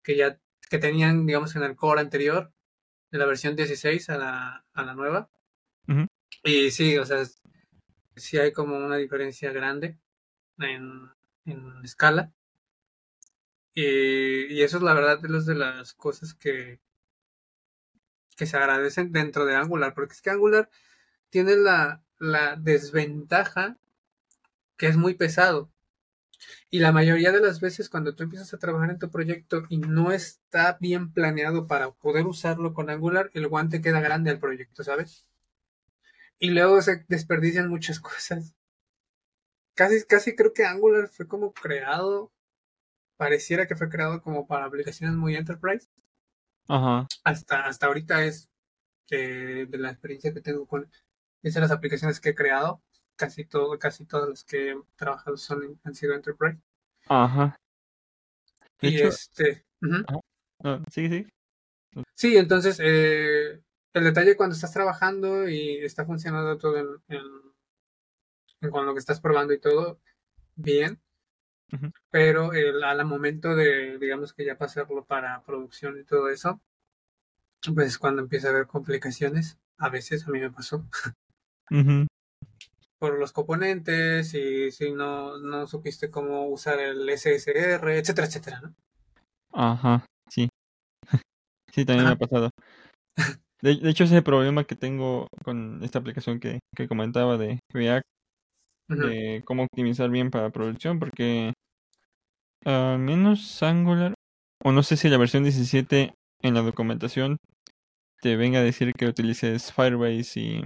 que 0.03 0.15
ya 0.17 0.39
que 0.69 0.77
tenían, 0.79 1.25
digamos, 1.25 1.55
en 1.55 1.63
el 1.63 1.75
core 1.75 2.01
anterior, 2.01 2.51
de 3.11 3.17
la 3.17 3.25
versión 3.25 3.55
16 3.55 4.09
a 4.09 4.17
la, 4.17 4.65
a 4.73 4.83
la 4.83 4.93
nueva. 4.93 5.29
Y 6.43 6.71
sí, 6.71 6.97
o 6.97 7.05
sea, 7.05 7.23
sí 8.15 8.37
hay 8.37 8.53
como 8.53 8.77
una 8.77 8.97
diferencia 8.97 9.51
grande 9.51 9.99
en, 10.59 11.09
en 11.45 11.85
escala. 11.85 12.33
Y, 13.73 14.53
y 14.53 14.61
eso 14.61 14.77
es 14.77 14.83
la 14.83 14.93
verdad 14.93 15.19
de, 15.19 15.29
las 15.29 15.45
de 15.47 15.55
las 15.55 15.93
cosas 15.93 16.33
que, 16.35 16.79
que 18.35 18.45
se 18.47 18.57
agradecen 18.57 19.11
dentro 19.11 19.45
de 19.45 19.55
Angular, 19.55 19.93
porque 19.93 20.13
es 20.13 20.21
que 20.21 20.29
Angular 20.31 20.69
tiene 21.29 21.55
la, 21.57 22.03
la 22.19 22.55
desventaja 22.57 23.77
que 24.77 24.87
es 24.87 24.97
muy 24.97 25.13
pesado. 25.13 25.71
Y 26.71 26.79
la 26.79 26.91
mayoría 26.91 27.31
de 27.31 27.41
las 27.41 27.59
veces 27.61 27.89
cuando 27.89 28.15
tú 28.15 28.23
empiezas 28.23 28.53
a 28.53 28.57
trabajar 28.59 28.89
en 28.89 28.99
tu 28.99 29.11
proyecto 29.11 29.63
y 29.69 29.77
no 29.77 30.11
está 30.11 30.77
bien 30.81 31.13
planeado 31.13 31.67
para 31.67 31.91
poder 31.91 32.25
usarlo 32.25 32.73
con 32.73 32.89
Angular, 32.89 33.29
el 33.35 33.47
guante 33.47 33.81
queda 33.81 34.01
grande 34.01 34.31
al 34.31 34.39
proyecto, 34.39 34.83
¿sabes? 34.83 35.25
Y 36.39 36.51
luego 36.51 36.81
se 36.81 37.05
desperdician 37.07 37.69
muchas 37.69 37.99
cosas. 37.99 38.55
Casi, 39.75 40.03
casi 40.05 40.35
creo 40.35 40.53
que 40.53 40.65
Angular 40.65 41.07
fue 41.09 41.27
como 41.27 41.53
creado, 41.53 42.31
pareciera 43.17 43.67
que 43.67 43.75
fue 43.75 43.89
creado 43.89 44.21
como 44.21 44.47
para 44.47 44.65
aplicaciones 44.65 45.15
muy 45.15 45.35
enterprise. 45.35 45.87
Ajá. 46.67 47.07
Hasta, 47.23 47.65
hasta 47.65 47.87
ahorita 47.87 48.23
es 48.23 48.49
eh, 49.11 49.65
de 49.69 49.77
la 49.77 49.91
experiencia 49.91 50.33
que 50.33 50.41
tengo 50.41 50.65
con 50.67 50.89
es 51.41 51.53
de 51.53 51.61
las 51.61 51.71
aplicaciones 51.71 52.19
que 52.19 52.29
he 52.29 52.35
creado. 52.35 52.81
Casi 53.15 53.43
todo, 53.43 53.77
casi 53.79 54.05
todas 54.05 54.29
las 54.29 54.43
que 54.43 54.71
he 54.71 54.75
trabajado 54.95 55.35
son, 55.37 55.79
han 55.83 55.95
sido 55.95 56.13
enterprise. 56.13 56.61
Ajá. 57.07 57.59
De 58.81 58.89
y 58.89 58.97
hecho, 58.97 59.07
este. 59.09 59.65
no, 59.81 60.85
sí, 60.91 61.09
sí. 61.09 61.27
Sí, 62.15 62.37
entonces 62.37 62.79
eh, 62.81 63.61
el 63.93 64.03
detalle 64.03 64.37
cuando 64.37 64.55
estás 64.55 64.73
trabajando 64.73 65.47
y 65.47 65.77
está 65.77 66.05
funcionando 66.05 66.57
todo 66.57 66.77
en, 66.77 66.87
en, 67.07 67.25
en 68.61 68.69
con 68.69 68.85
lo 68.85 68.93
que 68.93 68.99
estás 68.99 69.19
probando 69.19 69.53
y 69.53 69.59
todo, 69.59 69.99
bien. 70.55 70.99
Pero 72.09 72.53
el, 72.53 72.83
al 72.83 73.05
momento 73.05 73.55
de, 73.55 73.99
digamos 73.99 74.33
que 74.33 74.43
ya 74.43 74.57
pasarlo 74.57 75.05
para 75.05 75.43
producción 75.43 75.99
y 75.99 76.03
todo 76.03 76.29
eso, 76.29 76.59
pues 77.75 77.99
cuando 77.99 78.21
empieza 78.23 78.47
a 78.47 78.51
haber 78.51 78.65
complicaciones, 78.65 79.59
a 79.77 79.89
veces 79.89 80.27
a 80.27 80.31
mí 80.31 80.39
me 80.39 80.51
pasó, 80.51 80.83
por 82.97 83.17
los 83.17 83.31
componentes 83.31 84.33
y 84.33 84.71
si 84.71 84.91
no, 84.91 85.37
no 85.37 85.67
supiste 85.67 86.09
cómo 86.09 86.47
usar 86.47 86.79
el 86.79 87.07
SSR, 87.09 87.97
etcétera, 87.97 88.27
etcétera, 88.27 88.61
¿no? 88.61 88.75
Ajá, 89.53 90.05
sí. 90.29 90.49
Sí, 91.71 91.85
también 91.85 92.07
me 92.07 92.13
ha 92.13 92.17
pasado. 92.17 92.49
De, 93.61 93.75
de 93.75 93.89
hecho, 93.89 94.03
ese 94.05 94.13
es 94.13 94.17
el 94.17 94.23
problema 94.23 94.63
que 94.63 94.75
tengo 94.75 95.27
con 95.43 95.83
esta 95.83 95.99
aplicación 95.99 96.39
que, 96.39 96.59
que 96.75 96.87
comentaba 96.87 97.37
de 97.37 97.59
React, 97.73 98.05
de 98.89 99.43
cómo 99.45 99.63
optimizar 99.63 100.09
bien 100.09 100.31
para 100.31 100.49
producción, 100.49 100.99
porque 100.99 101.53
al 102.65 102.99
menos 102.99 103.61
Angular, 103.63 104.13
o 104.63 104.71
no 104.71 104.83
sé 104.83 104.97
si 104.97 105.09
la 105.09 105.17
versión 105.17 105.43
17 105.43 106.13
en 106.41 106.53
la 106.53 106.61
documentación 106.61 107.37
te 108.21 108.35
venga 108.35 108.59
a 108.59 108.63
decir 108.63 108.91
que 108.93 109.07
utilices 109.07 109.71
Firebase 109.73 110.39
y 110.39 110.61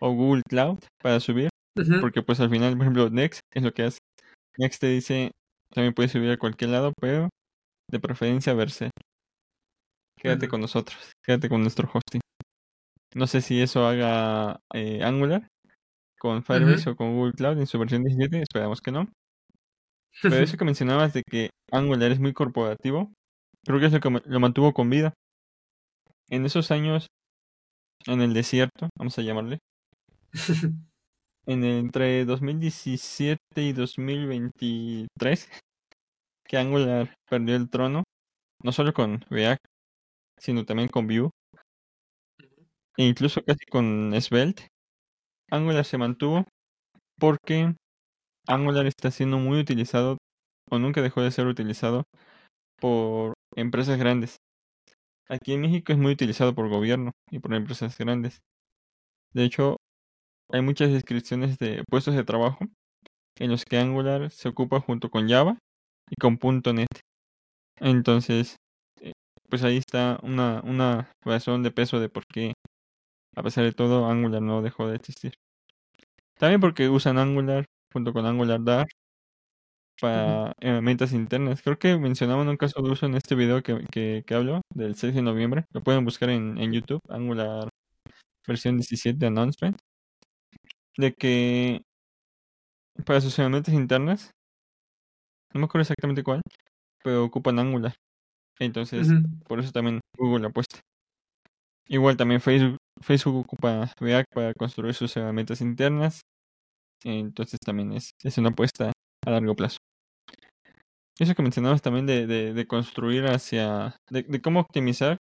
o 0.00 0.12
Google 0.12 0.42
Cloud 0.48 0.78
para 1.02 1.20
subir, 1.20 1.48
porque 2.00 2.22
pues 2.22 2.40
al 2.40 2.50
final, 2.50 2.72
por 2.74 2.82
ejemplo, 2.82 3.10
Next 3.10 3.40
es 3.54 3.62
lo 3.62 3.72
que 3.72 3.84
hace. 3.84 3.98
Next 4.58 4.80
te 4.80 4.88
dice, 4.88 5.30
también 5.70 5.94
puedes 5.94 6.12
subir 6.12 6.30
a 6.30 6.38
cualquier 6.38 6.70
lado, 6.70 6.92
pero 7.00 7.28
de 7.90 8.00
preferencia 8.00 8.54
verse. 8.54 8.90
Quédate 10.20 10.48
con 10.48 10.60
nosotros, 10.60 11.12
quédate 11.24 11.48
con 11.48 11.62
nuestro 11.62 11.88
hosting. 11.92 12.20
No 13.14 13.26
sé 13.26 13.40
si 13.40 13.60
eso 13.60 13.86
haga 13.86 14.60
eh, 14.72 15.02
Angular 15.02 15.48
con 16.18 16.42
Firebase 16.42 16.90
o 16.90 16.96
con 16.96 17.14
Google 17.14 17.34
Cloud 17.34 17.58
en 17.58 17.66
su 17.66 17.78
versión 17.78 18.02
17, 18.02 18.40
esperamos 18.40 18.80
que 18.80 18.92
no. 18.92 19.08
Pero 20.22 20.36
eso 20.36 20.56
que 20.56 20.64
mencionabas 20.64 21.12
de 21.12 21.22
que 21.22 21.50
Angular 21.70 22.10
es 22.10 22.20
muy 22.20 22.32
corporativo, 22.32 23.12
creo 23.64 23.78
que 23.78 23.86
es 23.86 23.92
lo 23.92 24.00
que 24.00 24.22
lo 24.24 24.40
mantuvo 24.40 24.72
con 24.72 24.90
vida. 24.90 25.12
En 26.30 26.46
esos 26.46 26.70
años, 26.70 27.08
en 28.06 28.22
el 28.22 28.32
desierto, 28.32 28.88
vamos 28.98 29.18
a 29.18 29.22
llamarle, 29.22 29.58
en 31.46 31.64
entre 31.64 32.24
2017 32.24 33.38
y 33.56 33.72
2023, 33.72 35.48
que 36.46 36.56
Angular 36.56 37.14
perdió 37.28 37.56
el 37.56 37.68
trono, 37.68 38.04
no 38.62 38.72
solo 38.72 38.94
con 38.94 39.20
React, 39.28 39.64
sino 40.38 40.64
también 40.64 40.88
con 40.88 41.06
Vue, 41.06 41.30
e 42.96 43.04
incluso 43.06 43.42
casi 43.44 43.64
con 43.66 44.12
Svelte, 44.20 44.68
Angular 45.50 45.84
se 45.84 45.98
mantuvo 45.98 46.46
porque 47.18 47.74
Angular 48.46 48.86
está 48.86 49.10
siendo 49.10 49.38
muy 49.38 49.60
utilizado, 49.60 50.18
o 50.70 50.78
nunca 50.78 51.02
dejó 51.02 51.22
de 51.22 51.30
ser 51.30 51.46
utilizado, 51.46 52.04
por 52.80 53.34
empresas 53.56 53.98
grandes. 53.98 54.38
Aquí 55.28 55.52
en 55.54 55.62
México 55.62 55.92
es 55.92 55.98
muy 55.98 56.12
utilizado 56.12 56.54
por 56.54 56.68
gobierno 56.68 57.12
y 57.30 57.38
por 57.38 57.54
empresas 57.54 57.96
grandes. 57.98 58.40
De 59.34 59.44
hecho, 59.44 59.78
hay 60.52 60.62
muchas 60.62 60.92
descripciones 60.92 61.58
de 61.58 61.84
puestos 61.90 62.14
de 62.14 62.24
trabajo 62.24 62.58
en 63.38 63.50
los 63.50 63.64
que 63.64 63.78
Angular 63.78 64.30
se 64.30 64.48
ocupa 64.48 64.80
junto 64.80 65.10
con 65.10 65.28
Java 65.28 65.58
y 66.10 66.16
con 66.16 66.38
.NET. 66.74 66.88
Entonces, 67.80 68.56
pues 69.54 69.62
ahí 69.62 69.76
está 69.76 70.18
una, 70.24 70.60
una 70.64 71.12
razón 71.24 71.62
de 71.62 71.70
peso 71.70 72.00
de 72.00 72.08
por 72.08 72.26
qué, 72.26 72.54
a 73.36 73.42
pesar 73.44 73.62
de 73.62 73.70
todo, 73.70 74.06
Angular 74.06 74.42
no 74.42 74.62
dejó 74.62 74.88
de 74.88 74.96
existir. 74.96 75.34
También 76.40 76.60
porque 76.60 76.88
usan 76.88 77.18
Angular 77.18 77.64
junto 77.92 78.12
con 78.12 78.26
Angular 78.26 78.60
Dart 78.64 78.88
para 80.00 80.54
herramientas 80.58 81.12
internas. 81.12 81.62
Creo 81.62 81.78
que 81.78 81.96
mencionaban 81.98 82.48
un 82.48 82.56
caso 82.56 82.82
de 82.82 82.90
uso 82.90 83.06
en 83.06 83.14
este 83.14 83.36
video 83.36 83.62
que, 83.62 83.84
que, 83.92 84.24
que 84.26 84.34
hablo 84.34 84.60
del 84.74 84.96
6 84.96 85.14
de 85.14 85.22
noviembre. 85.22 85.66
Lo 85.72 85.80
pueden 85.82 86.04
buscar 86.04 86.30
en, 86.30 86.58
en 86.58 86.72
YouTube, 86.72 87.00
Angular 87.08 87.68
versión 88.48 88.76
17 88.76 89.16
de 89.16 89.26
Announcement. 89.28 89.76
De 90.96 91.14
que 91.14 91.82
para 93.06 93.20
sus 93.20 93.38
herramientas 93.38 93.72
internas, 93.72 94.32
no 95.52 95.60
me 95.60 95.66
acuerdo 95.66 95.82
exactamente 95.82 96.24
cuál, 96.24 96.42
pero 97.04 97.24
ocupan 97.24 97.60
Angular. 97.60 97.94
Entonces, 98.58 99.08
por 99.46 99.60
eso 99.60 99.72
también 99.72 100.00
Google 100.16 100.46
apuesta. 100.46 100.80
Igual 101.86 102.16
también 102.16 102.40
Facebook, 102.40 102.78
Facebook 103.02 103.36
ocupa 103.36 103.92
React 104.00 104.26
para 104.34 104.54
construir 104.54 104.94
sus 104.94 105.16
herramientas 105.16 105.60
internas. 105.60 106.22
Entonces 107.04 107.58
también 107.64 107.92
es, 107.92 108.10
es 108.22 108.38
una 108.38 108.50
apuesta 108.50 108.92
a 109.26 109.30
largo 109.30 109.54
plazo. 109.54 109.76
Eso 111.18 111.34
que 111.34 111.42
mencionabas 111.42 111.82
también 111.82 112.06
de, 112.06 112.26
de, 112.26 112.54
de 112.54 112.66
construir 112.66 113.26
hacia, 113.26 113.96
de, 114.10 114.22
de 114.22 114.42
cómo 114.42 114.60
optimizar, 114.60 115.18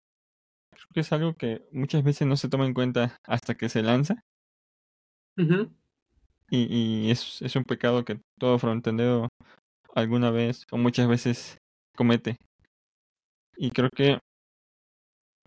creo 0.73 0.89
que 0.95 1.01
es 1.01 1.13
algo 1.13 1.35
que 1.35 1.69
muchas 1.73 2.03
veces 2.03 2.27
no 2.27 2.37
se 2.37 2.49
toma 2.49 2.67
en 2.67 2.75
cuenta 2.75 3.17
hasta 3.27 3.55
que 3.57 3.69
se 3.69 3.83
lanza. 3.83 4.21
Y, 6.51 6.67
y 7.07 7.11
es, 7.11 7.43
es 7.43 7.57
un 7.57 7.65
pecado 7.65 8.05
que 8.05 8.21
todo 8.39 8.59
frontendero 8.59 9.29
alguna 9.95 10.31
vez 10.31 10.65
o 10.71 10.77
muchas 10.79 11.09
veces 11.09 11.59
comete. 11.97 12.37
Y 13.57 13.71
creo 13.71 13.91
que 13.91 14.19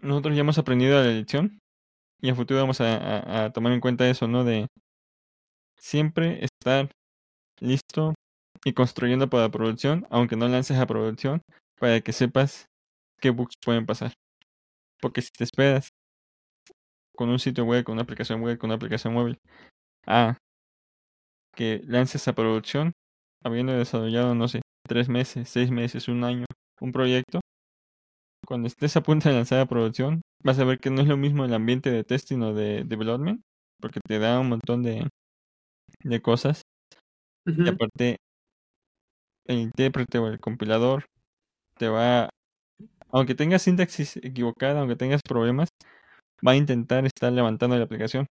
nosotros 0.01 0.35
ya 0.35 0.41
hemos 0.41 0.57
aprendido 0.57 1.01
la 1.01 1.07
lección 1.07 1.59
y 2.21 2.29
a 2.29 2.35
futuro 2.35 2.59
vamos 2.59 2.81
a, 2.81 3.45
a, 3.45 3.51
tomar 3.51 3.73
en 3.73 3.79
cuenta 3.79 4.09
eso, 4.09 4.27
¿no? 4.27 4.43
De 4.43 4.67
siempre 5.77 6.43
estar 6.43 6.91
listo 7.59 8.13
y 8.65 8.73
construyendo 8.73 9.29
para 9.29 9.49
producción, 9.49 10.05
aunque 10.09 10.35
no 10.35 10.47
lances 10.47 10.77
a 10.77 10.87
producción, 10.87 11.41
para 11.79 12.01
que 12.01 12.11
sepas 12.11 12.65
qué 13.21 13.29
bugs 13.29 13.55
pueden 13.63 13.85
pasar. 13.85 14.13
Porque 15.01 15.21
si 15.21 15.29
te 15.31 15.45
esperas 15.45 15.89
con 17.15 17.29
un 17.29 17.39
sitio 17.39 17.65
web, 17.65 17.83
con 17.83 17.93
una 17.93 18.03
aplicación 18.03 18.41
web, 18.41 18.57
con 18.57 18.69
una 18.69 18.75
aplicación 18.75 19.13
móvil, 19.13 19.37
a 20.07 20.37
que 21.55 21.81
lances 21.85 22.27
a 22.27 22.33
producción, 22.33 22.93
habiendo 23.43 23.73
desarrollado, 23.73 24.35
no 24.35 24.47
sé, 24.47 24.61
tres 24.87 25.09
meses, 25.09 25.49
seis 25.49 25.71
meses, 25.71 26.07
un 26.07 26.23
año, 26.23 26.45
un 26.81 26.91
proyecto, 26.91 27.41
cuando 28.45 28.67
estés 28.67 28.95
a 28.97 29.03
punto 29.03 29.29
de 29.29 29.35
lanzar 29.35 29.59
a 29.59 29.65
producción, 29.67 30.21
vas 30.43 30.59
a 30.59 30.65
ver 30.65 30.79
que 30.79 30.89
no 30.89 31.01
es 31.01 31.07
lo 31.07 31.17
mismo 31.17 31.45
el 31.45 31.53
ambiente 31.53 31.91
de 31.91 32.03
testing 32.03 32.41
o 32.41 32.53
de 32.53 32.83
development, 32.85 33.41
porque 33.81 33.99
te 34.07 34.19
da 34.19 34.39
un 34.39 34.49
montón 34.49 34.83
de, 34.83 35.07
de 36.03 36.21
cosas. 36.21 36.63
Y 37.63 37.69
aparte, 37.69 38.17
el 39.47 39.57
intérprete 39.59 40.17
o 40.19 40.27
el 40.27 40.39
compilador 40.39 41.05
te 41.77 41.89
va, 41.89 42.29
aunque 43.11 43.35
tengas 43.35 43.63
sintaxis 43.63 44.17
equivocada, 44.17 44.79
aunque 44.81 44.95
tengas 44.97 45.21
problemas, 45.23 45.69
va 46.47 46.53
a 46.53 46.57
intentar 46.57 47.05
estar 47.05 47.31
levantando 47.33 47.77
la 47.77 47.85
aplicación. 47.85 48.27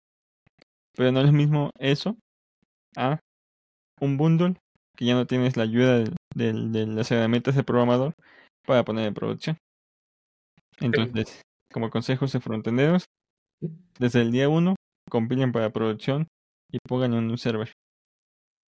Pero 0.96 1.12
no 1.12 1.20
es 1.20 1.26
lo 1.26 1.32
mismo 1.32 1.70
eso 1.78 2.16
a 2.96 3.20
un 4.00 4.16
bundle 4.18 4.57
que 4.96 5.07
ya 5.07 5.14
no 5.14 5.26
tienes 5.26 5.57
la 5.57 5.64
ayuda 5.64 5.98
del- 5.98 6.16
del- 6.34 6.72
de 6.72 6.86
las 6.86 7.11
herramientas 7.12 7.57
de 7.57 7.64
programador 7.64 8.14
para 8.66 8.84
poner 8.84 9.09
en 9.09 9.14
producción. 9.14 9.59
Entonces, 10.81 11.43
como 11.72 11.91
consejos 11.91 12.33
de 12.33 12.41
frontenderos, 12.41 13.07
desde 13.99 14.22
el 14.22 14.31
día 14.31 14.49
1 14.49 14.74
compilen 15.09 15.53
para 15.53 15.70
producción 15.70 16.29
y 16.70 16.79
pongan 16.87 17.14
en 17.14 17.31
un 17.31 17.39
server. 17.39 17.72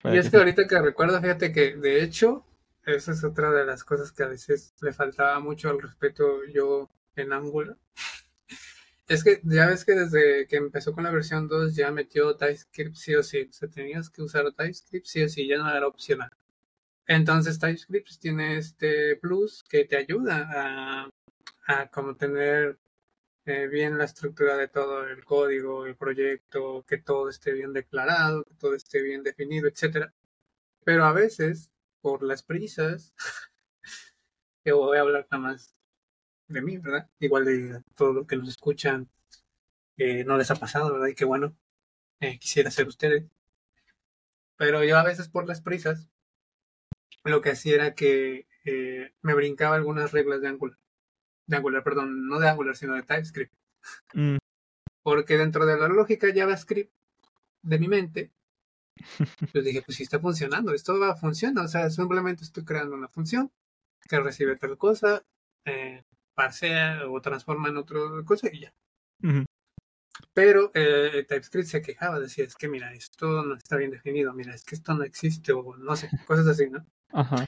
Y 0.04 0.16
es 0.16 0.26
que 0.26 0.32
que 0.32 0.36
ahorita 0.38 0.66
que 0.66 0.80
recuerdo, 0.80 1.20
fíjate 1.20 1.52
que 1.52 1.76
de 1.76 2.02
hecho, 2.02 2.44
esa 2.84 3.12
es 3.12 3.22
otra 3.22 3.52
de 3.52 3.64
las 3.64 3.84
cosas 3.84 4.10
que 4.10 4.24
a 4.24 4.28
veces 4.28 4.74
le 4.80 4.92
faltaba 4.92 5.38
mucho 5.38 5.70
al 5.70 5.80
respeto 5.80 6.44
yo 6.52 6.88
en 7.16 7.32
Angular. 7.32 7.76
Es 9.08 9.24
que 9.24 9.40
ya 9.42 9.66
ves 9.66 9.84
que 9.84 9.92
desde 9.92 10.46
que 10.46 10.56
empezó 10.56 10.94
con 10.94 11.04
la 11.04 11.10
versión 11.10 11.46
2 11.46 11.74
ya 11.74 11.90
metió 11.90 12.34
TypeScript 12.36 12.94
sí 12.94 13.14
o 13.14 13.22
sí. 13.22 13.46
O 13.50 13.52
sea, 13.52 13.68
tenías 13.68 14.08
que 14.08 14.22
usar 14.22 14.50
TypeScript 14.52 15.06
sí 15.06 15.22
o 15.24 15.28
sí, 15.28 15.46
ya 15.46 15.58
no 15.58 15.68
era 15.68 15.86
opcional. 15.86 16.30
Entonces 17.06 17.58
TypeScript 17.58 18.18
tiene 18.20 18.56
este 18.56 19.16
plus 19.16 19.64
que 19.64 19.84
te 19.84 19.96
ayuda 19.96 20.48
a, 20.54 21.10
a 21.66 21.88
como 21.88 22.16
tener 22.16 22.78
eh, 23.46 23.68
bien 23.68 23.98
la 23.98 24.04
estructura 24.04 24.56
de 24.56 24.68
todo 24.68 25.06
el 25.08 25.24
código, 25.24 25.86
el 25.86 25.96
proyecto, 25.96 26.84
que 26.86 26.98
todo 26.98 27.28
esté 27.28 27.52
bien 27.52 27.72
declarado, 27.72 28.44
que 28.44 28.54
todo 28.54 28.74
esté 28.74 29.02
bien 29.02 29.22
definido, 29.22 29.68
etcétera. 29.68 30.14
Pero 30.84 31.04
a 31.04 31.12
veces, 31.12 31.72
por 32.02 32.22
las 32.22 32.42
prisas, 32.44 33.14
que 34.64 34.72
voy 34.72 34.98
a 34.98 35.02
hablar 35.02 35.26
nada 35.30 35.42
más 35.42 35.76
de 36.48 36.62
mí, 36.62 36.78
¿verdad? 36.78 37.10
Igual 37.20 37.44
de 37.46 37.82
todo 37.96 38.12
lo 38.12 38.26
que 38.26 38.36
nos 38.36 38.48
escuchan, 38.48 39.08
eh, 39.98 40.24
no 40.24 40.36
les 40.38 40.50
ha 40.50 40.56
pasado, 40.56 40.92
¿verdad? 40.92 41.08
Y 41.08 41.14
qué 41.14 41.24
bueno, 41.24 41.56
eh, 42.20 42.38
quisiera 42.40 42.70
ser 42.70 42.88
ustedes. 42.88 43.24
Pero 44.56 44.82
yo 44.82 44.96
a 44.96 45.04
veces 45.04 45.28
por 45.28 45.46
las 45.46 45.60
prisas, 45.60 46.08
lo 47.24 47.40
que 47.40 47.50
hacía 47.50 47.74
era 47.74 47.94
que 47.94 48.46
eh, 48.64 49.12
me 49.22 49.34
brincaba 49.34 49.76
algunas 49.76 50.12
reglas 50.12 50.40
de 50.40 50.48
Angular. 50.48 50.78
De 51.46 51.56
Angular, 51.56 51.82
perdón, 51.82 52.28
no 52.28 52.38
de 52.38 52.48
Angular, 52.48 52.76
sino 52.76 52.94
de 52.94 53.02
TypeScript. 53.02 53.52
Mm, 54.14 54.36
Porque 55.02 55.36
dentro 55.36 55.66
de 55.66 55.76
la 55.76 55.88
lógica 55.88 56.28
JavaScript 56.34 56.92
de 57.62 57.78
mi 57.78 57.88
mente, 57.88 58.32
yo 59.52 59.62
dije, 59.62 59.82
pues 59.82 59.96
si 59.96 60.04
está 60.04 60.20
funcionando, 60.20 60.72
esto 60.72 60.98
va 60.98 61.10
a 61.10 61.16
funcionar. 61.16 61.64
O 61.64 61.68
sea, 61.68 61.90
simplemente 61.90 62.44
estoy 62.44 62.64
creando 62.64 62.94
una 62.94 63.08
función 63.08 63.50
que 64.08 64.20
recibe 64.20 64.56
tal 64.56 64.76
cosa, 64.78 65.24
eh, 65.64 66.04
parsea 66.34 67.08
o 67.08 67.20
transforma 67.20 67.68
en 67.68 67.76
otra 67.76 68.00
cosa 68.24 68.48
y 68.52 68.60
ya. 68.60 68.74
Pero 70.34 70.70
eh, 70.74 71.24
TypeScript 71.28 71.68
se 71.68 71.82
quejaba, 71.82 72.18
decía, 72.18 72.44
es 72.44 72.54
que 72.56 72.68
mira, 72.68 72.92
esto 72.92 73.42
no 73.42 73.54
está 73.54 73.76
bien 73.76 73.90
definido, 73.90 74.32
mira, 74.32 74.54
es 74.54 74.64
que 74.64 74.74
esto 74.74 74.94
no 74.94 75.04
existe, 75.04 75.52
o 75.52 75.76
no 75.76 75.96
sé, 75.96 76.08
cosas 76.26 76.46
así, 76.46 76.70
¿no? 76.70 76.86
Ajá. 77.12 77.44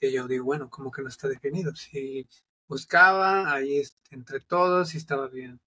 Y 0.00 0.12
yo 0.12 0.26
digo, 0.26 0.44
bueno, 0.44 0.68
como 0.68 0.90
que 0.90 1.02
no 1.02 1.08
está 1.08 1.28
definido. 1.28 1.74
Si 1.74 2.26
buscaba 2.74 3.52
ahí 3.52 3.80
entre 4.10 4.40
todos, 4.40 4.88
si 4.88 4.98
estaba 4.98 5.28
bien 5.28 5.60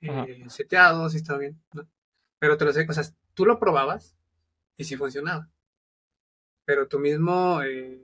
eh, 0.00 0.42
seteado, 0.48 1.10
si 1.10 1.18
estaba 1.18 1.38
bien, 1.38 1.62
¿no? 1.74 1.86
Pero 2.38 2.56
te 2.56 2.64
lo 2.64 2.72
sé, 2.72 2.86
o 2.88 2.92
sea, 2.94 3.04
tú 3.34 3.44
lo 3.44 3.58
probabas 3.58 4.16
y 4.78 4.84
sí 4.84 4.96
funcionaba. 4.96 5.50
Pero 6.64 6.88
tu 6.88 6.98
mismo 6.98 7.60
eh, 7.60 8.00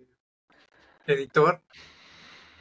editor 1.07 1.63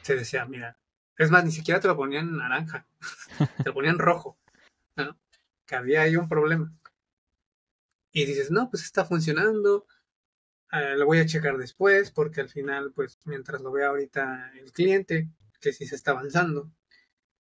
se 0.00 0.16
decía, 0.16 0.46
mira, 0.46 0.78
es 1.18 1.30
más, 1.30 1.44
ni 1.44 1.52
siquiera 1.52 1.78
te 1.78 1.88
lo 1.88 1.96
ponían 1.96 2.38
naranja, 2.38 2.86
te 3.58 3.64
lo 3.64 3.74
ponían 3.74 3.98
rojo, 3.98 4.38
¿no? 4.96 5.18
Que 5.66 5.76
había 5.76 6.00
ahí 6.00 6.16
un 6.16 6.26
problema. 6.26 6.72
Y 8.12 8.24
dices, 8.24 8.50
no, 8.50 8.70
pues 8.70 8.82
está 8.84 9.04
funcionando, 9.04 9.86
eh, 10.72 10.96
lo 10.96 11.04
voy 11.04 11.18
a 11.18 11.26
checar 11.26 11.58
después, 11.58 12.10
porque 12.10 12.40
al 12.40 12.48
final, 12.48 12.92
pues 12.94 13.18
mientras 13.26 13.60
lo 13.60 13.72
vea 13.72 13.88
ahorita 13.88 14.52
el 14.58 14.72
cliente, 14.72 15.28
que 15.62 15.72
sí 15.72 15.86
se 15.86 15.96
está 15.96 16.10
avanzando, 16.10 16.70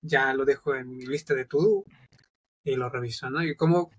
ya 0.01 0.33
lo 0.33 0.45
dejo 0.45 0.75
en 0.75 0.95
mi 0.95 1.05
lista 1.05 1.33
de 1.33 1.45
to-do 1.45 1.83
y 2.63 2.75
lo 2.77 2.89
reviso, 2.89 3.29
¿no? 3.29 3.43
Y 3.43 3.55
como, 3.57 3.91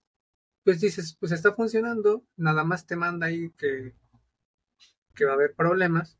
pues 0.65 0.81
dices, 0.81 1.17
pues 1.21 1.33
está 1.33 1.55
funcionando, 1.55 2.25
nada 2.37 2.65
más 2.65 2.87
te 2.87 2.97
manda 2.97 3.27
ahí 3.27 3.51
que 3.59 3.95
que 5.15 5.25
va 5.25 5.33
a 5.33 5.35
haber 5.35 5.55
problemas. 5.55 6.19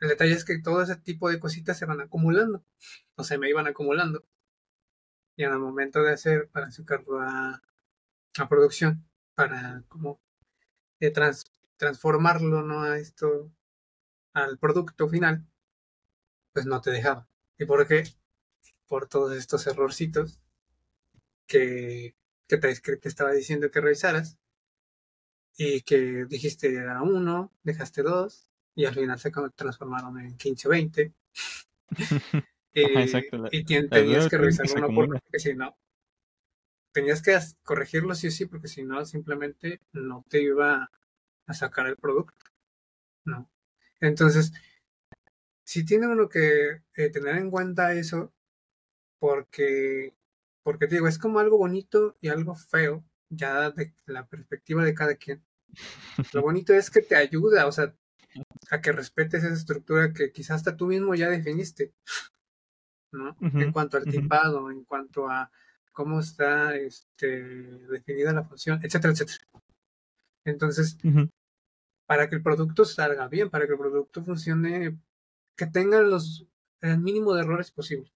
El 0.00 0.08
detalle 0.08 0.32
es 0.32 0.44
que 0.44 0.58
todo 0.60 0.82
ese 0.82 0.96
tipo 0.96 1.28
de 1.28 1.40
cositas 1.40 1.78
se 1.78 1.86
van 1.86 2.00
acumulando, 2.00 2.64
o 3.16 3.24
se 3.24 3.38
me 3.38 3.48
iban 3.48 3.66
acumulando. 3.66 4.24
Y 5.36 5.44
en 5.44 5.52
el 5.52 5.58
momento 5.58 6.02
de 6.02 6.12
hacer, 6.12 6.48
para 6.50 6.70
sacarlo 6.70 7.20
a, 7.20 7.62
a 8.38 8.48
producción, 8.48 9.08
para 9.34 9.84
como 9.88 10.20
de 11.00 11.10
trans, 11.10 11.52
transformarlo 11.76 12.62
¿no? 12.62 12.82
a 12.82 12.98
esto, 12.98 13.52
al 14.34 14.58
producto 14.58 15.08
final, 15.08 15.46
pues 16.52 16.66
no 16.66 16.80
te 16.80 16.90
dejaba. 16.90 17.28
¿Y 17.58 17.64
por 17.64 17.86
qué? 17.86 18.04
Por 18.86 19.08
todos 19.08 19.36
estos 19.36 19.66
errorcitos 19.66 20.40
que, 21.46 22.14
que 22.46 22.56
te 22.56 23.08
estaba 23.08 23.32
diciendo 23.32 23.70
que 23.70 23.80
revisaras 23.80 24.38
y 25.56 25.82
que 25.82 26.24
dijiste 26.26 26.78
a 26.80 27.02
uno, 27.02 27.52
dejaste 27.64 28.02
dos 28.02 28.48
y 28.74 28.84
al 28.84 28.94
final 28.94 29.18
se 29.18 29.32
transformaron 29.56 30.20
en 30.20 30.36
15 30.36 30.68
o 30.68 30.70
20. 30.70 31.12
y 32.72 33.64
tenías 33.64 34.28
que 34.28 34.38
revisar 34.38 34.66
uno 34.84 34.94
porque 34.94 35.38
si 35.40 35.54
no, 35.54 35.76
tenías 36.92 37.22
que 37.22 37.36
corregirlo 37.62 38.14
sí 38.14 38.28
o 38.28 38.30
sí, 38.30 38.46
porque 38.46 38.68
si 38.68 38.84
no, 38.84 39.04
simplemente 39.04 39.80
no 39.92 40.24
te 40.28 40.42
iba 40.42 40.90
a 41.46 41.54
sacar 41.54 41.88
el 41.88 41.96
producto. 41.96 42.44
No. 43.24 43.50
Entonces, 44.00 44.52
si 45.68 45.84
tiene 45.84 46.06
uno 46.06 46.30
que 46.30 46.80
eh, 46.96 47.10
tener 47.10 47.36
en 47.36 47.50
cuenta 47.50 47.92
eso, 47.92 48.32
porque, 49.18 50.14
porque 50.62 50.86
te 50.86 50.94
digo, 50.94 51.08
es 51.08 51.18
como 51.18 51.40
algo 51.40 51.58
bonito 51.58 52.16
y 52.22 52.28
algo 52.28 52.54
feo, 52.54 53.04
ya 53.28 53.70
de 53.72 53.92
la 54.06 54.26
perspectiva 54.26 54.82
de 54.82 54.94
cada 54.94 55.16
quien. 55.16 55.44
Lo 56.32 56.40
bonito 56.40 56.72
es 56.72 56.88
que 56.90 57.02
te 57.02 57.16
ayuda, 57.16 57.66
o 57.66 57.72
sea, 57.72 57.94
a 58.70 58.80
que 58.80 58.92
respetes 58.92 59.44
esa 59.44 59.52
estructura 59.52 60.14
que 60.14 60.32
quizás 60.32 60.56
hasta 60.56 60.74
tú 60.74 60.86
mismo 60.86 61.14
ya 61.14 61.28
definiste, 61.28 61.92
¿no? 63.12 63.36
en 63.42 63.70
cuanto 63.70 63.98
al 63.98 64.06
tipado, 64.06 64.70
en 64.70 64.84
cuanto 64.84 65.28
a 65.28 65.50
cómo 65.92 66.20
está 66.20 66.76
este, 66.76 67.42
definida 67.90 68.32
la 68.32 68.44
función, 68.44 68.80
etcétera, 68.82 69.12
etcétera. 69.12 69.44
Entonces, 70.46 70.96
para 72.06 72.26
que 72.26 72.36
el 72.36 72.42
producto 72.42 72.86
salga 72.86 73.28
bien, 73.28 73.50
para 73.50 73.66
que 73.66 73.72
el 73.72 73.78
producto 73.78 74.24
funcione, 74.24 74.98
que 75.58 75.66
tenga 75.66 76.00
los, 76.00 76.46
el 76.80 76.98
mínimo 77.00 77.34
de 77.34 77.42
errores 77.42 77.70
posible. 77.72 78.10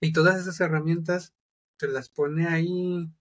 Y 0.00 0.12
todas 0.12 0.40
esas 0.40 0.58
herramientas 0.60 1.34
te 1.76 1.88
las 1.88 2.08
pone 2.08 2.46
ahí 2.46 3.12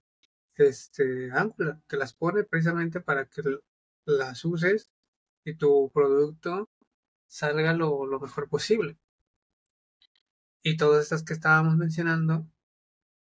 este 0.64 1.32
Angular, 1.32 1.82
te 1.88 1.98
las 1.98 2.14
pone 2.14 2.44
precisamente 2.44 3.02
para 3.02 3.26
que 3.26 3.42
las 4.06 4.46
uses 4.46 4.92
y 5.44 5.56
tu 5.56 5.90
producto 5.92 6.70
salga 7.28 7.74
lo, 7.74 8.06
lo 8.06 8.20
mejor 8.20 8.48
posible. 8.48 8.98
Y 10.64 10.78
todas 10.78 11.04
estas 11.04 11.24
que 11.24 11.34
estábamos 11.34 11.76
mencionando, 11.76 12.46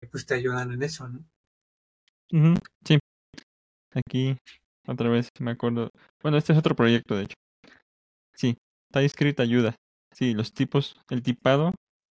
pues 0.09 0.25
te 0.25 0.35
ayudan 0.35 0.71
en 0.71 0.83
eso, 0.83 1.09
¿no? 1.09 1.25
Sí. 2.85 2.97
Aquí 3.93 4.37
otra 4.85 5.09
vez 5.09 5.29
me 5.39 5.51
acuerdo. 5.51 5.89
Bueno, 6.21 6.37
este 6.37 6.53
es 6.53 6.59
otro 6.59 6.75
proyecto, 6.75 7.15
de 7.15 7.23
hecho. 7.23 7.35
TypeScript 8.97 9.39
ayuda. 9.39 9.75
Sí, 10.13 10.33
los 10.33 10.53
tipos, 10.53 10.95
el 11.09 11.21
tipado 11.21 11.71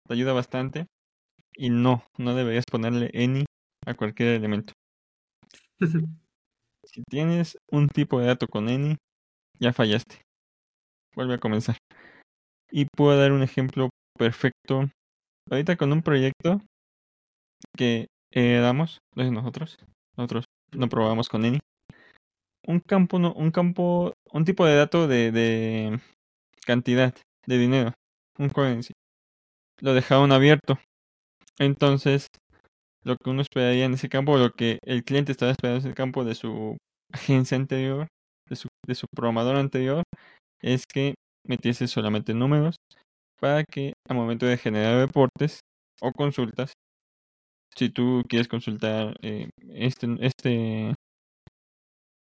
te 0.06 0.14
ayuda 0.14 0.32
bastante. 0.32 0.86
Y 1.54 1.70
no, 1.70 2.04
no 2.18 2.34
deberías 2.34 2.64
ponerle 2.70 3.10
any 3.14 3.44
a 3.86 3.94
cualquier 3.94 4.34
elemento. 4.34 4.72
si 6.84 7.02
tienes 7.08 7.58
un 7.70 7.88
tipo 7.88 8.20
de 8.20 8.26
dato 8.26 8.46
con 8.46 8.68
any, 8.68 8.96
ya 9.58 9.72
fallaste. 9.72 10.22
Vuelve 11.14 11.34
a 11.34 11.38
comenzar. 11.38 11.76
Y 12.70 12.86
puedo 12.86 13.18
dar 13.18 13.32
un 13.32 13.42
ejemplo 13.42 13.90
perfecto. 14.18 14.88
Ahorita 15.50 15.76
con 15.76 15.92
un 15.92 16.02
proyecto 16.02 16.60
que 17.76 18.06
damos, 18.34 18.98
nosotros, 19.14 19.78
nosotros 20.16 20.44
no 20.72 20.88
probamos 20.88 21.28
con 21.28 21.44
any. 21.44 21.58
Un 22.66 22.80
campo, 22.80 23.18
no, 23.18 23.32
un 23.34 23.50
campo, 23.50 24.14
un 24.32 24.44
tipo 24.44 24.64
de 24.64 24.76
dato 24.76 25.08
de, 25.08 25.32
de 25.32 26.00
cantidad 26.64 27.14
de 27.46 27.58
dinero, 27.58 27.92
un 28.38 28.48
currency. 28.48 28.92
Lo 29.80 29.94
dejaron 29.94 30.32
abierto. 30.32 30.78
Entonces, 31.58 32.28
lo 33.04 33.16
que 33.16 33.30
uno 33.30 33.42
esperaría 33.42 33.84
en 33.84 33.94
ese 33.94 34.08
campo, 34.08 34.36
lo 34.36 34.52
que 34.52 34.78
el 34.84 35.04
cliente 35.04 35.32
estaba 35.32 35.50
esperando 35.52 35.80
en 35.80 35.86
ese 35.86 35.94
campo 35.94 36.24
de 36.24 36.34
su 36.34 36.76
agencia 37.12 37.56
anterior, 37.56 38.06
de 38.48 38.56
su, 38.56 38.68
de 38.86 38.94
su 38.94 39.06
programador 39.14 39.56
anterior, 39.56 40.02
es 40.60 40.84
que 40.86 41.14
metiese 41.46 41.88
solamente 41.88 42.34
números 42.34 42.76
para 43.40 43.64
que 43.64 43.94
al 44.08 44.16
momento 44.16 44.46
de 44.46 44.56
generar 44.56 45.04
reportes 45.04 45.60
o 46.00 46.12
consultas, 46.12 46.72
si 47.76 47.88
tú 47.88 48.22
quieres 48.28 48.48
consultar 48.48 49.16
eh, 49.22 49.50
este, 49.70 50.06
este, 50.20 50.94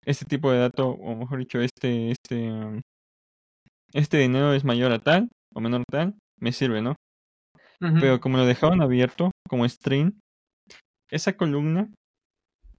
este 0.06 0.26
tipo 0.26 0.52
de 0.52 0.60
dato, 0.60 0.90
o 0.90 1.16
mejor 1.16 1.40
dicho, 1.40 1.60
este, 1.60 2.12
este, 2.12 2.82
este 3.94 4.18
dinero 4.18 4.54
es 4.54 4.64
mayor 4.64 4.92
a 4.92 5.00
tal 5.00 5.30
o 5.54 5.62
menor 5.62 5.82
a 5.82 5.92
tal, 5.92 6.16
me 6.40 6.52
sirve, 6.52 6.82
¿no? 6.82 6.96
Pero 8.00 8.22
como 8.22 8.38
lo 8.38 8.46
dejaban 8.46 8.82
abierto 8.82 9.32
como 9.50 9.68
string, 9.68 10.14
esa 11.12 11.36
columna 11.36 11.94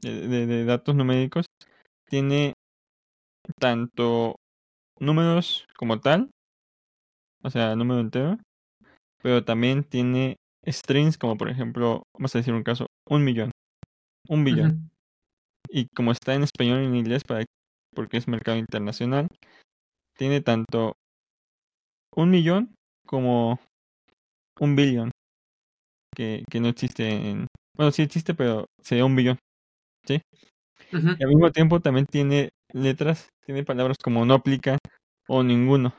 de, 0.01 0.47
de, 0.47 0.65
datos 0.65 0.95
numéricos 0.95 1.47
tiene 2.09 2.55
tanto 3.61 4.37
números 4.99 5.67
como 5.77 6.01
tal, 6.01 6.31
o 7.43 7.51
sea, 7.51 7.77
número 7.77 8.01
entero, 8.01 8.39
pero 9.23 9.45
también 9.45 9.85
tiene 9.85 10.37
strings 10.67 11.19
como 11.19 11.37
por 11.37 11.51
ejemplo, 11.51 12.05
vamos 12.15 12.35
a 12.35 12.39
decir 12.39 12.55
un 12.55 12.63
caso, 12.63 12.87
un 13.07 13.25
millón, 13.25 13.51
un 14.29 14.45
billón. 14.45 14.91
Y 15.69 15.89
como 15.95 16.13
está 16.13 16.35
en 16.35 16.45
español 16.45 16.83
y 16.83 16.87
en 16.87 16.97
inglés, 16.97 17.25
para, 17.25 17.45
porque 17.95 18.17
es 18.17 18.29
mercado 18.29 18.57
internacional, 18.57 19.29
tiene 20.17 20.41
tanto 20.41 20.95
un 22.17 22.31
millón 22.31 22.75
como 23.07 23.61
un 24.61 24.77
billón, 24.77 25.11
que, 26.15 26.45
que 26.51 26.61
no 26.61 26.69
existe 26.69 27.09
en... 27.09 27.47
Bueno, 27.77 27.91
sí 27.93 28.03
existe, 28.03 28.35
pero 28.35 28.67
sería 28.83 29.05
un 29.05 29.17
billón, 29.17 29.39
¿sí? 30.07 30.21
Y 30.93 31.23
al 31.23 31.29
mismo 31.29 31.51
tiempo 31.53 31.81
también 31.81 32.07
tiene 32.07 32.51
letras, 32.73 33.29
tiene 33.47 33.65
palabras 33.65 33.99
como 34.03 34.25
no 34.25 34.35
aplica 34.35 34.79
o 35.29 35.43
ninguno. 35.43 35.95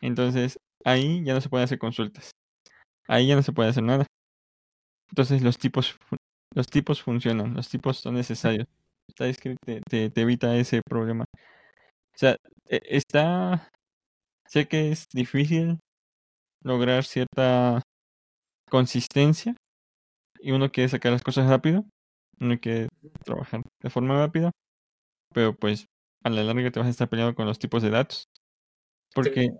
Entonces, 0.00 0.58
ahí 0.84 1.22
ya 1.24 1.34
no 1.34 1.40
se 1.40 1.48
pueden 1.48 1.64
hacer 1.64 1.78
consultas. 1.78 2.32
Ahí 3.08 3.28
ya 3.28 3.36
no 3.36 3.42
se 3.42 3.52
puede 3.52 3.70
hacer 3.70 3.84
nada. 3.84 4.06
Entonces 5.10 5.42
los 5.42 5.58
tipos 5.58 5.96
los 6.54 6.66
tipos 6.68 7.02
funcionan, 7.02 7.54
los 7.54 7.68
tipos 7.68 7.98
son 7.98 8.14
necesarios. 8.14 8.66
TypeScript 9.16 9.58
te, 9.64 9.80
te, 9.88 10.10
te 10.10 10.20
evita 10.22 10.56
ese 10.56 10.82
problema. 10.82 11.24
O 12.14 12.18
sea, 12.18 12.36
e, 12.68 12.80
está 12.90 13.70
sé 14.52 14.68
que 14.68 14.92
es 14.92 15.08
difícil 15.08 15.78
lograr 16.62 17.04
cierta 17.04 17.80
consistencia 18.68 19.56
y 20.40 20.52
uno 20.52 20.70
quiere 20.70 20.88
sacar 20.88 21.12
las 21.12 21.22
cosas 21.22 21.48
rápido, 21.48 21.86
uno 22.38 22.58
quiere 22.60 22.88
trabajar 23.24 23.62
de 23.82 23.90
forma 23.90 24.18
rápida, 24.18 24.50
pero 25.32 25.56
pues 25.56 25.86
a 26.22 26.30
la 26.30 26.44
larga 26.44 26.70
te 26.70 26.78
vas 26.78 26.88
a 26.88 26.90
estar 26.90 27.08
peleando 27.08 27.34
con 27.34 27.46
los 27.46 27.58
tipos 27.58 27.82
de 27.82 27.90
datos. 27.90 28.26
Porque 29.14 29.50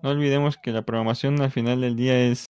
no 0.00 0.10
olvidemos 0.10 0.56
que 0.56 0.72
la 0.72 0.82
programación 0.84 1.40
al 1.40 1.50
final 1.50 1.80
del 1.80 1.96
día 1.96 2.18
es 2.20 2.46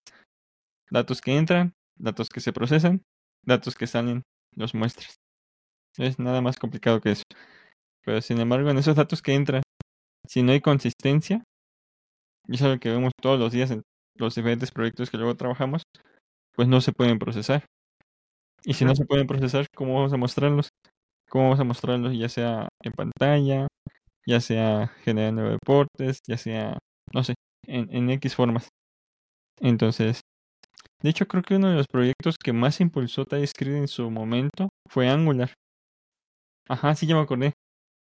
datos 0.91 1.21
que 1.21 1.37
entran, 1.37 1.73
datos 1.99 2.29
que 2.29 2.41
se 2.41 2.53
procesan, 2.53 3.03
datos 3.45 3.75
que 3.75 3.87
salen, 3.87 4.23
los 4.55 4.75
muestras. 4.75 5.17
Es 5.97 6.19
nada 6.19 6.43
más 6.43 6.59
complicado 6.59 7.01
que 7.01 7.13
eso. 7.13 7.25
Pero 8.05 8.21
sin 8.21 8.41
embargo, 8.41 8.71
en 8.71 8.79
esos 8.79 8.97
datos 8.97 9.23
que 9.23 9.35
entran, 9.35 9.63
si 10.29 10.43
no 10.43 10.53
hay 10.53 10.61
consistencia, 10.61 11.45
y 12.49 12.55
es 12.57 12.63
algo 12.63 12.79
que 12.81 12.91
vemos 12.91 13.13
todos 13.21 13.39
los 13.39 13.53
días 13.53 13.71
en 13.71 13.83
los 14.17 14.35
diferentes 14.35 14.71
proyectos 14.71 15.11
que 15.11 15.17
luego 15.17 15.37
trabajamos, 15.37 15.83
pues 16.57 16.69
no 16.69 16.81
se 16.81 16.93
pueden 16.93 17.19
procesar. 17.19 17.67
Y 18.65 18.75
si 18.75 18.85
no 18.85 18.95
se 18.95 19.05
pueden 19.05 19.27
procesar, 19.27 19.67
¿cómo 19.75 19.95
vamos 19.95 20.13
a 20.13 20.17
mostrarlos? 20.17 20.69
¿Cómo 21.31 21.47
vamos 21.47 21.61
a 21.61 21.65
mostrarlos 21.65 22.15
ya 22.17 22.29
sea 22.29 22.69
en 22.83 22.93
pantalla, 22.93 23.69
ya 24.27 24.41
sea 24.41 24.89
generando 25.05 25.45
reportes, 25.51 26.21
ya 26.29 26.39
sea, 26.39 26.79
no 27.15 27.25
sé, 27.25 27.35
en, 27.67 27.89
en 27.95 28.11
X 28.11 28.35
formas? 28.37 28.69
Entonces, 29.61 30.21
de 31.03 31.11
hecho 31.11 31.27
creo 31.29 31.43
que 31.45 31.57
uno 31.57 31.71
de 31.71 31.77
los 31.77 31.89
proyectos 31.89 32.37
que 32.39 32.53
más 32.53 32.81
impulsó 32.81 33.25
TypeScript 33.27 33.77
en 33.77 33.89
su 33.89 34.11
momento 34.11 34.71
fue 34.91 35.09
Angular. 35.09 35.53
Ajá, 36.69 36.95
sí, 36.97 37.07
ya 37.07 37.15
me 37.15 37.21
acordé. 37.23 37.53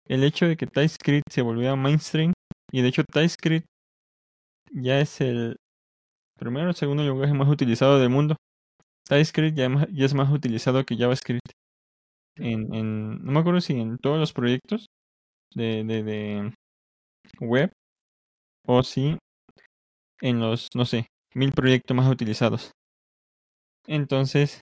El 0.07 0.25
hecho 0.25 0.47
de 0.47 0.57
que 0.57 0.67
TypeScript 0.67 1.31
se 1.31 1.43
volviera 1.43 1.77
mainstream 1.77 2.33
y 2.73 2.83
de 2.83 2.89
hecho 2.89 3.05
TypeScript 3.05 3.67
ya 4.73 5.01
es 5.01 5.21
el 5.21 5.57
primero 6.39 6.71
o 6.71 6.73
segundo 6.73 7.03
lenguaje 7.03 7.35
más 7.35 7.49
utilizado 7.49 7.99
del 7.99 8.11
mundo. 8.11 8.37
TypeScript 9.09 9.57
ya, 9.57 9.69
es 10.05 10.15
más 10.15 10.31
utilizado 10.33 10.85
que 10.85 10.97
JavaScript. 10.97 11.51
En, 12.37 12.75
en, 12.75 13.25
no 13.25 13.33
me 13.33 13.41
acuerdo 13.41 13.61
si 13.61 13.75
en 13.81 13.99
todos 13.99 14.19
los 14.19 14.33
proyectos, 14.33 14.87
de, 15.55 15.85
de, 15.85 16.03
de 16.03 16.53
web 17.41 17.73
o 18.67 18.83
si 18.83 19.17
en 20.21 20.41
los, 20.41 20.69
no 20.75 20.85
sé, 20.85 21.07
mil 21.35 21.53
proyectos 21.53 21.97
más 21.97 22.11
utilizados. 22.11 22.73
Entonces, 23.87 24.61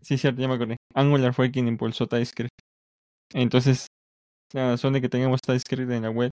sí, 0.00 0.18
cierto, 0.18 0.40
ya 0.40 0.48
me 0.48 0.54
acordé. 0.54 0.76
Angular 0.94 1.34
fue 1.34 1.50
quien 1.50 1.68
impulsó 1.68 2.06
TypeScript. 2.06 2.50
Entonces, 3.34 3.86
la 4.54 4.70
razón 4.70 4.92
de 4.92 5.00
que 5.00 5.08
tengamos 5.08 5.40
TypeScript 5.40 5.90
en 5.90 6.02
la 6.02 6.10
web, 6.10 6.30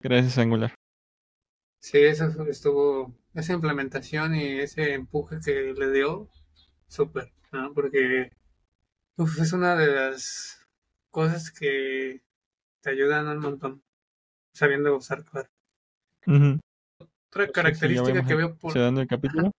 gracias 0.00 0.38
a 0.38 0.42
Angular. 0.42 0.72
Sí, 1.80 1.98
eso 1.98 2.26
estuvo, 2.48 3.12
esa 3.34 3.52
implementación 3.52 4.34
y 4.36 4.60
ese 4.60 4.94
empuje 4.94 5.38
que 5.44 5.74
le 5.76 5.92
dio, 5.92 6.28
súper, 6.86 7.32
¿no? 7.52 7.74
Porque 7.74 8.30
uf, 9.16 9.40
es 9.40 9.52
una 9.52 9.74
de 9.74 9.88
las 9.88 10.64
cosas 11.10 11.50
que 11.50 12.22
te 12.82 12.90
ayudan 12.90 13.26
un 13.26 13.38
montón, 13.38 13.82
sabiendo 14.52 14.96
usar 14.96 15.24
claro. 15.24 15.48
Otra 17.28 17.46
ya 17.46 17.52
característica 17.52 18.24
que 18.24 18.34
veo 18.34 18.56
por... 18.56 18.72
Cerrando 18.72 19.00
el 19.00 19.08
capítulo. 19.08 19.50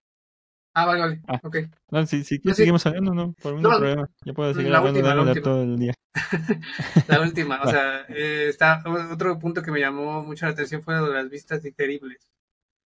Ah, 0.79 0.85
vale, 0.85 1.01
vale, 1.01 1.21
Ah. 1.27 1.41
ok. 1.43 1.57
No, 1.91 2.07
si, 2.07 2.23
si 2.23 2.37
No, 2.37 2.43
quieres 2.43 2.57
sí. 2.57 2.63
seguimos 2.65 2.85
hablando, 2.85 3.15
no, 3.15 3.33
por 3.33 3.55
No, 3.59 3.71
problema. 3.79 4.11
Yo 4.27 4.35
puedo 4.35 4.53
seguir 4.53 4.71
la 4.71 4.79
hablando 4.79 5.01
de 5.01 5.15
la 5.35 5.41
todo 5.41 5.63
el 5.63 5.79
día. 5.79 5.95
La 7.09 7.21
última, 7.23 7.63
o 7.63 7.71
sea, 7.71 8.05
eh, 8.11 8.49
está 8.51 8.83
otro 9.11 9.39
punto 9.39 9.63
que 9.63 9.71
me 9.71 9.81
llamó 9.81 10.23
mucho 10.23 10.45
la 10.45 10.53
atención 10.53 10.83
fue 10.83 10.95
lo 10.97 11.09
de 11.09 11.15
las 11.15 11.31
vistas 11.31 11.63
digeribles, 11.63 12.29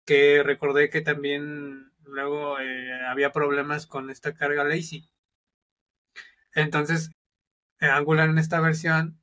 que 0.07 0.43
recordé 0.43 0.91
que 0.91 1.03
también 1.03 1.93
luego 2.05 2.59
eh, 2.61 2.91
había 3.09 3.33
problemas 3.33 3.87
con 3.87 4.11
esta 4.11 4.35
carga 4.35 4.65
lazy. 4.65 5.09
Entonces, 6.55 7.11
eh, 7.81 7.87
Angular 7.89 8.29
en 8.31 8.39
esta 8.39 8.61
versión 8.61 9.21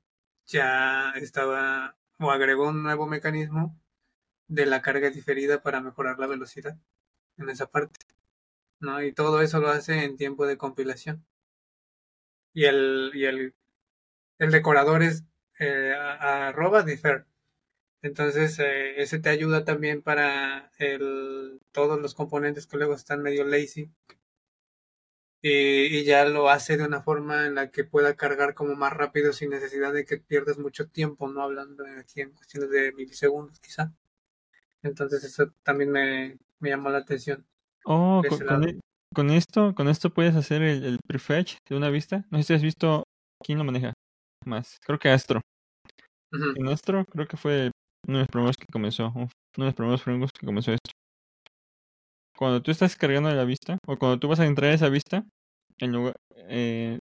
ya 0.47 1.11
estaba 1.15 1.97
o 2.19 2.31
agregó 2.31 2.69
un 2.69 2.83
nuevo 2.83 3.07
mecanismo 3.07 3.79
de 4.47 4.65
la 4.67 4.81
carga 4.81 5.09
diferida 5.11 5.61
para 5.63 5.81
mejorar 5.81 6.19
la 6.19 6.27
velocidad 6.27 6.77
en 7.37 7.49
esa 7.49 7.67
parte, 7.71 7.99
¿no? 8.83 9.01
Y 9.03 9.13
todo 9.13 9.41
eso 9.41 9.59
lo 9.59 9.69
hace 9.69 10.03
en 10.03 10.17
tiempo 10.17 10.45
de 10.45 10.57
compilación. 10.57 11.25
Y 12.53 12.65
el, 12.65 13.11
y 13.13 13.25
el, 13.25 13.55
el 14.39 14.51
decorador 14.51 15.03
es 15.03 15.23
eh, 15.59 15.93
arroba 15.95 16.83
defer. 16.83 17.25
Entonces, 18.03 18.59
eh, 18.59 19.01
ese 19.01 19.19
te 19.19 19.29
ayuda 19.29 19.65
también 19.65 20.01
para 20.03 20.71
el, 20.79 21.61
todos 21.71 22.01
los 22.01 22.15
componentes 22.15 22.67
que 22.67 22.77
luego 22.77 22.95
están 22.95 23.23
medio 23.23 23.45
lazy. 23.45 23.91
Y, 25.43 25.97
y 25.99 26.03
ya 26.05 26.25
lo 26.25 26.49
hace 26.49 26.75
de 26.77 26.85
una 26.85 27.03
forma 27.03 27.45
en 27.45 27.53
la 27.55 27.69
que 27.69 27.83
pueda 27.83 28.15
cargar 28.15 28.53
como 28.55 28.75
más 28.75 28.93
rápido 28.93 29.31
sin 29.33 29.49
necesidad 29.51 29.93
de 29.93 30.05
que 30.05 30.17
pierdas 30.17 30.57
mucho 30.57 30.87
tiempo, 30.89 31.27
no 31.27 31.41
hablando 31.43 31.83
aquí 31.99 32.21
en 32.21 32.31
cuestiones 32.31 32.69
de 32.71 32.93
milisegundos 32.93 33.59
quizá. 33.59 33.93
Entonces 34.83 35.23
eso 35.23 35.53
también 35.63 35.91
me, 35.91 36.39
me 36.59 36.69
llamó 36.69 36.89
la 36.91 36.99
atención. 36.99 37.45
Oh, 37.85 38.21
con, 38.29 38.39
con 38.47 38.63
e- 38.69 38.79
con 39.13 39.29
esto, 39.29 39.75
con 39.75 39.87
esto 39.89 40.11
puedes 40.13 40.35
hacer 40.35 40.61
el, 40.63 40.83
el 40.85 40.97
prefetch 41.07 41.57
de 41.69 41.75
una 41.75 41.89
vista. 41.89 42.25
No 42.31 42.37
sé 42.39 42.43
si 42.45 42.53
has 42.53 42.61
visto 42.63 43.03
quién 43.43 43.57
lo 43.59 43.63
maneja 43.63 43.93
más. 44.45 44.77
Creo 44.85 44.97
que 44.99 45.09
Astro. 45.09 45.41
En 46.55 46.67
Astro 46.67 47.05
creo 47.05 47.27
que 47.27 47.37
fue 47.37 47.71
uno 48.07 48.17
de 48.17 48.23
los 48.23 48.27
primeros 48.29 48.57
que 48.57 48.65
comenzó, 48.71 49.07
un- 49.15 49.21
uno 49.23 49.29
de 49.57 49.65
los 49.65 49.73
primeros 49.75 50.01
frameworks 50.01 50.31
que 50.39 50.45
comenzó 50.45 50.71
esto. 50.71 50.91
Cuando 52.37 52.61
tú 52.61 52.71
estás 52.71 52.95
cargando 52.95 53.29
la 53.31 53.43
vista, 53.45 53.77
o 53.87 53.97
cuando 53.97 54.19
tú 54.19 54.27
vas 54.27 54.39
a 54.39 54.45
entrar 54.45 54.71
a 54.71 54.73
esa 54.73 54.89
vista, 54.89 55.23
en 55.79 55.91
lugar, 55.91 56.15
eh, 56.49 56.97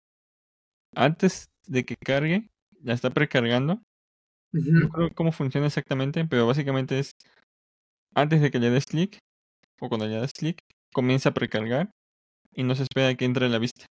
antes 0.96 1.46
de 1.68 1.86
que 1.86 1.96
cargue, 1.96 2.50
la 2.84 2.94
está 2.94 3.10
precargando. 3.10 3.80
No 4.82 4.90
creo 4.90 5.10
cómo 5.16 5.32
funciona 5.32 5.68
exactamente, 5.68 6.26
pero 6.26 6.46
básicamente 6.48 7.00
es 7.00 7.12
antes 8.14 8.42
de 8.42 8.52
que 8.52 8.60
le 8.60 8.70
des 8.70 8.86
clic, 8.86 9.18
o 9.82 9.90
cuando 9.90 10.08
das 10.08 10.34
clic, 10.34 10.60
comienza 10.94 11.30
a 11.30 11.34
precargar 11.34 11.92
y 12.54 12.64
no 12.64 12.76
se 12.76 12.84
espera 12.84 13.10
a 13.10 13.16
que 13.16 13.26
entre 13.26 13.50
la 13.50 13.58
vista. 13.60 13.86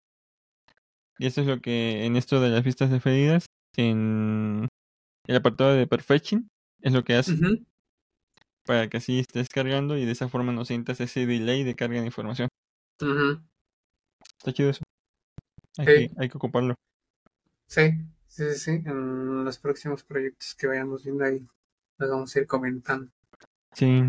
Y 1.18 1.26
eso 1.26 1.42
es 1.42 1.48
lo 1.48 1.60
que 1.60 2.06
en 2.06 2.16
esto 2.16 2.40
de 2.40 2.50
las 2.50 2.64
vistas 2.64 2.90
definidas, 2.90 3.46
en 3.76 4.68
el 5.28 5.36
apartado 5.36 5.74
de 5.74 5.88
perfetching, 5.88 6.48
es 6.82 6.94
lo 6.94 7.04
que 7.04 7.16
hace 7.16 7.36
para 8.66 8.88
que 8.88 8.98
así 8.98 9.20
estés 9.20 9.50
cargando 9.50 9.98
y 9.98 10.06
de 10.06 10.12
esa 10.12 10.30
forma 10.30 10.52
no 10.52 10.64
sientas 10.64 11.02
ese 11.02 11.26
delay 11.26 11.64
de 11.64 11.76
carga 11.76 12.00
de 12.00 12.06
información. 12.06 12.48
Está 13.00 14.54
chido 14.54 14.70
eso. 14.70 14.84
Hay, 15.78 15.86
Sí. 15.86 16.10
que, 16.10 16.22
hay 16.22 16.30
que 16.30 16.38
ocuparlo. 16.38 16.76
Sí, 17.68 17.92
sí, 18.28 18.44
sí, 18.54 18.60
sí. 18.60 18.72
En 18.86 19.44
los 19.44 19.58
próximos 19.58 20.04
proyectos 20.04 20.54
que 20.56 20.68
vayamos 20.68 21.04
viendo 21.04 21.24
ahí, 21.26 21.46
los 21.98 22.10
vamos 22.10 22.36
a 22.36 22.40
ir 22.40 22.48
comentando. 22.48 23.10
Sí. 23.74 24.04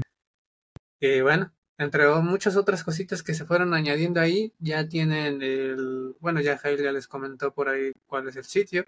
Y 1.00 1.20
bueno, 1.22 1.50
entre 1.80 2.06
muchas 2.20 2.56
otras 2.56 2.84
cositas 2.84 3.22
que 3.22 3.32
se 3.32 3.46
fueron 3.46 3.72
añadiendo 3.72 4.20
ahí, 4.20 4.52
ya 4.58 4.86
tienen 4.86 5.40
el. 5.42 6.14
Bueno, 6.20 6.40
ya 6.42 6.58
Jail 6.58 6.78
ya 6.82 6.92
les 6.92 7.08
comentó 7.08 7.54
por 7.54 7.70
ahí 7.70 7.92
cuál 8.06 8.28
es 8.28 8.36
el 8.36 8.44
sitio. 8.44 8.84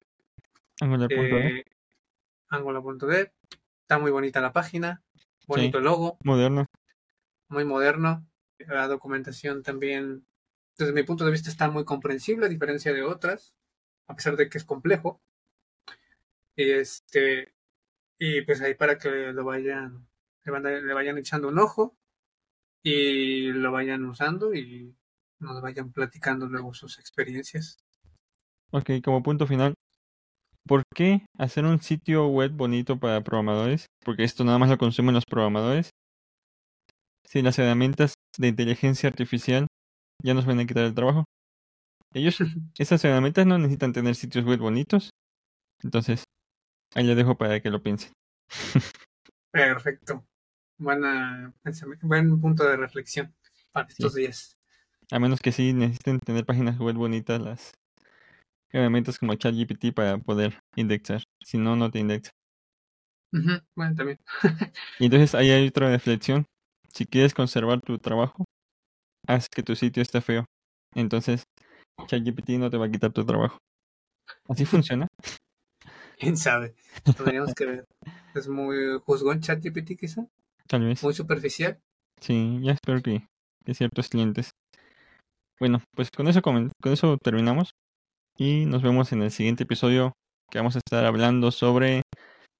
Angular.net. 0.78 1.46
Eh, 1.46 1.64
Angular.dev. 2.50 3.32
Está 3.80 3.98
muy 3.98 4.10
bonita 4.10 4.42
la 4.42 4.52
página, 4.52 5.02
bonito 5.46 5.78
el 5.78 5.84
logo, 5.84 6.18
Moderno. 6.22 6.66
muy 7.48 7.64
moderno. 7.64 8.26
La 8.58 8.86
documentación 8.88 9.62
también, 9.62 10.26
desde 10.76 10.92
mi 10.92 11.02
punto 11.02 11.24
de 11.24 11.30
vista, 11.32 11.48
está 11.48 11.70
muy 11.70 11.84
comprensible, 11.84 12.44
a 12.46 12.48
diferencia 12.50 12.92
de 12.92 13.02
otras, 13.02 13.54
a 14.06 14.14
pesar 14.14 14.36
de 14.36 14.48
que 14.50 14.58
es 14.58 14.64
complejo. 14.64 15.20
Y 16.56 16.70
este, 16.70 17.54
y 18.18 18.42
pues 18.42 18.60
ahí 18.60 18.74
para 18.74 18.98
que 18.98 19.08
lo 19.32 19.44
vayan, 19.44 20.06
le, 20.44 20.52
van 20.52 20.66
a- 20.66 20.70
le 20.70 20.92
vayan 20.94 21.16
echando 21.18 21.48
un 21.48 21.58
ojo 21.58 21.96
y 22.82 23.52
lo 23.52 23.72
vayan 23.72 24.04
usando 24.04 24.54
y 24.54 24.94
nos 25.38 25.60
vayan 25.60 25.92
platicando 25.92 26.46
luego 26.46 26.74
sus 26.74 26.98
experiencias. 26.98 27.78
Ok, 28.70 28.90
como 29.04 29.22
punto 29.22 29.46
final. 29.46 29.74
¿Por 30.66 30.82
qué 30.94 31.26
hacer 31.38 31.64
un 31.64 31.80
sitio 31.80 32.28
web 32.28 32.52
bonito 32.52 32.98
para 32.98 33.22
programadores? 33.22 33.86
Porque 34.04 34.24
esto 34.24 34.44
nada 34.44 34.58
más 34.58 34.70
lo 34.70 34.78
consumen 34.78 35.14
los 35.14 35.24
programadores. 35.24 35.90
Si 37.24 37.42
las 37.42 37.58
herramientas 37.58 38.14
de 38.38 38.48
inteligencia 38.48 39.08
artificial 39.08 39.66
ya 40.22 40.34
nos 40.34 40.46
van 40.46 40.60
a 40.60 40.66
quitar 40.66 40.84
el 40.84 40.94
trabajo. 40.94 41.24
Ellos, 42.14 42.38
esas 42.78 43.04
herramientas 43.04 43.46
no 43.46 43.58
necesitan 43.58 43.92
tener 43.92 44.14
sitios 44.14 44.44
web 44.44 44.60
bonitos. 44.60 45.10
Entonces, 45.82 46.24
ahí 46.94 47.04
le 47.04 47.14
dejo 47.14 47.36
para 47.36 47.60
que 47.60 47.70
lo 47.70 47.82
piensen. 47.82 48.12
Perfecto. 49.50 50.24
Buena, 50.82 51.54
buen 52.02 52.40
punto 52.40 52.64
de 52.64 52.76
reflexión 52.76 53.32
para 53.70 53.86
estos 53.86 54.14
días. 54.14 54.58
A 55.12 55.20
menos 55.20 55.38
que 55.38 55.52
sí 55.52 55.72
necesiten 55.72 56.18
tener 56.18 56.44
páginas 56.44 56.76
web 56.76 56.96
bonitas 56.96 57.40
las 57.40 57.72
herramientas 58.72 59.16
como 59.16 59.34
ChatGPT 59.34 59.94
para 59.94 60.18
poder 60.18 60.58
indexar. 60.74 61.22
Si 61.40 61.56
no, 61.56 61.76
no 61.76 61.88
te 61.88 62.00
indexa. 62.00 62.32
Bueno, 63.76 63.94
también. 63.94 64.18
Y 64.98 65.04
entonces 65.04 65.36
ahí 65.36 65.50
hay 65.50 65.68
otra 65.68 65.88
reflexión. 65.88 66.46
Si 66.92 67.06
quieres 67.06 67.32
conservar 67.32 67.80
tu 67.80 67.98
trabajo, 67.98 68.44
haz 69.28 69.48
que 69.48 69.62
tu 69.62 69.76
sitio 69.76 70.02
esté 70.02 70.20
feo. 70.20 70.46
Entonces, 70.96 71.44
ChatGPT 72.06 72.50
no 72.58 72.70
te 72.70 72.76
va 72.76 72.86
a 72.86 72.90
quitar 72.90 73.12
tu 73.12 73.24
trabajo. 73.24 73.58
¿Así 74.48 74.64
funciona? 74.64 75.06
¿Quién 76.18 76.36
sabe? 76.36 76.74
Tendríamos 77.16 77.54
que 77.54 77.66
ver. 77.66 77.84
Es 78.34 78.48
muy 78.48 78.98
juzgón 79.04 79.40
ChatGPT 79.40 79.98
quizá, 79.98 80.26
Tal 80.68 80.84
vez. 80.84 81.02
muy 81.02 81.14
superficial. 81.14 81.78
Sí, 82.20 82.60
ya 82.62 82.72
espero 82.72 83.02
que, 83.02 83.26
que 83.64 83.74
ciertos 83.74 84.08
clientes. 84.08 84.50
Bueno, 85.58 85.82
pues 85.94 86.10
con 86.10 86.28
eso, 86.28 86.40
comen- 86.42 86.70
con 86.82 86.92
eso 86.92 87.16
terminamos. 87.22 87.72
Y 88.38 88.64
nos 88.66 88.82
vemos 88.82 89.12
en 89.12 89.22
el 89.22 89.30
siguiente 89.30 89.64
episodio 89.64 90.12
que 90.50 90.58
vamos 90.58 90.76
a 90.76 90.78
estar 90.78 91.04
hablando 91.04 91.50
sobre 91.50 92.02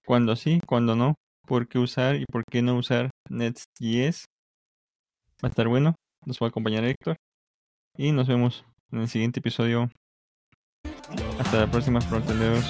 cuándo 0.05 0.37
sí, 0.37 0.61
cuándo 0.67 0.95
no, 0.97 1.15
por 1.47 1.67
qué 1.69 1.79
usar 1.79 2.17
y 2.17 2.25
por 2.31 2.43
qué 2.51 2.61
no 2.63 2.77
usar 2.77 3.11
Nets.js. 3.31 4.25
Va 5.43 5.49
a 5.49 5.51
estar 5.51 5.69
bueno. 5.69 5.95
Nos 6.27 6.39
va 6.39 6.47
a 6.47 6.51
acompañar 6.51 6.85
Héctor. 6.85 7.17
Y 7.97 8.13
nos 8.13 8.29
vemos 8.29 8.65
en 8.93 9.01
el 9.01 9.09
siguiente 9.09 9.41
episodio. 9.41 9.91
Hasta 11.39 11.61
la 11.61 11.71
próxima, 11.71 12.01
fronteros. 12.01 12.65